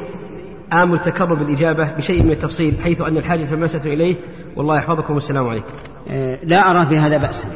آمل 0.73 0.93
التكرر 0.93 1.33
بالإجابة 1.33 1.95
بشيء 1.97 2.23
من 2.23 2.31
التفصيل 2.31 2.79
حيث 2.79 3.01
أن 3.01 3.17
الحاجة 3.17 3.53
المسة 3.53 3.89
إليه. 3.89 4.15
والله 4.57 4.77
يحفظكم. 4.77 5.13
والسلام 5.13 5.47
عليكم. 5.47 5.67
آه، 6.09 6.39
لا 6.43 6.69
أرى 6.69 6.89
في 6.89 6.97
هذا 6.97 7.17
بأسا 7.17 7.49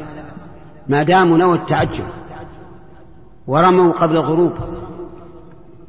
ما 0.88 1.02
داموا 1.02 1.38
نوى 1.38 1.58
التعجل 1.58 2.04
ورموا 3.46 3.92
قبل 3.92 4.16
الغروب 4.16 4.52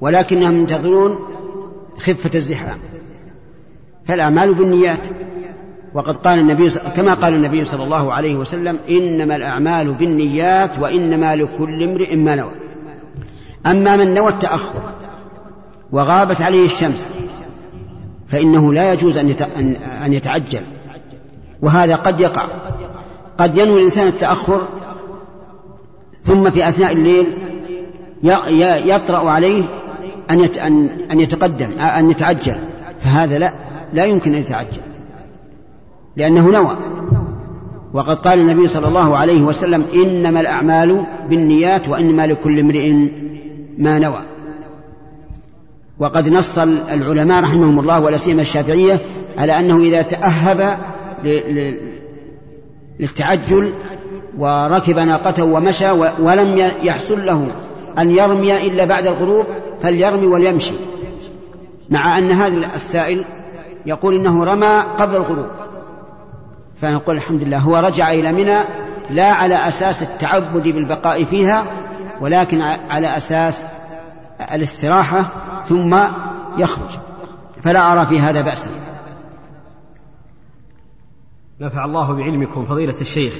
ولكنهم 0.02 0.58
ينتظرون 0.58 1.12
خفة 2.08 2.36
الزحام. 2.36 2.80
فالأعمال 4.08 4.56
بالنيات 4.56 5.08
وقد 5.94 6.18
قال 6.18 6.40
النبي 6.40 6.70
كما 6.96 7.14
قال 7.14 7.34
النبي 7.34 7.66
صلى 7.66 7.84
الله 7.84 8.14
عليه 8.14 8.36
وسلم 8.36 8.80
إنما 8.90 9.36
الأعمال 9.36 9.98
بالنيات 9.98 10.80
وإنما 10.80 11.36
لكل 11.36 11.84
امرئ 11.84 12.16
ما 12.16 12.36
نوى. 12.36 12.63
أما 13.66 13.98
من 13.98 14.14
نوى 14.14 14.30
التأخر 14.30 14.94
وغابت 15.92 16.42
عليه 16.42 16.66
الشمس 16.66 17.10
فإنه 18.28 18.74
لا 18.74 18.94
يجوز 18.94 19.18
أن 20.06 20.14
يتعجل. 20.14 20.66
وهذا 21.62 21.96
قد 21.96 22.20
يقع. 22.20 22.48
قد 23.38 23.58
ينوي 23.58 23.78
الإنسان 23.78 24.08
التأخر 24.08 24.68
ثم 26.22 26.50
في 26.50 26.70
أثناء 26.70 26.92
الليل 26.92 27.26
يطرأ 28.90 29.30
عليه 29.30 29.64
أن 31.12 31.20
يتقدم 31.20 31.80
أن 31.80 32.10
يتعجل. 32.10 32.70
فهذا 33.00 33.38
لا 33.38 33.54
لا 33.94 34.06
يمكن 34.06 34.34
أن 34.34 34.42
يتعجل 34.42 34.82
لأنه 36.16 36.50
نوى. 36.52 36.78
وقد 37.94 38.18
قال 38.18 38.40
النبي 38.40 38.68
صلى 38.68 38.88
الله 38.88 39.18
عليه 39.18 39.42
وسلم 39.42 39.84
إنما 39.84 40.40
الأعمال 40.40 41.08
بالنيات 41.30 41.88
وإنما 41.88 42.28
لكل 42.28 42.60
امرئ 42.60 42.92
ما 43.78 44.00
نوى. 44.00 44.26
وقد 46.00 46.28
نص 46.28 46.58
العلماء 46.60 47.44
رحمهم 47.44 47.80
الله 47.80 48.00
ولا 48.00 48.18
سيما 48.18 48.42
الشافعية 48.42 49.02
على 49.38 49.60
أنه 49.60 49.78
إذا 49.80 50.02
تأهب 50.02 50.78
للتعجل 53.00 53.74
وركب 54.38 54.96
ناقته 54.96 55.44
ومشى 55.44 55.92
ولم 56.22 56.58
يحصل 56.84 57.26
له 57.26 57.56
أن 58.00 58.10
يرمي 58.10 58.62
إلا 58.68 58.86
بعد 58.86 59.08
الغروب 59.08 59.46
فليرمي 59.84 60.28
وليمشي. 60.28 60.76
مع 61.90 62.18
أن 62.18 62.32
هذا 62.32 62.56
السائل 62.76 63.26
يقول 63.86 64.16
إنه 64.16 64.44
رمى 64.44 64.84
قبل 64.98 65.16
الغروب. 65.16 65.50
فنقول 66.82 67.16
الحمد 67.16 67.42
لله 67.42 67.60
هو 67.60 67.76
رجع 67.76 68.12
إلى 68.12 68.34
منى 68.34 68.64
لا 69.10 69.32
على 69.32 69.56
أساس 69.68 70.04
التعبد 70.04 70.64
بالبقاء 70.64 71.26
فيها 71.26 71.66
ولكن 72.24 72.62
على 72.62 73.18
أساس 73.18 73.62
الاستراحة 74.54 75.24
ثم 75.70 75.94
يخرج. 76.58 77.00
فلا 77.64 77.92
أرى 77.94 78.08
في 78.08 78.20
هذا 78.20 78.42
بأسا. 78.42 78.72
نفع 81.62 81.86
الله 81.86 82.16
بعلمكم 82.16 82.66
فضيلة 82.66 83.02
الشيخ 83.02 83.34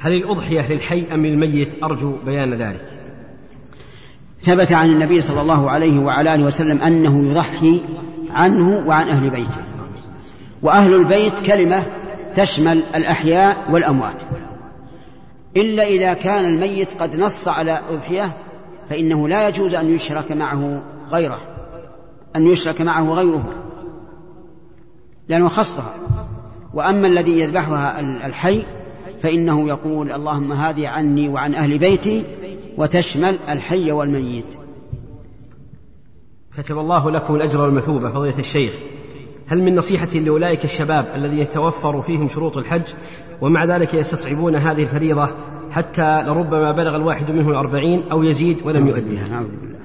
هل 0.00 0.12
الأضحية 0.12 0.72
للحي 0.72 1.14
أم 1.14 1.26
للميت 1.26 1.84
أرجو 1.84 2.24
بيان 2.24 2.54
ذلك. 2.54 2.80
ثبت 4.40 4.72
عن 4.72 4.90
النبي 4.90 5.20
صلى 5.20 5.40
الله 5.40 5.70
عليه 5.70 5.98
وعلى 5.98 6.34
آله 6.34 6.44
وسلم 6.44 6.82
أنه 6.82 7.30
يضحي 7.30 7.84
عنه 8.30 8.88
وعن 8.88 9.08
أهل 9.08 9.30
بيته. 9.30 9.62
وأهل 10.62 10.94
البيت 10.94 11.46
كلمة 11.46 11.86
تشمل 12.34 12.78
الأحياء 12.78 13.72
والأموات. 13.72 14.22
إلا 15.58 15.82
إذا 15.82 16.14
كان 16.14 16.44
الميت 16.44 16.88
قد 17.00 17.16
نص 17.16 17.48
على 17.48 17.72
أضحية 17.72 18.36
فإنه 18.90 19.28
لا 19.28 19.48
يجوز 19.48 19.74
أن 19.74 19.94
يشرك 19.94 20.32
معه 20.32 20.82
غيره 21.12 21.40
أن 22.36 22.46
يشرك 22.46 22.80
معه 22.80 23.12
غيره 23.12 23.68
لأنه 25.28 25.48
خصها. 25.48 25.94
وأما 26.74 27.06
الذي 27.06 27.40
يذبحها 27.40 28.00
الحي 28.00 28.66
فإنه 29.22 29.68
يقول 29.68 30.12
اللهم 30.12 30.52
هذه 30.52 30.88
عني 30.88 31.28
وعن 31.28 31.54
أهل 31.54 31.78
بيتي 31.78 32.24
وتشمل 32.78 33.38
الحي 33.48 33.92
والميت. 33.92 34.54
كتب 36.58 36.78
الله 36.78 37.10
لكم 37.10 37.34
الأجر 37.34 37.60
والمثوبة 37.60 38.12
فضيلة 38.12 38.38
الشيخ. 38.38 38.97
هل 39.48 39.62
من 39.62 39.74
نصيحة 39.74 40.10
لأولئك 40.14 40.64
الشباب 40.64 41.06
الذي 41.14 41.40
يتوفر 41.40 42.02
فيهم 42.02 42.28
شروط 42.28 42.56
الحج 42.56 42.84
ومع 43.40 43.64
ذلك 43.64 43.94
يستصعبون 43.94 44.56
هذه 44.56 44.82
الفريضة 44.82 45.28
حتى 45.70 46.22
لربما 46.22 46.72
بلغ 46.72 46.96
الواحد 46.96 47.30
منهم 47.30 47.50
الأربعين 47.50 48.02
أو 48.12 48.22
يزيد 48.22 48.66
ولم 48.66 48.86
يؤدها 48.86 49.42
بالله. 49.42 49.78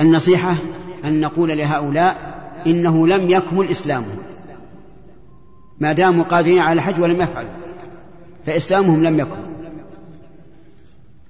النصيحة 0.00 0.56
أن 1.04 1.20
نقول 1.20 1.58
لهؤلاء 1.58 2.16
إنه 2.66 3.06
لم 3.06 3.30
يكمل 3.30 3.68
إسلامهم. 3.70 4.18
ما 5.80 5.92
داموا 5.92 6.24
قادرين 6.24 6.58
على 6.58 6.72
الحج 6.72 7.00
ولم 7.00 7.22
يفعلوا 7.22 7.50
فإسلامهم 8.46 9.02
لم 9.04 9.18
يكن. 9.18 9.50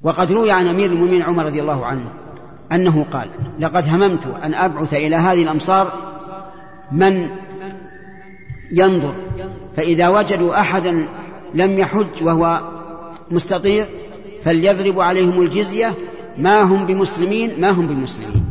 وقد 0.03 0.33
روي 0.33 0.53
عن 0.53 0.67
أمير 0.67 0.91
المؤمنين 0.93 1.23
عمر 1.23 1.45
رضي 1.45 1.61
الله 1.61 1.87
عنه 1.87 2.13
أنه 2.73 3.05
قال 3.05 3.31
لقد 3.59 3.85
هممت 3.85 4.27
أن 4.27 4.55
أبعث 4.55 4.95
إلى 4.95 5.17
هذه 5.17 5.43
الأمصار 5.43 6.11
من 6.93 7.31
ينظر. 8.73 9.15
فإذا 9.77 10.09
وجدوا 10.09 10.61
أحدا 10.61 10.91
لم 11.55 11.79
يحج 11.79 12.23
وهو 12.27 12.61
مستطيع 13.31 13.87
فليضربوا 14.43 15.05
عليهم 15.05 15.41
الجزية. 15.41 15.97
ما 16.39 16.63
هم 16.63 16.87
بمسلمين؟ 16.87 17.61
ما 17.61 17.71
هم 17.71 17.87
بمسلمين. 17.87 18.51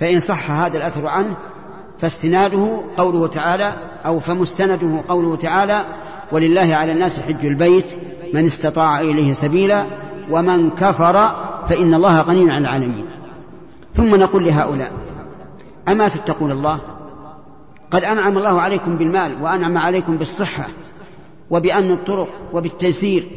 فإن 0.00 0.18
صح 0.20 0.50
هذا 0.50 0.76
الأثر 0.76 1.06
عنه 1.06 1.36
فاستناده 1.98 2.82
قوله 2.96 3.28
تعالى 3.28 3.98
أو 4.06 4.18
فمستنده 4.18 5.04
قوله 5.08 5.36
تعالى 5.36 5.80
ولله 6.32 6.76
على 6.76 6.92
الناس 6.92 7.20
حج 7.20 7.46
البيت 7.46 7.96
من 8.34 8.44
استطاع 8.44 9.00
إليه 9.00 9.30
سبيلا 9.30 9.86
ومن 10.30 10.70
كفر 10.70 11.14
فإن 11.68 11.94
الله 11.94 12.20
غني 12.20 12.52
عن 12.52 12.60
العالمين. 12.60 13.06
ثم 13.92 14.14
نقول 14.14 14.44
لهؤلاء 14.44 15.07
أما 15.88 16.08
تتقون 16.08 16.52
الله؟ 16.52 16.80
قد 17.90 18.02
أنعم 18.02 18.38
الله 18.38 18.60
عليكم 18.60 18.98
بالمال 18.98 19.42
وأنعم 19.42 19.78
عليكم 19.78 20.18
بالصحة 20.18 20.68
وبأمن 21.50 21.92
الطرق 21.92 22.54
وبالتيسير 22.54 23.28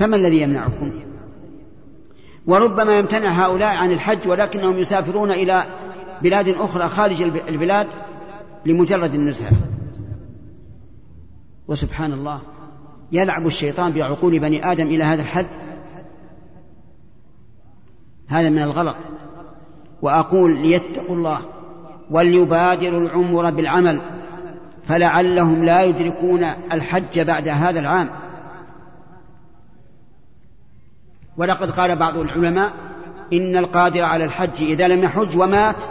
فما 0.00 0.16
الذي 0.16 0.42
يمنعكم؟ 0.42 0.92
وربما 2.46 2.96
يمتنع 2.96 3.46
هؤلاء 3.46 3.76
عن 3.76 3.90
الحج 3.90 4.28
ولكنهم 4.28 4.78
يسافرون 4.78 5.30
إلى 5.30 5.64
بلاد 6.22 6.48
أخرى 6.48 6.88
خارج 6.88 7.22
البلاد 7.22 7.86
لمجرد 8.66 9.14
النزهة. 9.14 9.52
وسبحان 11.68 12.12
الله 12.12 12.42
يلعب 13.12 13.46
الشيطان 13.46 13.92
بعقول 13.92 14.40
بني 14.40 14.72
آدم 14.72 14.86
إلى 14.86 15.04
هذا 15.04 15.22
الحد؟ 15.22 15.46
هذا 18.28 18.50
من 18.50 18.62
الغلط. 18.62 18.96
وأقول 20.02 20.62
ليتقوا 20.62 21.16
الله 21.16 21.40
وليبادروا 22.10 23.00
العمر 23.00 23.50
بالعمل 23.50 24.00
فلعلهم 24.88 25.64
لا 25.64 25.82
يدركون 25.82 26.44
الحج 26.72 27.20
بعد 27.20 27.48
هذا 27.48 27.80
العام. 27.80 28.10
ولقد 31.36 31.70
قال 31.70 31.98
بعض 31.98 32.16
العلماء 32.16 32.72
إن 33.32 33.56
القادر 33.56 34.02
على 34.02 34.24
الحج 34.24 34.62
إذا 34.62 34.88
لم 34.88 35.02
يحج 35.04 35.36
ومات 35.36 35.82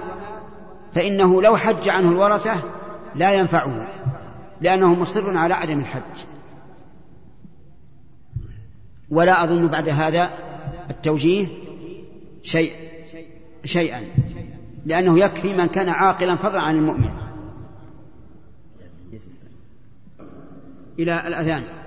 فإنه 0.95 1.41
لو 1.41 1.57
حج 1.57 1.89
عنه 1.89 2.09
الورثة 2.09 2.63
لا 3.15 3.33
ينفعه 3.33 3.87
لأنه 4.61 4.95
مصر 4.95 5.37
على 5.37 5.53
عدم 5.53 5.79
الحج. 5.79 6.25
ولا 9.09 9.43
أظن 9.43 9.67
بعد 9.67 9.89
هذا 9.89 10.29
التوجيه 10.89 11.47
شيء. 12.43 12.90
شيئا 13.65 14.05
لأنه 14.85 15.19
يكفي 15.19 15.53
من 15.53 15.67
كان 15.67 15.89
عاقلا 15.89 16.35
فضلا 16.35 16.61
عن 16.61 16.75
المؤمن. 16.75 17.11
إلى 20.99 21.27
الأذان. 21.27 21.81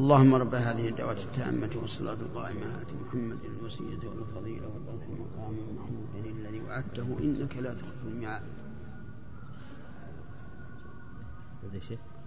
اللهم 0.00 0.34
رب 0.34 0.54
هذه 0.54 0.88
الدعوة 0.88 1.12
التامة 1.12 1.70
والصلاة 1.80 2.12
القائمة 2.20 2.66
آت 2.80 2.86
محمد 3.06 3.38
الوسيلة 3.44 4.10
والفضيلة 4.10 4.68
والبعث 4.68 5.08
المقام 5.08 5.54
المحمود 5.70 6.26
الذي 6.26 6.60
وعدته 6.60 7.18
إنك 7.20 7.56
لا 7.56 7.74
تخلف 7.74 8.06
الميعاد. 8.06 8.42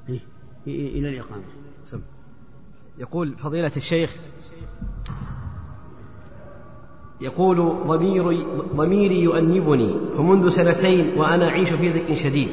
إيه؟ 0.09 0.19
إلى 0.67 1.09
الإقامة. 1.09 1.43
سم. 1.85 2.01
يقول 2.97 3.37
فضيلة 3.37 3.71
الشيخ 3.77 4.15
يقول 7.21 7.85
ضميري 7.87 8.45
ضميري 8.75 9.19
يؤنبني 9.23 10.11
فمنذ 10.17 10.49
سنتين 10.49 11.19
وأنا 11.19 11.49
أعيش 11.49 11.69
في 11.69 11.91
ضيق 11.91 12.13
شديد 12.13 12.49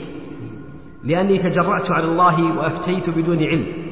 لأني 1.05 1.39
تجرأت 1.39 1.91
على 1.91 2.05
الله 2.05 2.59
وأفتيت 2.59 3.11
بدون 3.11 3.39
علم 3.39 3.86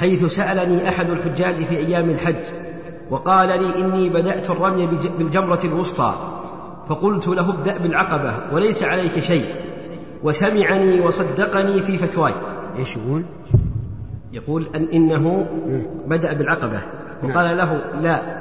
حيث 0.00 0.24
سألني 0.24 0.88
أحد 0.88 1.10
الحجاج 1.10 1.56
في 1.56 1.76
أيام 1.76 2.10
الحج 2.10 2.44
وقال 3.10 3.48
لي 3.48 3.84
إني 3.84 4.10
بدأت 4.10 4.50
الرمي 4.50 4.86
بالجمرة 5.18 5.60
الوسطى 5.64 6.14
فقلت 6.88 7.28
له 7.28 7.54
ابدأ 7.54 7.78
بالعقبة 7.78 8.54
وليس 8.54 8.82
عليك 8.82 9.18
شيء 9.18 9.54
وسمعني 10.22 11.00
وصدقني 11.00 11.82
في 11.82 11.98
فتواي. 11.98 12.34
إيش 12.78 12.96
يقول؟ 12.96 13.24
يقول 14.32 14.70
أن 14.76 14.88
إنه 14.88 15.46
بدأ 16.06 16.32
بالعقبة 16.38 16.82
وقال 17.24 17.56
له 17.56 17.74
لا 18.00 18.40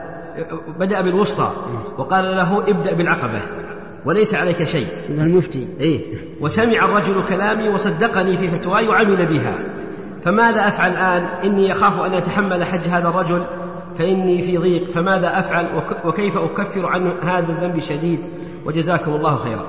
بدأ 0.80 1.02
بالوسطى 1.02 1.54
وقال 1.98 2.24
له 2.24 2.58
ابدأ 2.58 2.98
بالعقبة 2.98 3.42
وليس 4.06 4.36
عليك 4.36 4.64
شيء. 4.64 5.10
المفتي 5.10 5.68
إيه. 5.80 6.16
وسمع 6.42 6.86
الرجل 6.86 7.28
كلامي 7.30 7.70
وصدقني 7.70 8.38
في 8.38 8.60
فتواي 8.60 8.88
وعمل 8.88 9.38
بها. 9.38 9.79
فماذا 10.26 10.68
أفعل 10.68 10.92
الآن؟ 10.92 11.26
إني 11.44 11.72
أخاف 11.72 12.06
أن 12.06 12.14
أتحمل 12.14 12.64
حج 12.64 12.88
هذا 12.88 13.10
الرجل 13.10 13.48
فإني 14.00 14.38
في 14.38 14.58
ضيق 14.58 14.92
فماذا 14.92 15.28
أفعل؟ 15.28 15.66
وكيف 16.06 16.38
أكفر 16.38 16.86
عن 16.86 17.08
هذا 17.08 17.58
الذنب 17.58 17.76
الشديد؟ 17.76 18.20
وجزاكم 18.66 19.12
الله 19.12 19.44
خيرا. 19.44 19.68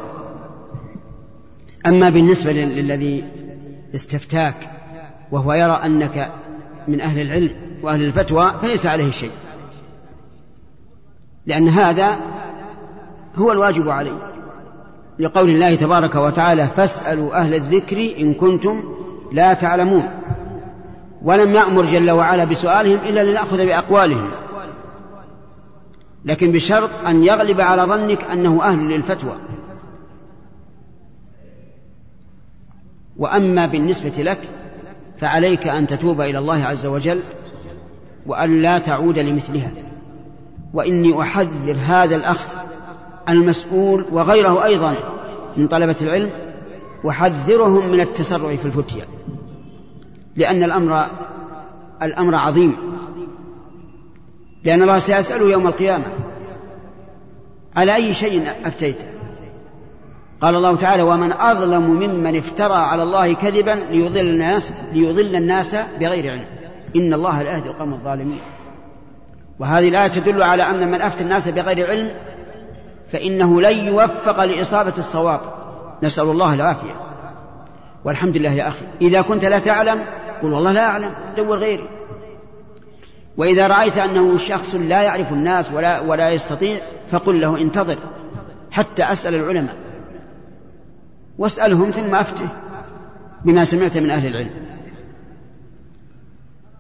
أما 1.87 2.11
بالنسبة 2.11 2.53
للذي 2.53 3.25
استفتاك 3.95 4.57
وهو 5.33 5.53
يرى 5.53 5.81
أنك 5.85 6.33
من 6.89 7.01
أهل 7.01 7.21
العلم 7.21 7.51
وأهل 7.83 8.03
الفتوى 8.03 8.59
فليس 8.63 8.87
عليه 8.87 9.11
شيء. 9.11 9.33
لأن 11.47 11.69
هذا 11.69 12.19
هو 13.35 13.53
الواجب 13.53 13.89
عليه. 13.89 14.31
لقول 15.19 15.51
الله 15.51 15.77
تبارك 15.77 16.15
وتعالى 16.15 16.67
فاسألوا 16.77 17.41
أهل 17.41 17.55
الذكر 17.55 17.97
إن 18.19 18.35
كنتم 18.35 18.83
لا 19.33 19.55
تعلمون 19.55 20.03
ولم 21.23 21.55
يأمر 21.55 21.83
جل 21.83 22.11
وعلا 22.11 22.45
بسؤالهم 22.45 22.99
إلا 22.99 23.21
لنأخذ 23.21 23.57
بأقوالهم. 23.57 24.31
لكن 26.25 26.53
بشرط 26.53 26.91
أن 27.07 27.23
يغلب 27.23 27.61
على 27.61 27.83
ظنك 27.83 28.25
أنه 28.25 28.65
أهل 28.65 28.79
للفتوى. 28.79 29.37
وأما 33.17 33.67
بالنسبة 33.67 34.23
لك 34.23 34.41
فعليك 35.21 35.67
أن 35.67 35.87
تتوب 35.87 36.21
إلى 36.21 36.39
الله 36.39 36.65
عز 36.65 36.87
وجل 36.87 37.23
وأن 38.27 38.63
لا 38.63 38.79
تعود 38.79 39.19
لمثلها. 39.19 39.73
وإني 40.75 41.21
أحذر 41.21 41.77
هذا 41.79 42.17
الأخ 42.17 42.55
المسؤول 43.29 44.09
وغيره 44.13 44.65
أيضا 44.65 44.97
من 45.57 45.69
طلبة 45.69 45.97
العلم 46.03 46.31
أحذرهم 47.09 47.91
من 47.91 48.01
التسرع 48.01 48.57
في 48.57 48.65
الفتيا 48.65 49.07
لأن 50.37 50.65
الأمر 50.65 51.11
الأمر 52.03 52.35
عظيم. 52.35 52.77
لأن 54.65 54.83
الله 54.83 54.99
سيسأله 54.99 55.51
يوم 55.51 55.67
القيامة 55.67 56.07
على 57.77 57.95
أي 57.95 58.15
شيء 58.15 58.67
أفتيت؟ 58.69 58.97
قال 60.41 60.57
الله 60.57 60.77
تعالى 60.77 61.03
ومن 61.03 61.33
أظلم 61.33 61.91
ممن 61.91 62.39
افترى 62.39 62.75
على 62.75 63.03
الله 63.03 63.35
كذبا 63.35 63.71
ليضل 63.71 64.27
الناس 64.27 64.63
ليضل 64.93 65.37
الناس 65.37 65.77
بغير 66.01 66.31
علم. 66.33 66.47
إن 66.97 67.15
الله 67.15 67.43
لا 67.43 67.59
يهدي 67.59 67.69
القوم 67.69 67.93
الظالمين. 67.93 68.41
وهذه 69.61 69.89
الآية 69.89 70.21
تدل 70.21 70.43
على 70.43 70.63
أن 70.63 70.91
من 70.91 71.03
أفتى 71.03 71.23
الناس 71.23 71.49
بغير 71.49 71.87
علم 71.91 72.11
فإنه 73.13 73.61
لن 73.61 73.85
يوفق 73.85 74.45
لإصابة 74.45 74.99
الصواب. 74.99 75.41
نسأل 76.03 76.31
الله 76.31 76.55
العافية. 76.55 77.10
والحمد 78.05 78.37
لله 78.37 78.53
يا 78.53 78.69
أخي. 78.69 78.87
إذا 79.01 79.23
كنت 79.23 79.45
لا 79.45 79.59
تعلم 79.59 80.05
قل 80.43 80.53
والله 80.53 80.73
لا 80.73 80.81
أعلم 80.81 81.35
دور 81.37 81.59
غيري. 81.59 81.89
وإذا 83.37 83.67
رأيت 83.67 83.99
أنه 83.99 84.37
شخص 84.37 84.75
لا 84.75 85.03
يعرف 85.03 85.33
الناس 85.33 85.71
ولا, 85.71 86.01
ولا 86.01 86.31
يستطيع 86.31 86.81
فقل 87.13 87.41
له 87.41 87.61
انتظر 87.61 87.99
حتى 88.71 89.03
أسأل 89.03 89.35
العلماء. 89.35 89.75
واسألهم 91.39 91.91
ثم 91.91 92.15
أفته 92.15 92.51
بما 93.45 93.65
سمعت 93.65 93.99
من 93.99 94.11
أهل 94.11 94.27
العلم. 94.27 94.71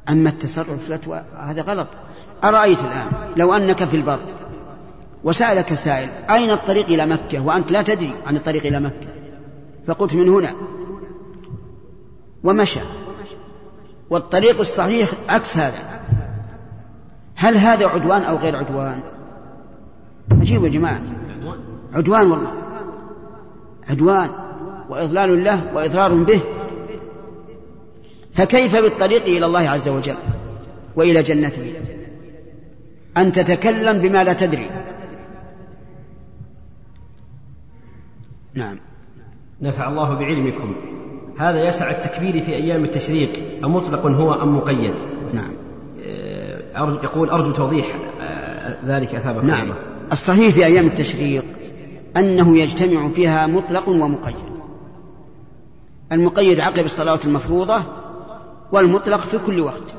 أما 0.08 0.30
التصرف 0.30 0.92
فتوى 0.92 1.24
هذا 1.48 1.62
غلط. 1.62 1.88
أرأيت 2.44 2.78
الآن؟ 2.78 3.34
لو 3.36 3.52
أنك 3.54 3.88
في 3.88 3.96
البر 3.96 4.20
وسألك 5.24 5.74
سائل 5.74 6.08
أين 6.10 6.50
الطريق 6.50 6.86
إلى 6.86 7.06
مكة؟ 7.06 7.40
وأنت 7.40 7.70
لا 7.70 7.82
تدري 7.82 8.22
عن 8.26 8.36
الطريق 8.36 8.66
إلى 8.66 8.80
مكة. 8.80 9.08
فقلت 9.86 10.14
من 10.14 10.28
هنا. 10.28 10.79
ومشى. 12.44 12.80
والطريق 14.10 14.58
الصحيح 14.58 15.10
عكس 15.28 15.58
هذا. 15.58 16.00
هل 17.36 17.56
هذا 17.56 17.86
عدوان 17.86 18.22
أو 18.22 18.36
غير 18.36 18.56
عدوان؟ 18.56 19.02
عجيب 20.32 20.64
يا 20.64 20.68
جماعة. 20.68 21.00
عدوان 21.92 22.30
والله. 22.30 22.52
عدوان 23.88 24.30
وإضلال 24.90 25.44
له 25.44 25.74
وإضرار 25.74 26.24
به. 26.24 26.42
فكيف 28.38 28.72
بالطريق 28.72 29.22
إلى 29.22 29.46
الله 29.46 29.70
عز 29.70 29.88
وجل 29.88 30.16
وإلى 30.96 31.22
جنته؟ 31.22 31.74
أن 33.16 33.32
تتكلم 33.32 34.02
بما 34.02 34.24
لا 34.24 34.32
تدري. 34.32 34.70
نعم. 38.54 38.80
نفع 39.62 39.88
الله 39.88 40.14
بعلمكم. 40.14 40.99
هذا 41.40 41.66
يسع 41.66 41.90
التكبير 41.90 42.40
في 42.40 42.54
أيام 42.54 42.84
التشريق 42.84 43.64
أمطلق 43.64 44.06
هو 44.06 44.32
أم 44.32 44.56
مقيد؟ 44.56 44.94
نعم. 45.34 45.52
أرجو 46.76 47.00
يقول 47.02 47.30
أرجو 47.30 47.52
توضيح 47.52 47.86
ذلك 48.84 49.14
أثابكم 49.14 49.46
نعم. 49.46 49.62
الله. 49.62 49.76
الصحيح 50.12 50.54
في 50.54 50.66
أيام 50.66 50.86
التشريق 50.86 51.44
أنه 52.16 52.58
يجتمع 52.58 53.12
فيها 53.14 53.46
مطلق 53.46 53.88
ومقيد. 53.88 54.50
المقيد 56.12 56.60
عقب 56.60 56.84
الصلاة 56.84 57.20
المفروضة 57.24 57.84
والمطلق 58.72 59.30
في 59.30 59.38
كل 59.46 59.60
وقت. 59.60 59.96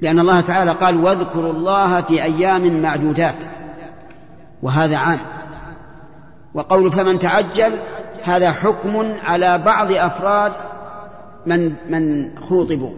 لأن 0.00 0.18
الله 0.18 0.40
تعالى 0.40 0.74
قال 0.74 0.96
واذكروا 0.96 1.52
الله 1.52 2.02
في 2.02 2.22
أيام 2.22 2.82
معدودات. 2.82 3.44
وهذا 4.62 4.96
عام. 4.96 5.18
وقول 6.54 6.90
فمن 6.90 7.18
تعجل 7.18 7.78
هذا 8.24 8.52
حكم 8.52 8.96
على 9.22 9.58
بعض 9.58 9.92
أفراد 9.92 10.52
من 11.46 11.90
من 11.90 12.36
خوطبوا 12.38 12.90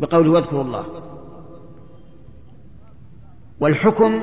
بقوله 0.00 0.30
واذكروا 0.30 0.62
الله. 0.62 0.84
والحكم 3.60 4.22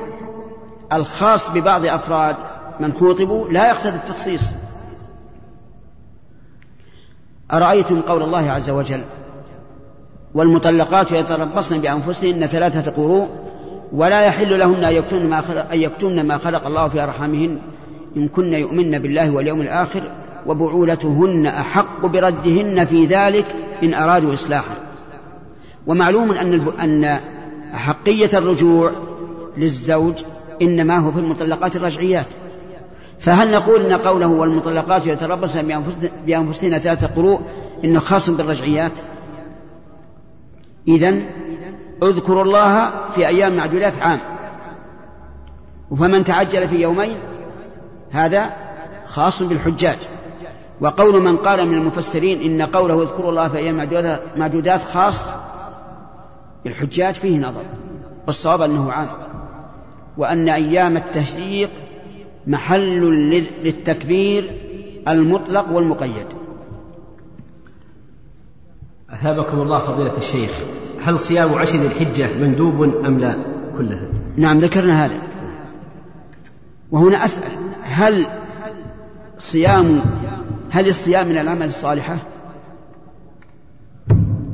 الخاص 0.92 1.50
ببعض 1.54 1.84
أفراد 1.84 2.36
من 2.80 2.92
خوطبوا 2.92 3.48
لا 3.48 3.66
يقتضي 3.66 3.96
التخصيص. 3.96 4.40
أرأيتم 7.52 8.02
قول 8.02 8.22
الله 8.22 8.50
عز 8.50 8.70
وجل 8.70 9.04
والمطلقات 10.34 11.12
يتربصن 11.12 11.80
بأنفسهن 11.82 12.46
ثلاثة 12.46 12.90
قروء 12.92 13.28
ولا 13.92 14.20
يحل 14.20 14.58
لهن 14.58 14.84
أن 14.84 14.94
يكتمن 14.94 15.30
ما 15.30 15.42
خلق, 15.42 15.70
أن 15.72 15.80
يكتمن 15.80 16.26
ما 16.26 16.38
خلق 16.38 16.66
الله 16.66 16.88
في 16.88 17.02
أرحامهن 17.02 17.60
إن 18.16 18.28
كن 18.28 18.52
يؤمن 18.52 18.98
بالله 18.98 19.34
واليوم 19.34 19.60
الآخر 19.60 20.26
وبعولتهن 20.46 21.46
أحق 21.46 22.06
بردهن 22.06 22.84
في 22.84 23.04
ذلك 23.04 23.46
إن 23.82 23.94
أرادوا 23.94 24.32
إصلاحا. 24.32 24.76
ومعلوم 25.86 26.32
أن 26.32 26.68
أن 26.68 27.04
أحقية 27.74 28.38
الرجوع 28.38 28.92
للزوج 29.56 30.14
إنما 30.62 30.98
هو 30.98 31.12
في 31.12 31.18
المطلقات 31.18 31.76
الرجعيات. 31.76 32.34
فهل 33.26 33.50
نقول 33.52 33.86
أن 33.86 34.00
قوله 34.00 34.28
والمطلقات 34.28 35.06
يتربصن 35.06 35.62
بأنفسهن 36.26 36.78
ثلاثة 36.78 37.06
قروء 37.06 37.40
إنه 37.84 38.00
خاص 38.00 38.30
بالرجعيات؟ 38.30 38.98
إذا 40.88 41.08
اذكروا 42.02 42.42
الله 42.42 42.90
في 43.14 43.26
أيام 43.26 43.56
معدودات 43.56 43.94
عام. 44.00 44.20
فمن 45.90 46.24
تعجل 46.24 46.68
في 46.68 46.74
يومين 46.74 47.35
هذا 48.16 48.56
خاص 49.06 49.42
بالحجاج. 49.42 49.98
وقول 50.80 51.22
من 51.22 51.36
قال 51.36 51.68
من 51.68 51.74
المفسرين 51.74 52.40
إن 52.40 52.66
قوله 52.66 53.02
اذكروا 53.02 53.30
الله 53.30 53.48
في 53.48 53.56
أيام 53.58 53.76
معدودات 54.36 54.80
خاص 54.80 55.28
بالحجاج 56.64 57.14
فيه 57.14 57.38
نظر 57.38 57.64
والصواب 58.26 58.60
أنه 58.60 58.92
عام. 58.92 59.08
وأن 60.18 60.48
أيام 60.48 60.96
التشريق 60.96 61.70
محل 62.46 63.00
للتكبير 63.62 64.50
المطلق 65.08 65.68
والمقيد. 65.72 66.26
أثابكم 69.10 69.60
الله 69.60 69.78
فضيلة 69.78 70.18
الشيخ 70.18 70.62
هل 71.00 71.18
صيام 71.18 71.54
عشر 71.54 71.86
الحجة 71.86 72.38
مندوب 72.38 72.82
أم 72.82 73.18
لا؟ 73.18 73.32
كلها. 73.78 74.08
نعم 74.36 74.56
ذكرنا 74.58 75.04
هذا. 75.04 75.22
وهنا 76.90 77.24
أسأل 77.24 77.65
هل 77.96 78.26
صيام 79.38 80.02
هل 80.70 80.86
الصيام 80.86 81.28
من 81.28 81.38
العمل 81.38 81.66
الصالحة؟ 81.66 82.26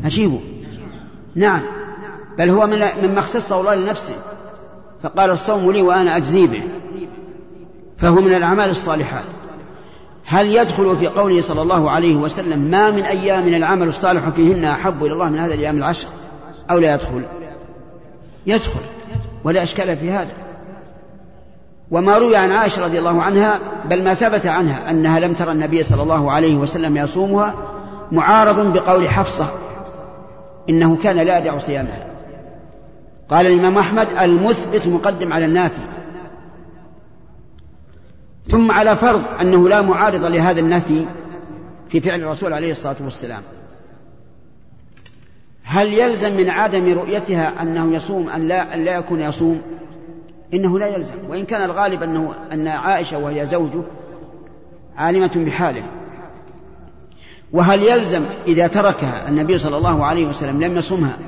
أجيبه. 0.05 0.41
نعم. 1.37 1.63
بل 2.39 2.51
هو 2.51 2.67
من 2.67 2.79
مما 2.79 3.21
اختصه 3.21 3.61
الله 3.61 3.75
لنفسه. 3.75 4.17
فقال 5.03 5.31
الصوم 5.31 5.73
لي 5.73 5.83
وأنا 5.83 6.17
أجزي 6.17 6.47
به. 6.47 6.63
فهو 7.99 8.15
من 8.15 8.35
الأعمال 8.35 8.71
الصالحات. 8.71 9.25
هل 10.27 10.47
يدخل 10.47 10.97
في 10.97 11.07
قوله 11.07 11.41
صلى 11.41 11.63
الله 11.63 11.91
عليه 11.91 12.17
وسلم 12.17 12.71
ما 12.71 12.91
من 12.91 13.03
أيام 13.03 13.47
من 13.47 13.55
العمل 13.55 13.89
الصالح 13.89 14.29
فيهن 14.29 14.65
أحب 14.65 15.05
إلى 15.05 15.13
الله 15.13 15.29
من 15.29 15.39
هذا 15.39 15.55
الأيام 15.55 15.77
العشر؟ 15.77 16.09
أو 16.71 16.77
لا 16.77 16.95
يدخل؟ 16.95 17.27
يدخل. 18.47 18.85
ولا 19.45 19.63
أشكال 19.63 19.99
في 19.99 20.11
هذا. 20.11 20.52
وما 21.93 22.19
روي 22.19 22.37
عن 22.37 22.53
عائشة 22.53 22.83
رضي 22.83 22.99
الله 22.99 23.23
عنها 23.23 23.61
بل 23.89 24.05
ما 24.05 24.15
ثبت 24.15 24.47
عنها 24.47 24.91
أنها 24.91 25.21
لم 25.21 25.35
ترى 25.35 25.53
النبي 25.53 25.83
صلى 25.83 26.03
الله 26.03 26.33
عليه 26.33 26.57
وسلم 26.57 26.97
يصومها 26.97 27.55
معارض 28.13 28.73
بقول 28.73 29.09
حفصة 29.09 29.51
إنه 30.69 31.03
كان 31.03 31.17
لا 31.17 31.39
يدع 31.39 31.57
صيامها. 31.57 32.13
قال 33.29 33.47
الإمام 33.47 33.79
أحمد 33.79 34.07
المثبت 34.07 34.89
مقدم 34.89 35.33
على 35.33 35.45
النافي. 35.45 35.93
ثم 38.43 38.71
على 38.71 38.97
فرض 38.97 39.25
أنه 39.41 39.69
لا 39.69 39.83
معارض 39.83 40.25
لهذا 40.25 40.61
النفي 40.61 41.07
في 41.91 42.01
فعل 42.01 42.21
الرسول 42.21 42.53
عليه 42.53 42.71
الصلاة 42.71 43.03
والسلام. 43.03 43.43
هل 45.65 45.87
يلزم 45.93 46.37
من 46.37 46.51
عدم 46.51 46.95
رؤيتها 46.95 47.63
أنه 47.63 47.95
يصوم 47.95 48.29
أن 48.29 48.49
لا, 48.49 48.75
أن 48.75 48.85
لا 48.85 48.93
يكون 48.93 49.21
يصوم؟ 49.21 49.63
إنه 50.55 50.79
لا 50.79 50.87
يلزم. 50.87 51.31
وإن 51.31 51.45
كان 51.45 51.71
الغالب 51.71 52.03
أنه 52.03 52.53
أن 52.53 52.69
عائشة 52.69 53.19
وهي 53.19 53.45
زوجه 53.45 53.85
عالمة 54.97 55.45
بحاله. 55.47 55.85
وهل 57.53 57.83
يلزم 57.83 58.25
إذا 58.47 58.67
تركها 58.67 59.29
النبي 59.29 59.59
صلى 59.59 59.77
الله 59.77 60.07
عليه 60.07 60.27
وسلم 60.27 60.61
لم 60.61 60.77
يصمها 60.77 61.19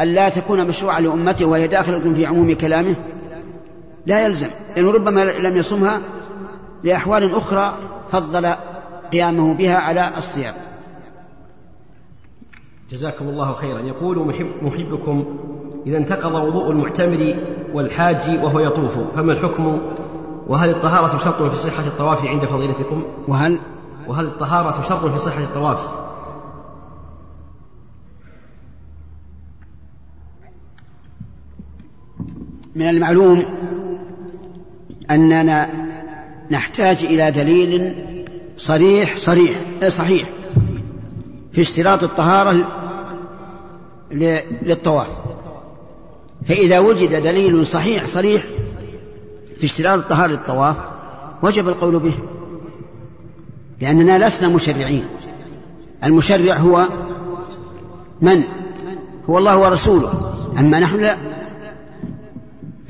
أن 0.00 0.08
لا 0.08 0.28
تكون 0.28 0.68
مشروعة 0.68 1.00
لأمته 1.00 1.46
وهي 1.46 1.68
داخلة 1.68 2.14
في 2.14 2.26
عموم 2.26 2.54
كلامه؟ 2.54 2.96
لا 4.06 4.20
يلزم. 4.20 4.50
لأنه 4.76 4.92
ربما 4.92 5.20
لم 5.20 5.56
يصمها 5.56 6.02
لأحوال 6.84 7.34
أخرى 7.34 7.78
فضل 8.12 8.54
قيامه 9.12 9.56
بها 9.56 9.76
على 9.76 10.16
الصيام. 10.16 10.54
جزاكم 12.90 13.28
الله 13.28 13.52
خيرا. 13.52 13.80
يقول 13.80 14.18
محب 14.26 14.62
محبكم 14.62 15.38
إذا 15.86 15.98
انتقض 15.98 16.34
وضوء 16.34 16.70
المعتمر 16.70 17.36
والحاج 17.74 18.44
وهو 18.44 18.60
يطوف. 18.60 18.98
فما 18.98 19.32
الحكم؟ 19.32 19.80
وهل 20.46 20.70
الطهارة 20.70 21.16
شرط 21.16 21.52
في 21.52 21.58
صحة 21.70 21.86
الطواف 21.86 22.18
عند 22.24 22.48
فضيلتكم؟ 22.50 23.04
وهل 23.28 23.60
وهل 24.08 24.26
الطهارة 24.26 24.82
شرط 24.82 25.06
في 25.06 25.16
صحة 25.16 25.42
الطواف؟ 25.42 26.04
من 32.76 32.88
المعلوم 32.88 33.44
أننا 35.10 35.68
نحتاج 36.50 37.04
إلى 37.04 37.30
دليل 37.30 37.94
صريح 38.56 39.16
صريح 39.16 39.78
صحيح 39.88 40.28
في 41.52 41.60
اشتراط 41.60 42.02
الطهارة 42.02 42.52
للطواف. 44.62 45.33
فإذا 46.48 46.78
وجد 46.78 47.10
دليل 47.10 47.66
صحيح 47.66 48.04
صريح 48.04 48.46
في 49.60 49.64
اشتراط 49.64 49.98
الطهارة 49.98 50.30
للطواف 50.30 50.76
وجب 51.42 51.68
القول 51.68 52.02
به. 52.02 52.14
لأننا 53.80 54.18
لسنا 54.18 54.48
مشرعين. 54.48 55.08
المشرع 56.04 56.58
هو 56.58 56.88
من؟ 58.22 58.44
هو 59.30 59.38
الله 59.38 59.58
ورسوله. 59.58 60.34
أما 60.58 60.80
نحن 60.80 60.96
لا. 60.96 61.34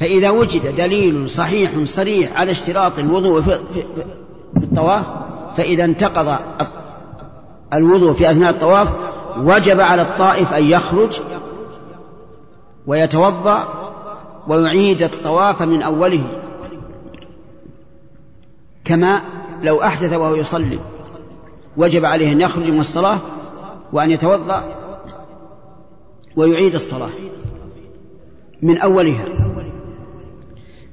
فإذا 0.01 0.31
وجد 0.31 0.75
دليل 0.77 1.29
صحيح 1.29 1.85
صريح 1.85 2.33
على 2.33 2.53
اشتراط 2.53 2.99
الوضوء 2.99 3.43
في 3.43 3.61
الطواف 4.57 5.07
فإذا 5.57 5.85
انتقض 5.85 6.39
الوضوء 7.75 8.15
في 8.19 8.31
أثناء 8.31 8.51
الطواف 8.51 8.89
وجب 9.39 9.81
على 9.81 10.03
الطائف 10.03 10.49
أن 10.49 10.69
يخرج 10.69 11.13
ويتوضأ 12.87 13.85
ويعيد 14.49 15.03
الطواف 15.03 15.63
من 15.63 15.83
أوله. 15.83 16.43
كما 18.85 19.23
لو 19.63 19.83
أحدث 19.83 20.13
وهو 20.13 20.35
يصلي 20.35 20.81
وجب 21.77 22.05
عليه 22.05 22.33
أن 22.33 22.41
يخرج 22.41 22.71
من 22.71 22.81
الصلاة 22.81 23.23
وأن 23.93 24.11
يتوضأ 24.11 24.65
ويعيد 26.37 26.75
الصلاة 26.75 27.13
من 28.63 28.79
أولها. 28.79 29.25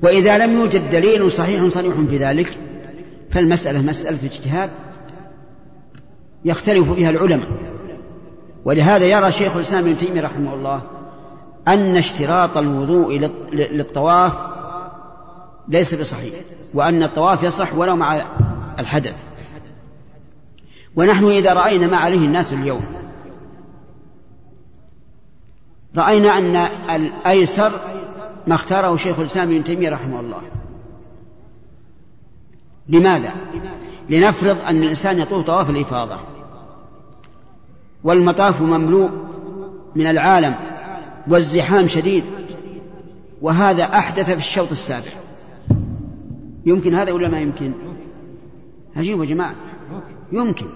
وإذا 0.03 0.38
لم 0.38 0.51
يوجد 0.59 0.89
دليل 0.89 1.31
صحيح 1.31 1.68
صريح 1.68 1.95
في 2.09 2.18
ذلك 2.18 2.47
فالمسألة 3.31 3.81
مسألة 3.81 4.26
اجتهاد 4.26 4.72
يختلف 6.45 6.91
فيها 6.91 7.09
العلماء. 7.09 7.49
ولهذا 8.65 9.05
يرى 9.05 9.31
شيخ 9.31 9.55
الإسلام 9.55 9.84
ابن 9.84 9.97
تيمية 9.97 10.22
رحمه 10.22 10.53
الله 10.53 11.00
أن 11.67 11.97
اشتراط 11.97 12.57
الوضوء 12.57 13.17
للطواف 13.53 14.33
ليس 15.67 15.95
بصحيح 15.95 16.35
وأن 16.73 17.03
الطواف 17.03 17.43
يصح 17.43 17.73
ولو 17.73 17.95
مع 17.95 18.15
الحدث 18.79 19.15
ونحن 20.95 21.25
إذا 21.25 21.53
رأينا 21.53 21.88
ما 21.88 21.97
عليه 21.97 22.25
الناس 22.25 22.53
اليوم 22.53 23.01
رأينا 25.97 26.29
أن 26.29 26.55
الأيسر 26.95 27.69
ما 28.47 28.55
اختاره 28.55 28.95
شيخ 28.95 29.19
الإسلام 29.19 29.51
ابن 29.51 29.63
تيمية 29.63 29.89
رحمه 29.89 30.19
الله 30.19 30.41
لماذا؟ 32.89 33.33
لنفرض 34.09 34.57
أن 34.57 34.83
الإنسان 34.83 35.19
يطوف 35.19 35.45
طواف 35.45 35.69
الإفاضة 35.69 36.19
والمطاف 38.03 38.61
مملوء 38.61 39.09
من 39.95 40.07
العالم 40.07 40.55
والزحام 41.27 41.88
شديد 41.88 42.23
وهذا 43.41 43.84
أحدث 43.84 44.26
في 44.26 44.34
الشوط 44.34 44.72
السابع. 44.72 45.11
يمكن 46.65 46.95
هذا 46.95 47.11
ولا 47.11 47.30
ما 47.30 47.39
يمكن؟ 47.39 47.73
عجيب 48.95 49.19
يا 49.19 49.26
جماعة. 49.26 49.56
يمكن. 50.31 50.68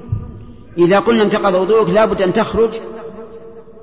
إذا 0.77 0.99
قلنا 0.99 1.23
انتقض 1.23 1.53
وضوءك 1.53 1.89
لابد 1.89 2.21
أن 2.21 2.33
تخرج 2.33 2.71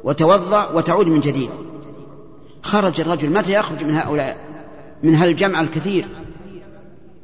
وتوضأ 0.05 0.73
وتعود 0.73 1.07
من 1.07 1.21
جديد. 1.21 1.51
خرج 2.63 3.01
الرجل 3.01 3.39
متى 3.39 3.53
يخرج 3.53 3.85
من 3.85 3.95
هؤلاء؟ 3.95 4.37
من 5.03 5.15
هالجمع 5.15 5.61
الكثير. 5.61 6.09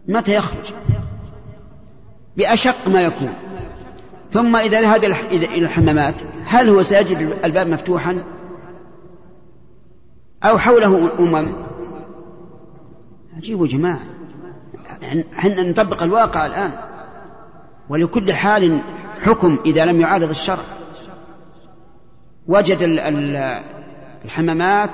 متى 0.09 0.35
يخرج؟ 0.35 0.73
بأشق 2.36 2.89
ما 2.89 3.01
يكون. 3.01 3.35
ثم 4.31 4.56
إذا 4.56 4.81
ذهب 4.81 5.05
إلى 5.05 5.65
الحمامات 5.65 6.15
هل 6.44 6.69
هو 6.69 6.82
سيجد 6.82 7.16
الباب 7.44 7.66
مفتوحا؟ 7.66 8.38
أو 10.44 10.59
حوله 10.59 11.19
أمم. 11.19 11.69
عجيب 13.36 13.65
جماعة. 13.65 14.01
إحنا 15.39 15.70
نطبق 15.70 16.02
الواقع 16.02 16.47
الآن. 16.47 16.73
ولكل 17.89 18.32
حال 18.32 18.82
حكم 19.20 19.59
إذا 19.66 19.85
لم 19.85 20.01
يعارض 20.01 20.28
الشرع. 20.28 20.65
وجد 22.47 22.78
الحمامات 24.24 24.90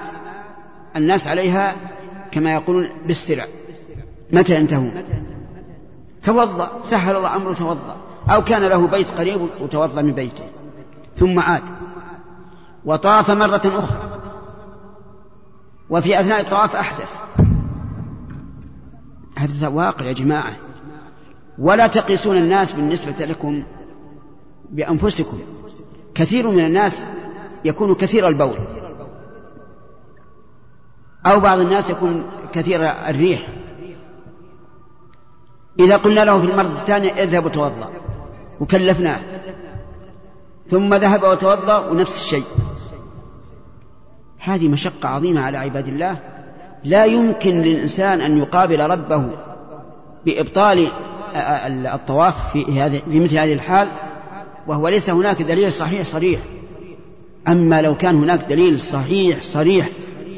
الناس 0.97 1.29
عليها 1.29 1.75
كما 2.33 2.53
يقولون 2.53 3.07
بالسرع 3.07 3.47
متى 4.33 4.55
ينتهون 4.55 5.05
توضأ. 6.23 6.83
سهل 6.83 7.17
الله 7.17 7.37
أمره 7.37 7.55
توضأ. 7.55 7.97
أو 8.35 8.43
كان 8.43 8.69
له 8.69 8.91
بيت 8.91 9.09
قريب 9.09 9.41
وتوضأ 9.61 10.03
من 10.03 10.13
بيته. 10.13 10.45
ثم 11.15 11.41
عاد. 11.41 11.63
وطاف 12.85 13.31
مرة 13.31 13.63
أخرى. 13.65 14.04
وفي 15.91 16.21
أثناء 16.21 16.41
الطواف 16.41 16.71
أحدث. 16.71 17.11
هذا 19.37 19.69
واقع 19.69 20.05
يا 20.05 20.13
جماعة. 20.13 20.57
ولا 21.59 21.87
تقيسون 21.87 22.37
الناس 22.37 22.73
بالنسبة 22.73 23.25
لكم 23.25 23.65
بأنفسكم. 24.71 25.39
كثير 26.15 26.51
من 26.51 26.65
الناس 26.65 26.93
يكون 27.65 27.95
كثير 27.95 28.29
البول. 28.29 28.59
أو 31.27 31.41
بعض 31.41 31.59
الناس 31.59 31.91
يكون 31.91 32.31
كثير 32.53 32.81
الريح. 33.09 33.49
إذا 35.81 35.97
قلنا 35.97 36.25
له 36.25 36.39
في 36.39 36.45
المرة 36.45 36.83
الثانية 36.83 37.13
اذهب 37.13 37.45
وتوضأ. 37.45 37.91
وكلفناه. 38.61 39.21
ثم 40.67 40.95
ذهب 40.95 41.23
وتوضأ 41.23 41.79
ونفس 41.79 42.23
الشيء. 42.23 42.45
هذه 44.45 44.69
مشقة 44.69 45.09
عظيمة 45.09 45.41
على 45.41 45.59
عباد 45.59 45.87
الله. 45.87 46.21
لا 46.85 47.05
يمكن 47.05 47.51
للإنسان 47.51 48.21
أن 48.21 48.39
يقابل 48.39 48.81
ربه 48.81 49.31
بإبطال 50.27 50.91
الطواف 51.95 52.35
في, 52.53 52.81
هذه 52.81 53.03
في 53.11 53.21
مثل 53.21 53.39
هذه 53.39 53.53
الحال 53.53 53.89
وهو 54.67 54.89
ليس 54.89 55.11
هناك 55.11 55.43
دليل 55.43 55.73
صحيح 55.73 56.03
صريح. 56.03 56.41
أما 57.49 57.81
لو 57.81 57.97
كان 57.97 58.17
هناك 58.17 58.45
دليل 58.49 58.79
صحيح 58.79 59.41
صريح 59.41 59.89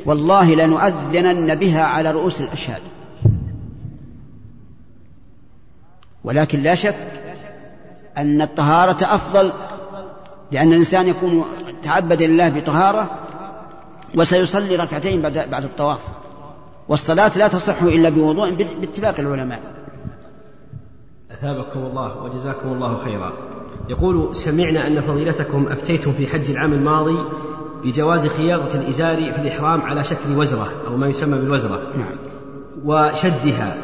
والله 0.07 0.55
لنؤذنن 0.55 1.55
بها 1.55 1.83
على 1.83 2.11
رؤوس 2.11 2.41
الأشهاد. 2.41 2.83
ولكن 6.25 6.59
لا 6.59 6.75
شك 6.75 7.17
أن 8.19 8.43
الطهارة 8.43 9.15
أفضل 9.15 9.53
لأن 10.53 10.69
الإنسان 10.69 11.09
يكون 11.09 11.45
تعبد 11.83 12.23
لله 12.23 12.51
بطهارة 12.51 13.26
وسيصلي 14.19 14.77
ركعتين 14.77 15.23
بعد 15.23 15.51
بعد 15.51 15.65
الطواف. 15.65 16.01
والصلاة 16.89 17.39
لا 17.39 17.49
تصح 17.49 17.83
إلا 17.83 18.09
بوضوء 18.09 18.55
باتفاق 18.55 19.21
العلماء. 19.21 19.61
أثابكم 21.31 21.81
الله 21.81 22.23
وجزاكم 22.23 22.69
الله 22.73 23.05
خيرا. 23.05 23.33
يقول 23.89 24.35
سمعنا 24.35 24.87
أن 24.87 25.01
فضيلتكم 25.01 25.67
أفتيتم 25.69 26.13
في 26.13 26.27
حج 26.27 26.51
العام 26.51 26.73
الماضي 26.73 27.19
بجواز 27.85 28.27
خياطة 28.27 28.75
الإزار 28.75 29.33
في 29.33 29.41
الإحرام 29.43 29.81
على 29.81 30.03
شكل 30.03 30.37
وزرة 30.39 30.87
أو 30.87 30.97
ما 30.97 31.07
يسمى 31.07 31.39
بالوزرة 31.39 31.97
نعم. 31.97 32.19
وشدها 32.85 33.75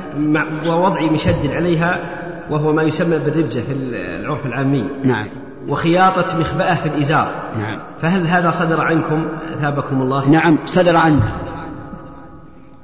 ووضع 0.69 1.13
مشد 1.13 1.51
عليها 1.51 2.23
وهو 2.51 2.73
ما 2.73 2.83
يسمى 2.83 3.19
بالربجة 3.19 3.61
في 3.61 3.73
العرف 3.73 4.47
العامي. 4.47 4.89
نعم. 5.05 5.29
وخياطة 5.69 6.39
مخبأة 6.39 6.75
في 6.75 6.87
الإزار. 6.87 7.57
نعم. 7.57 7.81
فهل 7.99 8.27
هذا 8.27 8.51
صدر 8.51 8.81
عنكم؟ 8.81 9.29
أثابكم 9.53 10.03
الله. 10.03 10.31
نعم 10.31 10.59
صدر 10.67 10.97
عنا 10.97 11.53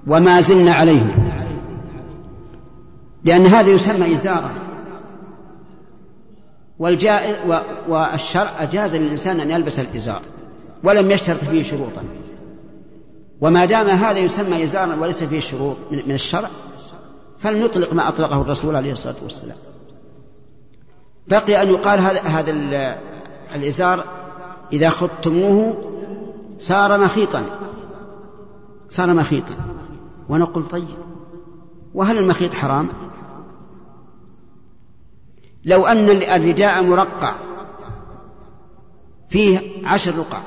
وما 0.06 0.40
زلنا 0.40 0.74
عليه. 0.74 1.14
لأن 3.24 3.46
هذا 3.46 3.70
يسمى 3.70 4.12
إزارا 4.12 4.50
والجائز 6.78 7.36
والشرع 7.88 8.62
أجاز 8.62 8.94
للإنسان 8.94 9.40
أن 9.40 9.50
يلبس 9.50 9.78
الإزار 9.78 10.22
ولم 10.84 11.10
يشترط 11.10 11.44
فيه 11.44 11.62
شروطا. 11.70 12.02
وما 13.40 13.64
دام 13.64 13.88
هذا 13.88 14.18
يسمى 14.18 14.64
إزارا 14.64 14.96
وليس 14.96 15.24
فيه 15.24 15.40
شروط 15.40 15.76
من 15.92 16.14
الشرع 16.14 16.50
فلنطلق 17.40 17.92
ما 17.92 18.09
أطلقه 18.09 18.42
الرسول 18.42 18.76
عليه 18.76 18.92
الصلاة 18.92 19.22
والسلام. 19.22 19.56
بقي 21.30 21.62
أن 21.62 21.68
يقال 21.68 22.00
هذا 22.00 22.22
هذا 22.22 22.50
الإزار 23.55 24.05
إذا 24.72 24.90
خضتموه 24.90 25.76
صار 26.59 26.98
مخيطا. 26.98 27.44
صار 28.88 29.14
مخيطا. 29.14 29.56
ونقول 30.28 30.68
طيب 30.68 30.98
وهل 31.94 32.18
المخيط 32.18 32.55
حرام؟ 32.55 32.88
لو 35.64 35.86
أن 35.86 36.09
الرداء 36.09 36.82
مرقع 36.82 37.38
فيه 39.30 39.60
عشر 39.86 40.18
رقع 40.18 40.42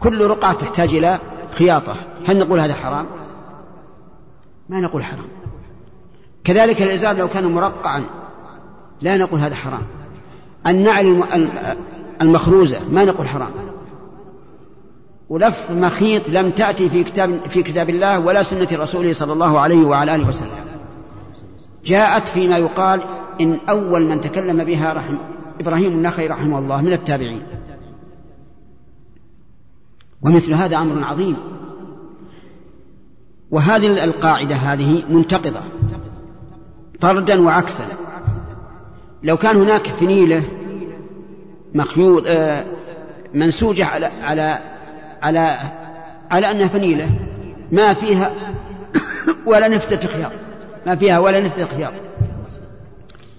كل 0.00 0.26
رقعة 0.26 0.54
تحتاج 0.58 0.88
إلى 0.88 1.20
خياطة 1.58 1.94
هل 2.28 2.38
نقول 2.38 2.60
هذا 2.60 2.74
حرام؟ 2.74 3.06
ما 4.68 4.80
نقول 4.80 5.04
حرام. 5.04 5.28
كذلك 6.44 6.82
الإزار 6.82 7.16
لو 7.16 7.28
كان 7.28 7.52
مرقعا 7.52 8.04
لا 9.00 9.16
نقول 9.16 9.40
هذا 9.40 9.54
حرام. 9.54 9.97
النعل 10.68 11.22
المخروزة 12.22 12.84
ما 12.88 13.04
نقول 13.04 13.28
حرام. 13.28 13.52
ولفظ 15.28 15.70
مخيط 15.70 16.28
لم 16.28 16.50
تأتي 16.50 16.88
في 16.90 17.04
كتاب 17.04 17.48
في 17.48 17.62
كتاب 17.62 17.90
الله 17.90 18.18
ولا 18.18 18.42
سنة 18.42 18.82
رسوله 18.82 19.12
صلى 19.12 19.32
الله 19.32 19.60
عليه 19.60 19.86
وعلى 19.86 20.14
آله 20.14 20.28
وسلم. 20.28 20.64
جاءت 21.84 22.28
فيما 22.34 22.58
يقال 22.58 23.02
إن 23.40 23.54
أول 23.54 24.08
من 24.08 24.20
تكلم 24.20 24.64
بها 24.64 24.92
رحم 24.92 25.16
إبراهيم 25.60 25.92
النخعي 25.92 26.26
رحمه 26.26 26.58
الله 26.58 26.80
من 26.80 26.92
التابعين. 26.92 27.42
ومثل 30.22 30.54
هذا 30.54 30.76
أمر 30.76 31.04
عظيم. 31.04 31.36
وهذه 33.50 34.04
القاعدة 34.04 34.56
هذه 34.56 35.04
منتقضة. 35.08 35.62
طردا 37.00 37.42
وعكسا. 37.42 37.88
لو 39.22 39.36
كان 39.36 39.56
هناك 39.56 39.86
فنيلة 40.00 40.57
مخيوط 41.74 42.22
آه، 42.26 42.64
منسوجة 43.34 43.84
على 43.84 44.06
على 44.06 44.58
على 45.22 45.58
على 46.30 46.50
أنها 46.50 46.68
فنيلة. 46.68 47.10
ما 47.72 47.94
فيها 47.94 48.32
ولا 49.50 49.68
نفتة 49.68 50.08
خيار 50.08 50.32
ما 50.86 50.96
فيها 50.96 51.18
ولا 51.18 51.46
نفتة 51.46 51.66
خيار 51.66 51.94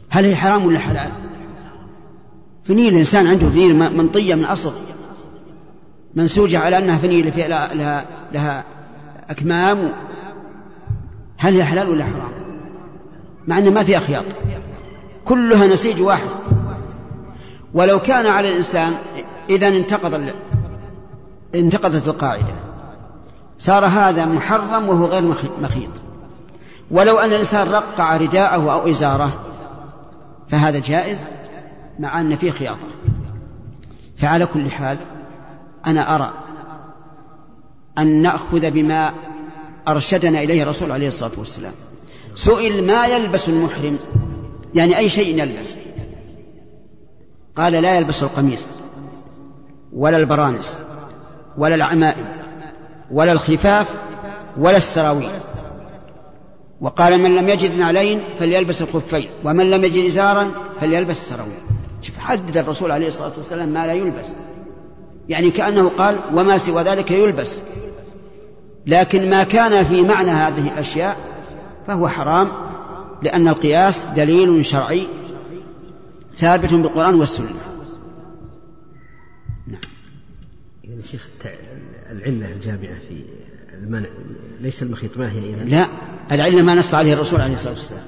هل 0.10 0.26
هي 0.26 0.36
حرام 0.36 0.66
ولا 0.66 0.80
حلال؟ 0.80 1.12
فنيل 2.64 2.94
الإنسان 2.94 3.28
عنده 3.28 3.50
فنيل 3.50 3.80
منطية 3.80 4.36
من 4.36 4.46
أصل 4.46 4.74
منسوجة 6.16 6.60
على 6.60 6.78
أنها 6.78 6.98
فنيلة 6.98 7.32
فيها 7.32 7.48
لها, 7.48 8.06
لها 8.34 8.64
أكمام. 9.30 9.94
هل 11.38 11.56
هي 11.56 11.66
حلال 11.66 11.90
ولا 11.90 12.06
حرام؟ 12.06 12.32
مع 13.48 13.58
أنه 13.58 13.72
ما 13.72 13.84
فيها 13.84 14.00
خياط. 14.00 14.26
كلها 15.26 15.68
نسيج 15.68 16.02
واحد. 16.02 16.30
ولو 17.74 18.00
كان 18.00 18.28
على 18.28 18.50
الإنسان 18.50 18.98
إذا 19.50 19.68
انتقض 19.68 20.34
انتقضت 21.56 22.08
القاعدة. 22.08 22.54
صار 23.58 23.86
هذا 23.86 24.26
محرم 24.26 24.90
وهو 24.90 25.06
غير 25.06 25.22
مخيط. 25.60 25.92
ولو 26.92 27.18
أن 27.20 27.30
الإنسان 27.30 27.68
رقع 27.68 28.18
رداءه 28.18 28.74
أو 28.74 28.90
إزاره 28.90 29.34
فهذا 30.50 30.80
جائز 30.80 31.18
مع 32.00 32.22
أن 32.22 32.38
فيه 32.38 32.52
خياطة. 32.52 32.88
فعلى 34.22 34.46
كل 34.46 34.72
حال 34.72 34.98
أنا 35.88 36.16
أرى 36.16 36.34
أن 37.98 38.22
نأخذ 38.22 38.72
بما 38.72 39.14
أرشدنا 39.88 40.40
إليه 40.40 40.64
الرسول 40.64 40.92
عليه 40.92 41.08
الصلاة 41.08 41.40
والسلام. 41.40 41.74
سئل 42.36 42.88
ما 42.88 43.06
يلبس 43.08 43.50
المحرم؟ 43.50 44.00
يعني 44.74 44.98
أي 44.98 45.10
شيء 45.10 45.40
يلبس. 45.40 45.78
قال 47.60 47.74
لا 47.74 47.96
يلبس 47.96 48.24
القميص 48.24 48.74
ولا 49.94 50.18
البرانس 50.18 50.78
ولا 51.58 51.76
العمائم 51.76 52.26
ولا 53.12 53.32
الخفاف 53.32 53.88
ولا 54.58 54.78
السراويل. 54.78 55.32
وقال 56.82 57.24
من 57.24 57.36
لم 57.36 57.50
يجد 57.50 57.72
نعلين 57.72 58.22
فليلبس 58.38 58.82
الخفين 58.82 59.30
ومن 59.46 59.70
لم 59.70 59.84
يجد 59.84 60.12
إزارا 60.12 60.52
فليلبس 60.80 61.18
السراويل. 61.18 61.60
شوف 62.02 62.18
حدد 62.18 62.58
الرسول 62.58 62.92
عليه 62.92 63.08
الصلاة 63.08 63.34
والسلام 63.38 63.70
ما 63.70 63.88
لا 63.88 63.94
يلبس. 63.94 64.34
يعني 65.30 65.52
كأنه 65.52 65.90
قال 65.90 66.20
وما 66.34 66.58
سوى 66.58 66.84
ذلك 66.84 67.12
يلبس. 67.12 67.62
لكن 68.86 69.30
ما 69.30 69.44
كان 69.44 69.84
في 69.84 70.04
معنى 70.04 70.32
هذه 70.32 70.74
الأشياء 70.74 71.18
فهو 71.88 72.08
حرام 72.08 72.52
لأن 73.22 73.48
القياس 73.48 74.06
دليل 74.16 74.66
شرعي 74.66 75.08
ثابت 76.42 76.74
بالقرآن 76.74 77.16
والسنة. 77.16 77.50
نعم. 79.68 79.82
يعني 80.84 81.02
شيخ 81.02 81.28
العلة 82.12 82.54
الجامعة 82.54 83.00
في 83.00 83.24
المنع 83.74 84.10
ليس 84.62 84.84
المخيط 84.84 85.18
ما 85.18 85.32
هي 85.32 85.54
إذا 85.54 85.64
لا 85.64 85.90
العلة 86.32 86.66
ما 86.66 86.74
نص 86.74 86.94
عليه 86.94 87.14
الرسول 87.14 87.42
عليه 87.42 87.54
الصلاة 87.54 87.74
والسلام. 87.74 88.04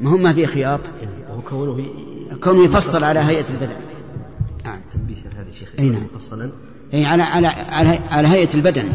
ما 0.00 0.10
هم 0.10 0.22
ما 0.22 0.34
في 0.34 0.46
خياط؟ 0.46 0.80
وهو 1.28 1.42
كونه 1.42 1.86
كونه 2.44 2.64
يفصل 2.64 3.04
على 3.04 3.20
هيئة 3.20 3.50
البدن 3.50 3.76
نعم. 4.64 4.80
تنبيه 4.94 5.22
هذا 5.36 5.50
شيخ 5.50 5.72
أي 5.78 5.86
نعم. 5.86 6.04
مفصلا. 6.04 6.52
أي 6.94 7.04
على 7.04 7.22
على 7.22 7.46
على, 7.46 7.98
على 7.98 8.28
هيئة 8.28 8.54
البدن. 8.54 8.92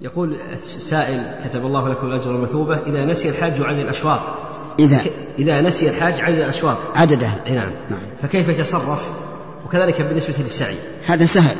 يقول 0.00 0.34
السائل 0.34 1.48
كتب 1.48 1.60
الله 1.60 1.88
لكم 1.88 2.06
الأجر 2.06 2.32
والمثوبة 2.32 2.78
إذا 2.78 3.04
نسي 3.04 3.28
الحاج 3.28 3.62
عن 3.62 3.80
الأشواط 3.80 4.38
إذا 4.78 5.04
إذا 5.38 5.60
نسي 5.60 5.90
الحاج 5.90 6.20
عدد 6.20 6.38
الأشواط 6.38 6.78
عددها 6.94 7.44
نعم. 7.48 7.72
نعم. 7.90 8.16
فكيف 8.22 8.48
يتصرف؟ 8.48 9.00
وكذلك 9.64 10.02
بالنسبة 10.02 10.38
للسعي. 10.38 10.78
هذا 11.06 11.24
سهل. 11.24 11.56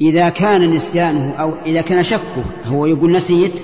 إذا 0.00 0.28
كان 0.28 0.70
نسيانه 0.70 1.34
أو 1.34 1.54
إذا 1.54 1.82
كان 1.82 2.02
شكه 2.02 2.44
هو 2.64 2.86
يقول 2.86 3.12
نسيت 3.12 3.62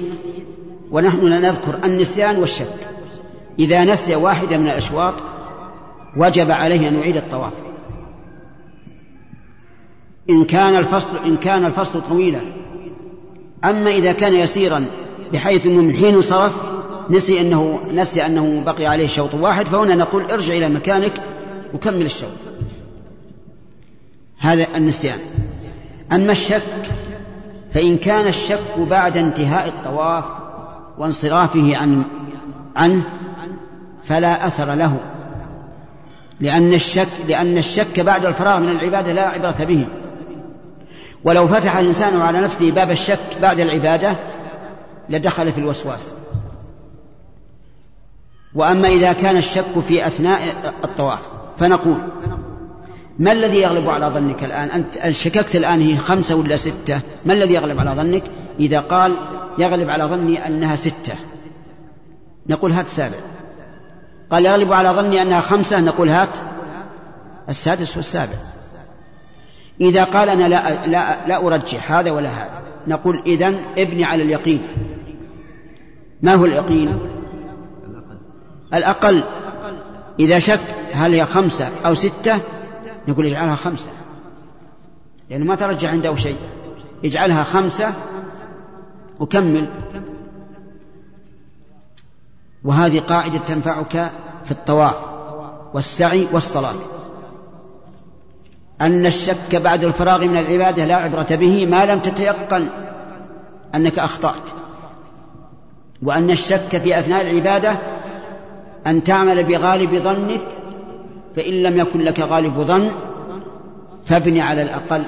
ونحن 0.91 1.27
لا 1.27 1.39
نذكر 1.39 1.85
النسيان 1.85 2.37
والشك. 2.37 2.89
إذا 3.59 3.85
نسي 3.85 4.15
واحدة 4.15 4.59
من 4.59 4.67
الأشواط 4.67 5.15
وجب 6.17 6.51
عليه 6.51 6.89
أن 6.89 6.95
يعيد 6.95 7.17
الطواف. 7.17 7.53
إن 10.31 10.45
كان 10.45 10.77
الفصل 10.77 11.17
إن 11.17 11.37
كان 11.37 11.65
الفصل 11.65 12.03
طويلا. 12.03 12.43
أما 13.65 13.91
إذا 13.91 14.13
كان 14.13 14.35
يسيرا 14.35 14.87
بحيث 15.33 15.67
أنه 15.67 15.83
من 15.83 15.97
حين 15.97 16.15
انصرف 16.15 16.72
نسي 17.11 17.41
أنه 17.41 17.81
نسي 17.93 18.27
أنه 18.27 18.65
بقي 18.65 18.87
عليه 18.87 19.07
شوط 19.07 19.35
واحد 19.35 19.67
فهنا 19.67 19.95
نقول 19.95 20.23
ارجع 20.23 20.55
إلى 20.55 20.69
مكانك 20.69 21.13
وكمل 21.75 22.05
الشوط. 22.05 22.33
هذا 24.39 24.77
النسيان. 24.77 25.21
أما 26.13 26.33
الشك 26.33 26.93
فإن 27.75 27.99
كان 27.99 28.29
الشك 28.29 28.79
بعد 28.79 29.17
انتهاء 29.17 29.69
الطواف 29.69 30.25
وانصرافه 30.99 31.77
عن 31.77 32.05
عنه 32.77 33.05
فلا 34.09 34.47
أثر 34.47 34.75
له. 34.75 35.01
لأن 36.41 36.73
الشك 36.73 37.13
لأن 37.29 37.59
الشك 37.59 38.01
بعد 38.01 38.25
الفراغ 38.25 38.59
من 38.61 38.69
العبادة 38.69 39.13
لا 39.13 39.23
عبرة 39.23 39.65
به. 39.65 39.89
ولو 41.25 41.49
فتح 41.49 41.77
الإنسان 41.77 42.17
على 42.17 42.41
نفسه 42.41 42.75
باب 42.75 42.91
الشك 42.91 43.39
بعد 43.43 43.59
العبادة 43.59 44.19
لدخل 45.09 45.53
في 45.53 45.59
الوسواس. 45.59 46.22
وأما 48.55 48.89
إذا 48.89 49.13
كان 49.13 49.37
الشك 49.37 49.79
في 49.89 50.07
أثناء 50.07 50.69
الطواف 50.85 51.21
فنقول 51.59 51.99
ما 53.19 53.33
الذي 53.33 53.57
يغلب 53.57 53.89
على 53.89 54.07
ظنك 54.07 54.45
الآن؟ 54.45 54.71
أنت 54.71 54.95
شككت 55.25 55.57
الآن 55.57 55.81
هي 55.81 55.97
خمسة 55.97 56.37
ولا 56.37 56.57
ستة؟ 56.57 57.03
ما 57.27 57.33
الذي 57.33 57.55
يغلب 57.55 57.79
على 57.79 57.91
ظنك؟ 57.91 58.23
إذا 58.61 58.81
قال 58.81 59.17
يغلب 59.59 59.91
على 59.91 60.05
ظني 60.05 60.47
أنها 60.47 60.77
ستة. 60.77 61.15
نقول 62.49 62.73
هات 62.73 62.87
سابع. 62.87 63.19
قال 64.31 64.47
يغلب 64.47 64.73
على 64.73 64.89
ظني 64.89 65.23
أنها 65.23 65.41
خمسة 65.41 65.79
نقول 65.79 66.09
هات 66.09 66.39
السادس 67.49 67.97
والسابع. 67.97 68.37
إذا 69.81 70.05
قال 70.05 70.29
أنا 70.29 70.49
لا, 70.49 70.87
لا, 70.87 71.27
لا 71.27 71.47
أرجح 71.47 71.93
هذا 71.93 72.11
ولا 72.11 72.31
هذا 72.31 72.63
نقول 72.89 73.23
إذن 73.27 73.65
ابني 73.79 74.05
على 74.05 74.23
اليقين. 74.23 74.63
ما 76.23 76.35
هو 76.35 76.45
اليقين؟ 76.45 76.99
الأقل. 78.75 79.25
إذا 80.21 80.39
شك 80.39 80.75
هل 80.93 81.15
هي 81.15 81.27
خمسة 81.27 81.69
أو 81.87 81.95
ستة؟ 81.95 82.43
نقول 83.09 83.27
اجعلها 83.27 83.57
خمسة. 83.57 83.91
لأنه 85.31 85.45
ما 85.45 85.57
ترجع 85.57 85.89
عنده 85.89 86.15
شيء. 86.15 86.37
اجعلها 87.05 87.45
خمسة 87.45 87.95
وكمل. 89.21 89.69
وهذه 92.65 93.01
قاعدة 93.01 93.39
تنفعك 93.39 94.11
في 94.45 94.51
الطواف 94.51 94.97
والسعي 95.75 96.29
والصلاة. 96.33 96.77
أن 98.81 99.07
الشك 99.07 99.57
بعد 99.57 99.85
الفراغ 99.85 100.25
من 100.25 100.37
العبادة 100.37 100.85
لا 100.85 100.97
عبرة 100.97 101.37
به 101.37 101.67
ما 101.67 101.85
لم 101.85 102.01
تتيقن 102.01 102.69
أنك 103.75 103.99
أخطأت. 103.99 104.51
وأن 106.03 106.31
الشك 106.31 106.83
في 106.83 106.99
أثناء 106.99 107.23
العبادة 107.23 107.79
أن 108.87 109.03
تعمل 109.03 109.45
بغالب 109.45 109.99
ظنك 109.99 110.43
فإن 111.37 111.63
لم 111.63 111.79
يكن 111.79 112.01
لك 112.01 112.21
غالب 112.21 112.61
ظن 112.61 112.91
فابن 114.09 114.39
على 114.41 114.63
الأقل. 114.63 115.07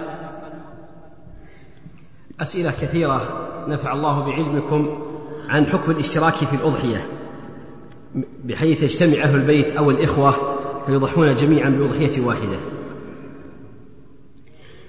أسئلة 2.40 2.70
كثيرة. 2.70 3.44
نفع 3.68 3.92
الله 3.92 4.20
بعلمكم 4.20 4.98
عن 5.48 5.66
حكم 5.66 5.90
الاشتراك 5.90 6.34
في 6.34 6.56
الأضحية 6.56 7.06
بحيث 8.44 8.82
يجتمع 8.82 9.22
أهل 9.22 9.34
البيت 9.34 9.76
أو 9.76 9.90
الإخوة 9.90 10.56
فيضحون 10.86 11.34
جميعا 11.34 11.70
بأضحية 11.70 12.20
واحدة. 12.20 12.58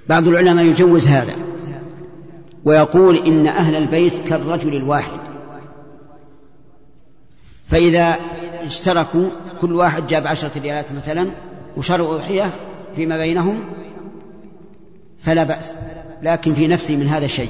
بعض 0.09 0.27
العلماء 0.27 0.65
يجوز 0.65 1.07
هذا 1.07 1.35
ويقول 2.65 3.15
إن 3.15 3.47
أهل 3.47 3.75
البيت 3.75 4.13
كالرجل 4.29 4.75
الواحد. 4.75 5.19
فإذا 7.69 8.17
اشتركوا 8.61 9.29
كل 9.61 9.73
واحد 9.73 10.07
جاب 10.07 10.27
عشرة 10.27 10.59
ريالات 10.59 10.91
مثلا 10.91 11.31
وشروا 11.77 12.15
أضحية 12.15 12.53
فيما 12.95 13.17
بينهم 13.17 13.63
فلا 15.19 15.43
بأس 15.43 15.77
لكن 16.21 16.53
في 16.53 16.67
نفسي 16.67 16.97
من 16.97 17.07
هذا 17.07 17.27
شيء. 17.27 17.49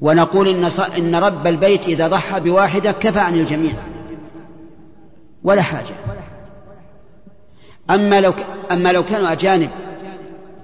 ونقول 0.00 0.48
إن, 0.48 0.64
إن 0.98 1.14
رب 1.14 1.46
البيت 1.46 1.86
إذا 1.86 2.08
ضحى 2.08 2.40
بواحدة 2.40 2.92
كفى 2.92 3.18
عن 3.18 3.34
الجميع. 3.34 3.74
ولا 5.44 5.62
حاجة. 5.62 5.94
أما 7.90 8.20
لو 8.20 8.32
أما 8.70 8.92
لو 8.92 9.04
كانوا 9.04 9.32
أجانب 9.32 9.70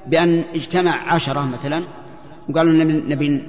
بأن 0.06 0.44
اجتمع 0.54 1.12
عشرة 1.14 1.40
مثلا 1.40 1.82
وقالوا 2.48 2.84
نبي, 2.84 3.42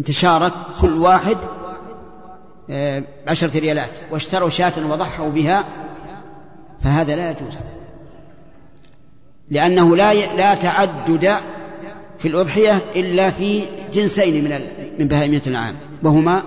نتشارك 0.00 0.52
كل 0.80 0.98
واحد 0.98 1.36
عشرة 3.26 3.58
ريالات 3.58 3.90
واشتروا 4.12 4.48
شاة 4.48 4.90
وضحوا 4.90 5.28
بها 5.28 5.84
فهذا 6.82 7.16
لا 7.16 7.30
يجوز. 7.30 7.58
لأنه 9.50 9.96
لا 9.96 10.14
لا 10.36 10.54
تعدد 10.54 11.36
في 12.18 12.28
الأضحية 12.28 12.76
إلا 12.76 13.30
في 13.30 13.62
جنسين 13.92 14.44
من 14.44 14.50
من 14.98 15.08
بهائمية 15.08 15.42
العام 15.46 15.76
وهما 16.02 16.42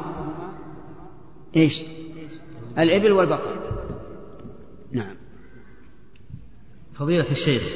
إيش؟ 1.55 1.81
الإبل 2.77 3.11
والبقر. 3.11 3.57
نعم. 4.91 5.15
فضيلة 6.93 7.31
الشيخ 7.31 7.75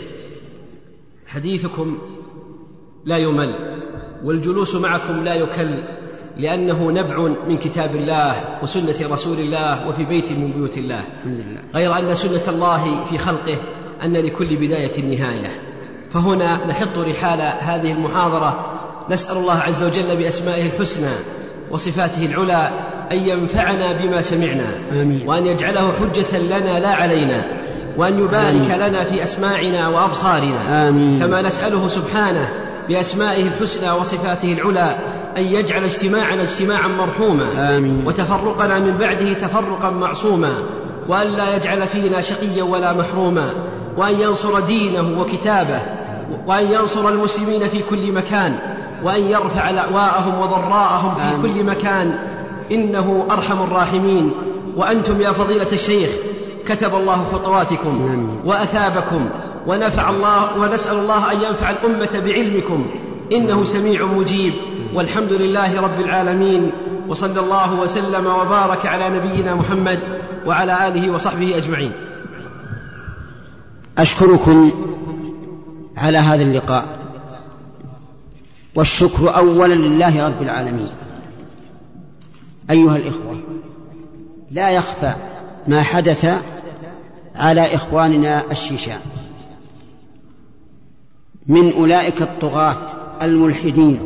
حديثكم 1.28 1.98
لا 3.06 3.18
يمل 3.18 3.82
والجلوس 4.24 4.76
معكم 4.76 5.24
لا 5.24 5.36
يكل. 5.36 6.01
لأنه 6.38 6.92
نبع 6.92 7.18
من 7.48 7.58
كتاب 7.58 7.96
الله 7.96 8.34
وسنة 8.64 9.08
رسول 9.12 9.40
الله 9.40 9.88
وفي 9.90 10.06
بيت 10.06 10.32
من 10.32 10.52
بيوت 10.52 10.78
الله. 10.78 11.02
غير 11.76 11.98
أن 12.00 12.14
سنة 12.14 12.56
الله 12.56 13.06
في 13.10 13.18
خلقه 13.18 13.58
أن 14.04 14.14
لكل 14.14 14.56
بداية 14.56 15.02
نهاية. 15.02 15.52
فهنا 16.12 16.66
نحط 16.68 16.98
رحال 16.98 17.42
هذه 17.60 17.92
المحاضرة. 17.92 18.66
نسأل 19.10 19.38
الله 19.38 19.58
عز 19.58 19.84
وجل 19.84 20.18
بأسمائه 20.18 20.66
الحسنى 20.66 21.12
وصفاته 21.72 22.26
العلى 22.26 22.72
أن 23.12 23.18
ينفعنا 23.18 23.92
بما 23.92 24.22
سمعنا. 24.22 24.76
آمين. 24.92 25.28
وأن 25.28 25.48
يجعله 25.48 25.92
حجة 25.92 26.38
لنا 26.38 26.80
لا 26.80 26.92
علينا. 26.92 27.44
وأن 27.98 28.20
يبارك 28.20 28.72
آمين. 28.72 28.72
لنا 28.72 29.04
في 29.04 29.24
أسماعنا 29.24 29.88
وأبصارنا. 29.88 30.90
آمين. 30.90 31.20
كما 31.20 31.42
نسأله 31.42 31.88
سبحانه 31.88 32.50
بأسمائه 32.90 33.48
الحسنى 33.48 33.92
وصفاته 33.92 34.54
العلى 34.54 34.96
أن 35.38 35.44
يجعل 35.44 35.84
اجتماعنا 35.84 36.42
اجتماعا 36.42 36.88
مرحوما. 36.88 37.78
آمين. 37.78 38.08
وتفرقنا 38.08 38.80
من 38.80 38.98
بعده 38.98 39.34
تفرقا 39.34 39.90
معصوما. 39.90 40.54
وأن 41.08 41.28
لا 41.28 41.56
يجعل 41.56 41.88
فينا 41.88 42.22
شقيا 42.22 42.64
ولا 42.64 42.94
محروما. 42.94 43.50
وأن 43.98 44.22
ينصر 44.22 44.60
دينه 44.60 45.22
وكتابه. 45.22 45.82
وأن 46.48 46.72
ينصر 46.72 47.10
المسلمين 47.10 47.68
في 47.68 47.84
كل 47.90 48.12
مكان. 48.12 48.60
وأن 49.04 49.32
يرفع 49.32 49.70
لأواءهم 49.70 50.42
وضراءهم 50.42 51.16
في 51.16 51.22
آمين. 51.22 51.42
كل 51.42 51.66
مكان. 51.66 52.14
إنه 52.72 53.26
أرحم 53.32 53.64
الراحمين. 53.64 54.32
وأنتم 54.78 55.22
يا 55.22 55.32
فضيلة 55.32 55.72
الشيخ 55.72 56.12
كتب 56.66 56.96
الله 56.96 57.16
خطواتكم 57.16 58.28
وأثابكم. 58.46 59.30
ونفع 59.68 60.10
الله 60.10 60.58
ونسأل 60.58 61.00
الله 61.00 61.32
أن 61.32 61.38
ينفع 61.38 61.70
الأمة 61.70 62.20
بعلمكم. 62.26 62.86
إنه 63.32 63.64
سميع 63.64 64.06
مجيب. 64.06 64.54
والحمد 64.94 65.34
لله 65.34 65.82
رب 65.82 66.00
العالمين. 66.00 66.72
وصلى 67.08 67.40
الله 67.40 67.80
وسلم 67.80 68.26
وبارك 68.26 68.86
على 68.86 69.10
نبينا 69.10 69.56
محمد 69.56 70.00
وعلى 70.46 70.88
آله 70.88 71.12
وصحبه 71.12 71.58
أجمعين. 71.58 71.92
أشكركم 73.98 74.72
على 75.98 76.18
هذا 76.18 76.42
اللقاء. 76.42 77.00
والشكر 78.76 79.36
أولا 79.36 79.74
لله 79.74 80.28
رب 80.28 80.42
العالمين. 80.42 80.90
أيها 82.72 82.96
الإخوة 82.96 83.44
لا 84.52 84.70
يخفى 84.70 85.16
ما 85.68 85.82
حدث 85.82 86.44
على 87.36 87.76
إخواننا 87.76 88.52
الشيشان. 88.52 89.00
من 91.48 91.74
أولئك 91.74 92.22
الطغاة 92.22 93.01
الملحدين 93.22 94.00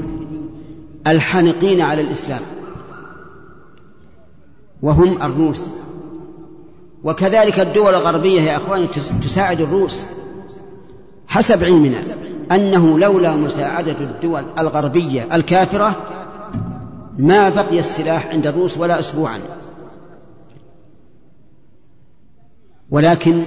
الحانقين 1.07 1.81
على 1.81 2.01
الإسلام. 2.01 2.41
وهم 4.81 5.21
الروس. 5.21 5.65
وكذلك 7.03 7.59
الدول 7.59 7.95
الغربية 7.95 8.41
يا 8.41 8.57
أخواني 8.57 8.87
تساعد 9.23 9.61
الروس. 9.61 10.07
حسب 11.27 11.63
علمنا 11.63 11.99
أنه 12.51 12.99
لولا 12.99 13.35
مساعدة 13.35 13.99
الدول 13.99 14.45
الغربية 14.59 15.35
الكافرة 15.35 15.95
ما 17.17 17.49
بقي 17.49 17.79
السلاح 17.79 18.27
عند 18.27 18.47
الروس 18.47 18.77
ولا 18.77 18.99
أسبوعا. 18.99 19.39
ولكن 22.91 23.45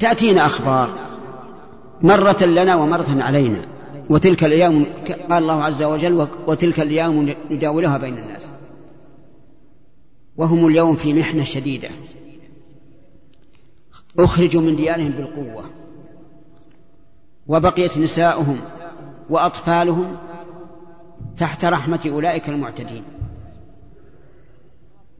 تأتينا 0.00 0.46
أخبار 0.46 1.11
مرة 2.02 2.44
لنا 2.44 2.76
ومرة 2.76 3.22
علينا. 3.22 3.64
وتلك 4.10 4.44
الأيام 4.44 4.86
قال 5.30 5.42
الله 5.42 5.64
عز 5.64 5.82
وجل 5.82 6.28
وتلك 6.46 6.80
الأيام 6.80 7.34
نداولها 7.50 7.98
بين 7.98 8.18
الناس. 8.18 8.50
وهم 10.36 10.66
اليوم 10.66 10.96
في 10.96 11.14
محنة 11.14 11.44
شديدة. 11.44 11.88
أخرجوا 14.18 14.62
من 14.62 14.76
ديارهم 14.76 15.10
بالقوة. 15.10 15.64
وبقيت 17.46 17.98
نساؤهم 17.98 18.60
وأطفالهم 19.30 20.16
تحت 21.38 21.64
رحمة 21.64 22.00
أولئك 22.06 22.48
المعتدين. 22.48 23.04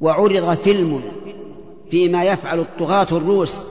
وعرض 0.00 0.58
فيلم 0.58 1.02
فيما 1.90 2.24
يفعل 2.24 2.60
الطغاة 2.60 3.16
الروس. 3.16 3.66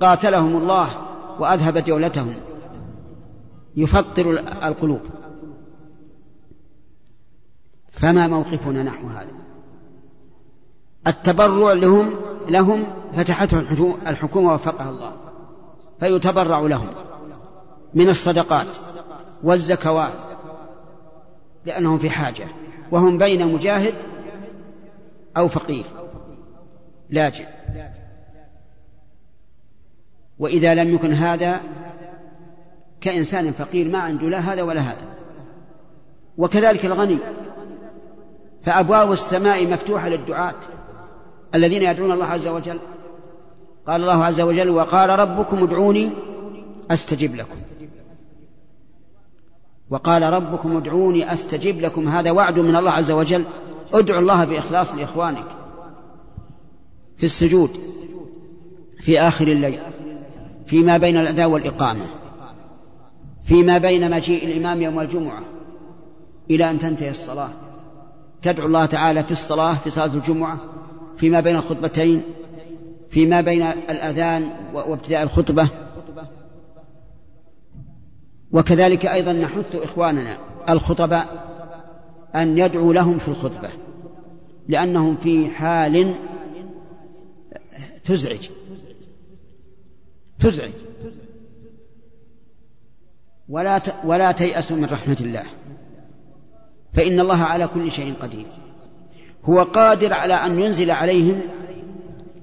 قاتلهم 0.00 0.56
الله. 0.56 1.03
وأذهب 1.40 1.78
جولتهم 1.78 2.34
يفطر 3.76 4.30
القلوب. 4.64 5.00
فما 7.92 8.26
موقفنا 8.26 8.82
نحو 8.82 9.08
هذا. 9.08 9.32
التبرع 11.06 11.72
لهم 11.72 12.14
لهم 12.48 12.86
فتحته 13.16 13.60
الحكومة 14.06 14.54
وفقها 14.54 14.90
الله. 14.90 15.12
فيتبرع 16.00 16.60
لهم 16.60 16.88
من 17.94 18.08
الصدقات 18.08 18.66
والزكوات 19.42 20.18
لأنهم 21.66 21.98
في 21.98 22.10
حاجة. 22.10 22.48
وهم 22.92 23.18
بين 23.18 23.54
مجاهد 23.54 23.94
أو 25.36 25.48
فقير. 25.48 25.84
لاجئ 27.10 27.53
وإذا 30.38 30.74
لم 30.74 30.94
يكن 30.94 31.12
هذا 31.12 31.60
كإنسان 33.00 33.52
فقير 33.52 33.88
ما 33.88 33.98
عنده 33.98 34.28
لا 34.28 34.38
هذا 34.38 34.62
ولا 34.62 34.80
هذا. 34.80 35.04
وكذلك 36.38 36.84
الغني. 36.84 37.18
فأبواب 38.62 39.12
السماء 39.12 39.66
مفتوحة 39.66 40.08
للدعاة 40.08 40.54
الذين 41.54 41.82
يدعون 41.82 42.12
الله 42.12 42.26
عز 42.26 42.48
وجل. 42.48 42.80
قال 43.86 44.00
الله 44.00 44.24
عز 44.24 44.40
وجل 44.40 44.70
وقال 44.70 45.18
ربكم 45.18 45.64
ادعوني 45.64 46.10
أستجب 46.90 47.34
لكم. 47.34 47.56
وقال 49.90 50.22
ربكم 50.22 50.76
ادعوني 50.76 51.32
أستجب 51.32 51.80
لكم. 51.80 52.08
هذا 52.08 52.30
وعد 52.30 52.58
من 52.58 52.76
الله 52.76 52.90
عز 52.90 53.10
وجل. 53.10 53.44
ادعوا 53.94 54.20
الله 54.20 54.44
بإخلاص 54.44 54.92
لإخوانك 54.92 55.46
في 57.16 57.26
السجود 57.26 57.70
في 59.00 59.20
آخر 59.20 59.48
الليل. 59.48 59.93
فيما 60.66 60.96
بين 60.96 61.16
الأذى 61.16 61.44
والإقامة 61.44 62.06
فيما 63.44 63.78
بين 63.78 64.10
مجيء 64.10 64.44
الإمام 64.44 64.82
يوم 64.82 65.00
الجمعة 65.00 65.42
إلى 66.50 66.70
أن 66.70 66.78
تنتهي 66.78 67.10
الصلاة. 67.10 67.50
تدعو 68.42 68.66
الله 68.66 68.86
تعالى 68.86 69.22
في 69.22 69.30
الصلاة 69.30 69.74
في 69.74 69.90
صلاة 69.90 70.14
الجمعة 70.14 70.58
فيما 71.16 71.40
بين 71.40 71.56
الخطبتين 71.56 72.22
فيما 73.10 73.40
بين 73.40 73.62
الأذان 73.62 74.50
وابتداء 74.74 75.22
الخطبة. 75.22 75.70
وكذلك 78.52 79.06
أيضا 79.06 79.32
نحث 79.32 79.76
إخواننا 79.76 80.38
الخطباء 80.68 81.44
أن 82.34 82.58
يدعوا 82.58 82.94
لهم 82.94 83.18
في 83.18 83.28
الخطبة 83.28 83.70
لأنهم 84.68 85.16
في 85.16 85.50
حال 85.50 86.14
تزعج. 88.04 88.48
تزعج. 90.44 90.72
ولا 93.48 93.82
ولا 94.04 94.32
تيأسوا 94.32 94.76
من 94.76 94.84
رحمة 94.84 95.16
الله. 95.20 95.44
فإن 96.94 97.20
الله 97.20 97.42
على 97.42 97.68
كل 97.68 97.92
شيء 97.92 98.14
قدير. 98.14 98.46
هو 99.44 99.62
قادر 99.62 100.12
على 100.12 100.34
أن 100.34 100.60
ينزل 100.60 100.90
عليهم 100.90 101.42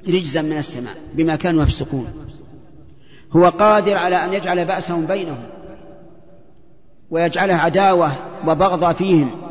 رجزا 0.07 0.41
من 0.41 0.57
السماء 0.57 0.98
بما 1.14 1.36
كانوا 1.36 1.64
يفسقون. 1.64 2.07
هو 3.32 3.49
قادر 3.49 3.98
على 3.98 4.15
أن 4.15 4.34
يجعل 4.34 4.65
بأسهم 4.65 5.07
بينهم 5.07 5.49
ويجعلها 7.10 7.57
عداوة 7.57 8.18
وبغضة 8.48 8.94
فيهم 8.94 9.41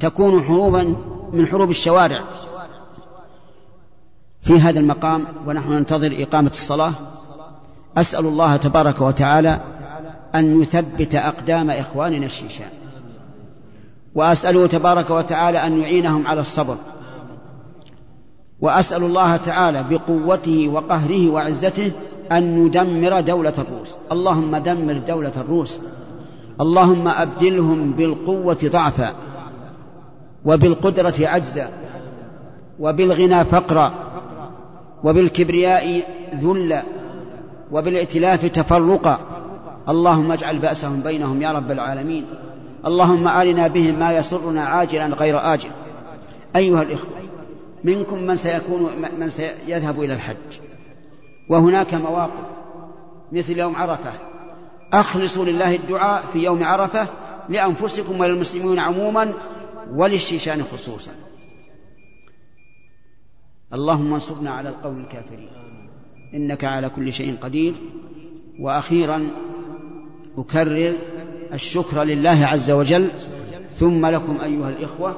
تكون 0.00 0.42
حروبا 0.42 0.82
من 1.32 1.46
حروب 1.46 1.70
الشوارع. 1.70 2.24
في 4.42 4.52
هذا 4.52 4.80
المقام 4.80 5.26
ونحن 5.46 5.72
ننتظر 5.72 6.22
إقامة 6.22 6.50
الصلاة. 6.50 6.94
أسأل 7.96 8.26
الله 8.26 8.56
تبارك 8.56 9.00
وتعالى 9.00 9.60
أن 10.34 10.60
يثبت 10.60 11.14
أقدام 11.14 11.70
إخواننا 11.70 12.26
الشيشان. 12.26 12.70
وأسأله 14.14 14.66
تبارك 14.66 15.10
وتعالى 15.10 15.58
أن 15.58 15.80
يعينهم 15.80 16.26
على 16.26 16.40
الصبر. 16.40 16.76
وأسأل 18.60 19.02
الله 19.02 19.36
تعالى 19.36 19.84
بقوته 19.90 20.68
وقهره 20.68 21.30
وعزته 21.30 21.92
أن 22.32 22.64
ندمر 22.64 23.20
دولة 23.20 23.54
الروس. 23.58 23.94
اللهم 24.12 24.56
دمر 24.56 24.98
دولة 24.98 25.40
الروس. 25.40 25.80
اللهم 26.60 27.08
أبدلهم 27.08 27.92
بالقوة 27.92 28.58
ضعفا 28.64 29.14
وبالقدرة 30.44 31.14
عجزا 31.20 31.68
وبالغنى 32.78 33.44
فقرا 33.44 33.92
وبالكبرياء 35.04 36.02
ذلا 36.42 36.82
وبالائتلاف 37.72 38.44
تفرقا. 38.44 39.18
اللهم 39.88 40.32
اجعل 40.32 40.58
بأسهم 40.58 41.02
بينهم 41.02 41.42
يا 41.42 41.52
رب 41.52 41.70
العالمين. 41.70 42.26
اللهم 42.86 43.28
آلنا 43.28 43.68
بهم 43.68 43.98
ما 43.98 44.12
يسرنا 44.12 44.64
عاجلا 44.64 45.06
غير 45.06 45.54
آجل. 45.54 45.70
أيها 46.56 46.82
الإخوة 46.82 47.10
منكم 47.84 48.22
من 48.22 48.36
سيكون 48.36 49.02
من 49.18 49.28
سيذهب 49.28 50.00
إلى 50.00 50.14
الحج. 50.14 50.60
وهناك 51.50 51.94
مواقف 51.94 52.46
مثل 53.32 53.58
يوم 53.58 53.76
عرفة. 53.76 54.12
أخلصوا 54.92 55.44
لله 55.44 55.74
الدعاء 55.74 56.32
في 56.32 56.38
يوم 56.38 56.64
عرفة 56.64 57.08
لأنفسكم 57.48 58.20
وللمسلمين 58.20 58.78
عموما 58.78 59.34
وللشيشان 59.90 60.62
خصوصا. 60.62 61.10
اللهم 63.72 64.12
انصرنا 64.12 64.50
على 64.50 64.68
القوم 64.68 65.00
الكافرين. 65.00 65.48
إنك 66.36 66.64
على 66.64 66.88
كل 66.88 67.12
شيء 67.12 67.36
قدير. 67.36 67.74
وأخيرا 68.60 69.30
أكرر 70.38 70.94
الشكر 71.52 72.02
لله 72.02 72.46
عز 72.46 72.70
وجل. 72.70 73.10
ثم 73.70 74.06
لكم 74.06 74.40
أيها 74.40 74.68
الإخوة 74.68 75.16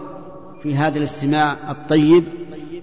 في 0.63 0.75
هذا 0.75 0.97
الاستماع 0.97 1.71
الطيب 1.71 2.25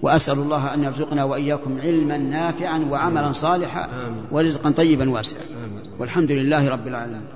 وأسأل 0.02 0.38
الله 0.38 0.74
أن 0.74 0.82
يرزقنا 0.82 1.24
وإياكم 1.24 1.80
علما 1.80 2.18
نافعا 2.18 2.78
وعملا 2.78 3.32
صالحا 3.32 3.88
ورزقا 4.32 4.70
طيبا 4.70 5.10
واسعا. 5.10 5.40
والحمد 6.00 6.32
لله 6.32 6.68
رب 6.68 6.86
العالمين. 6.86 7.26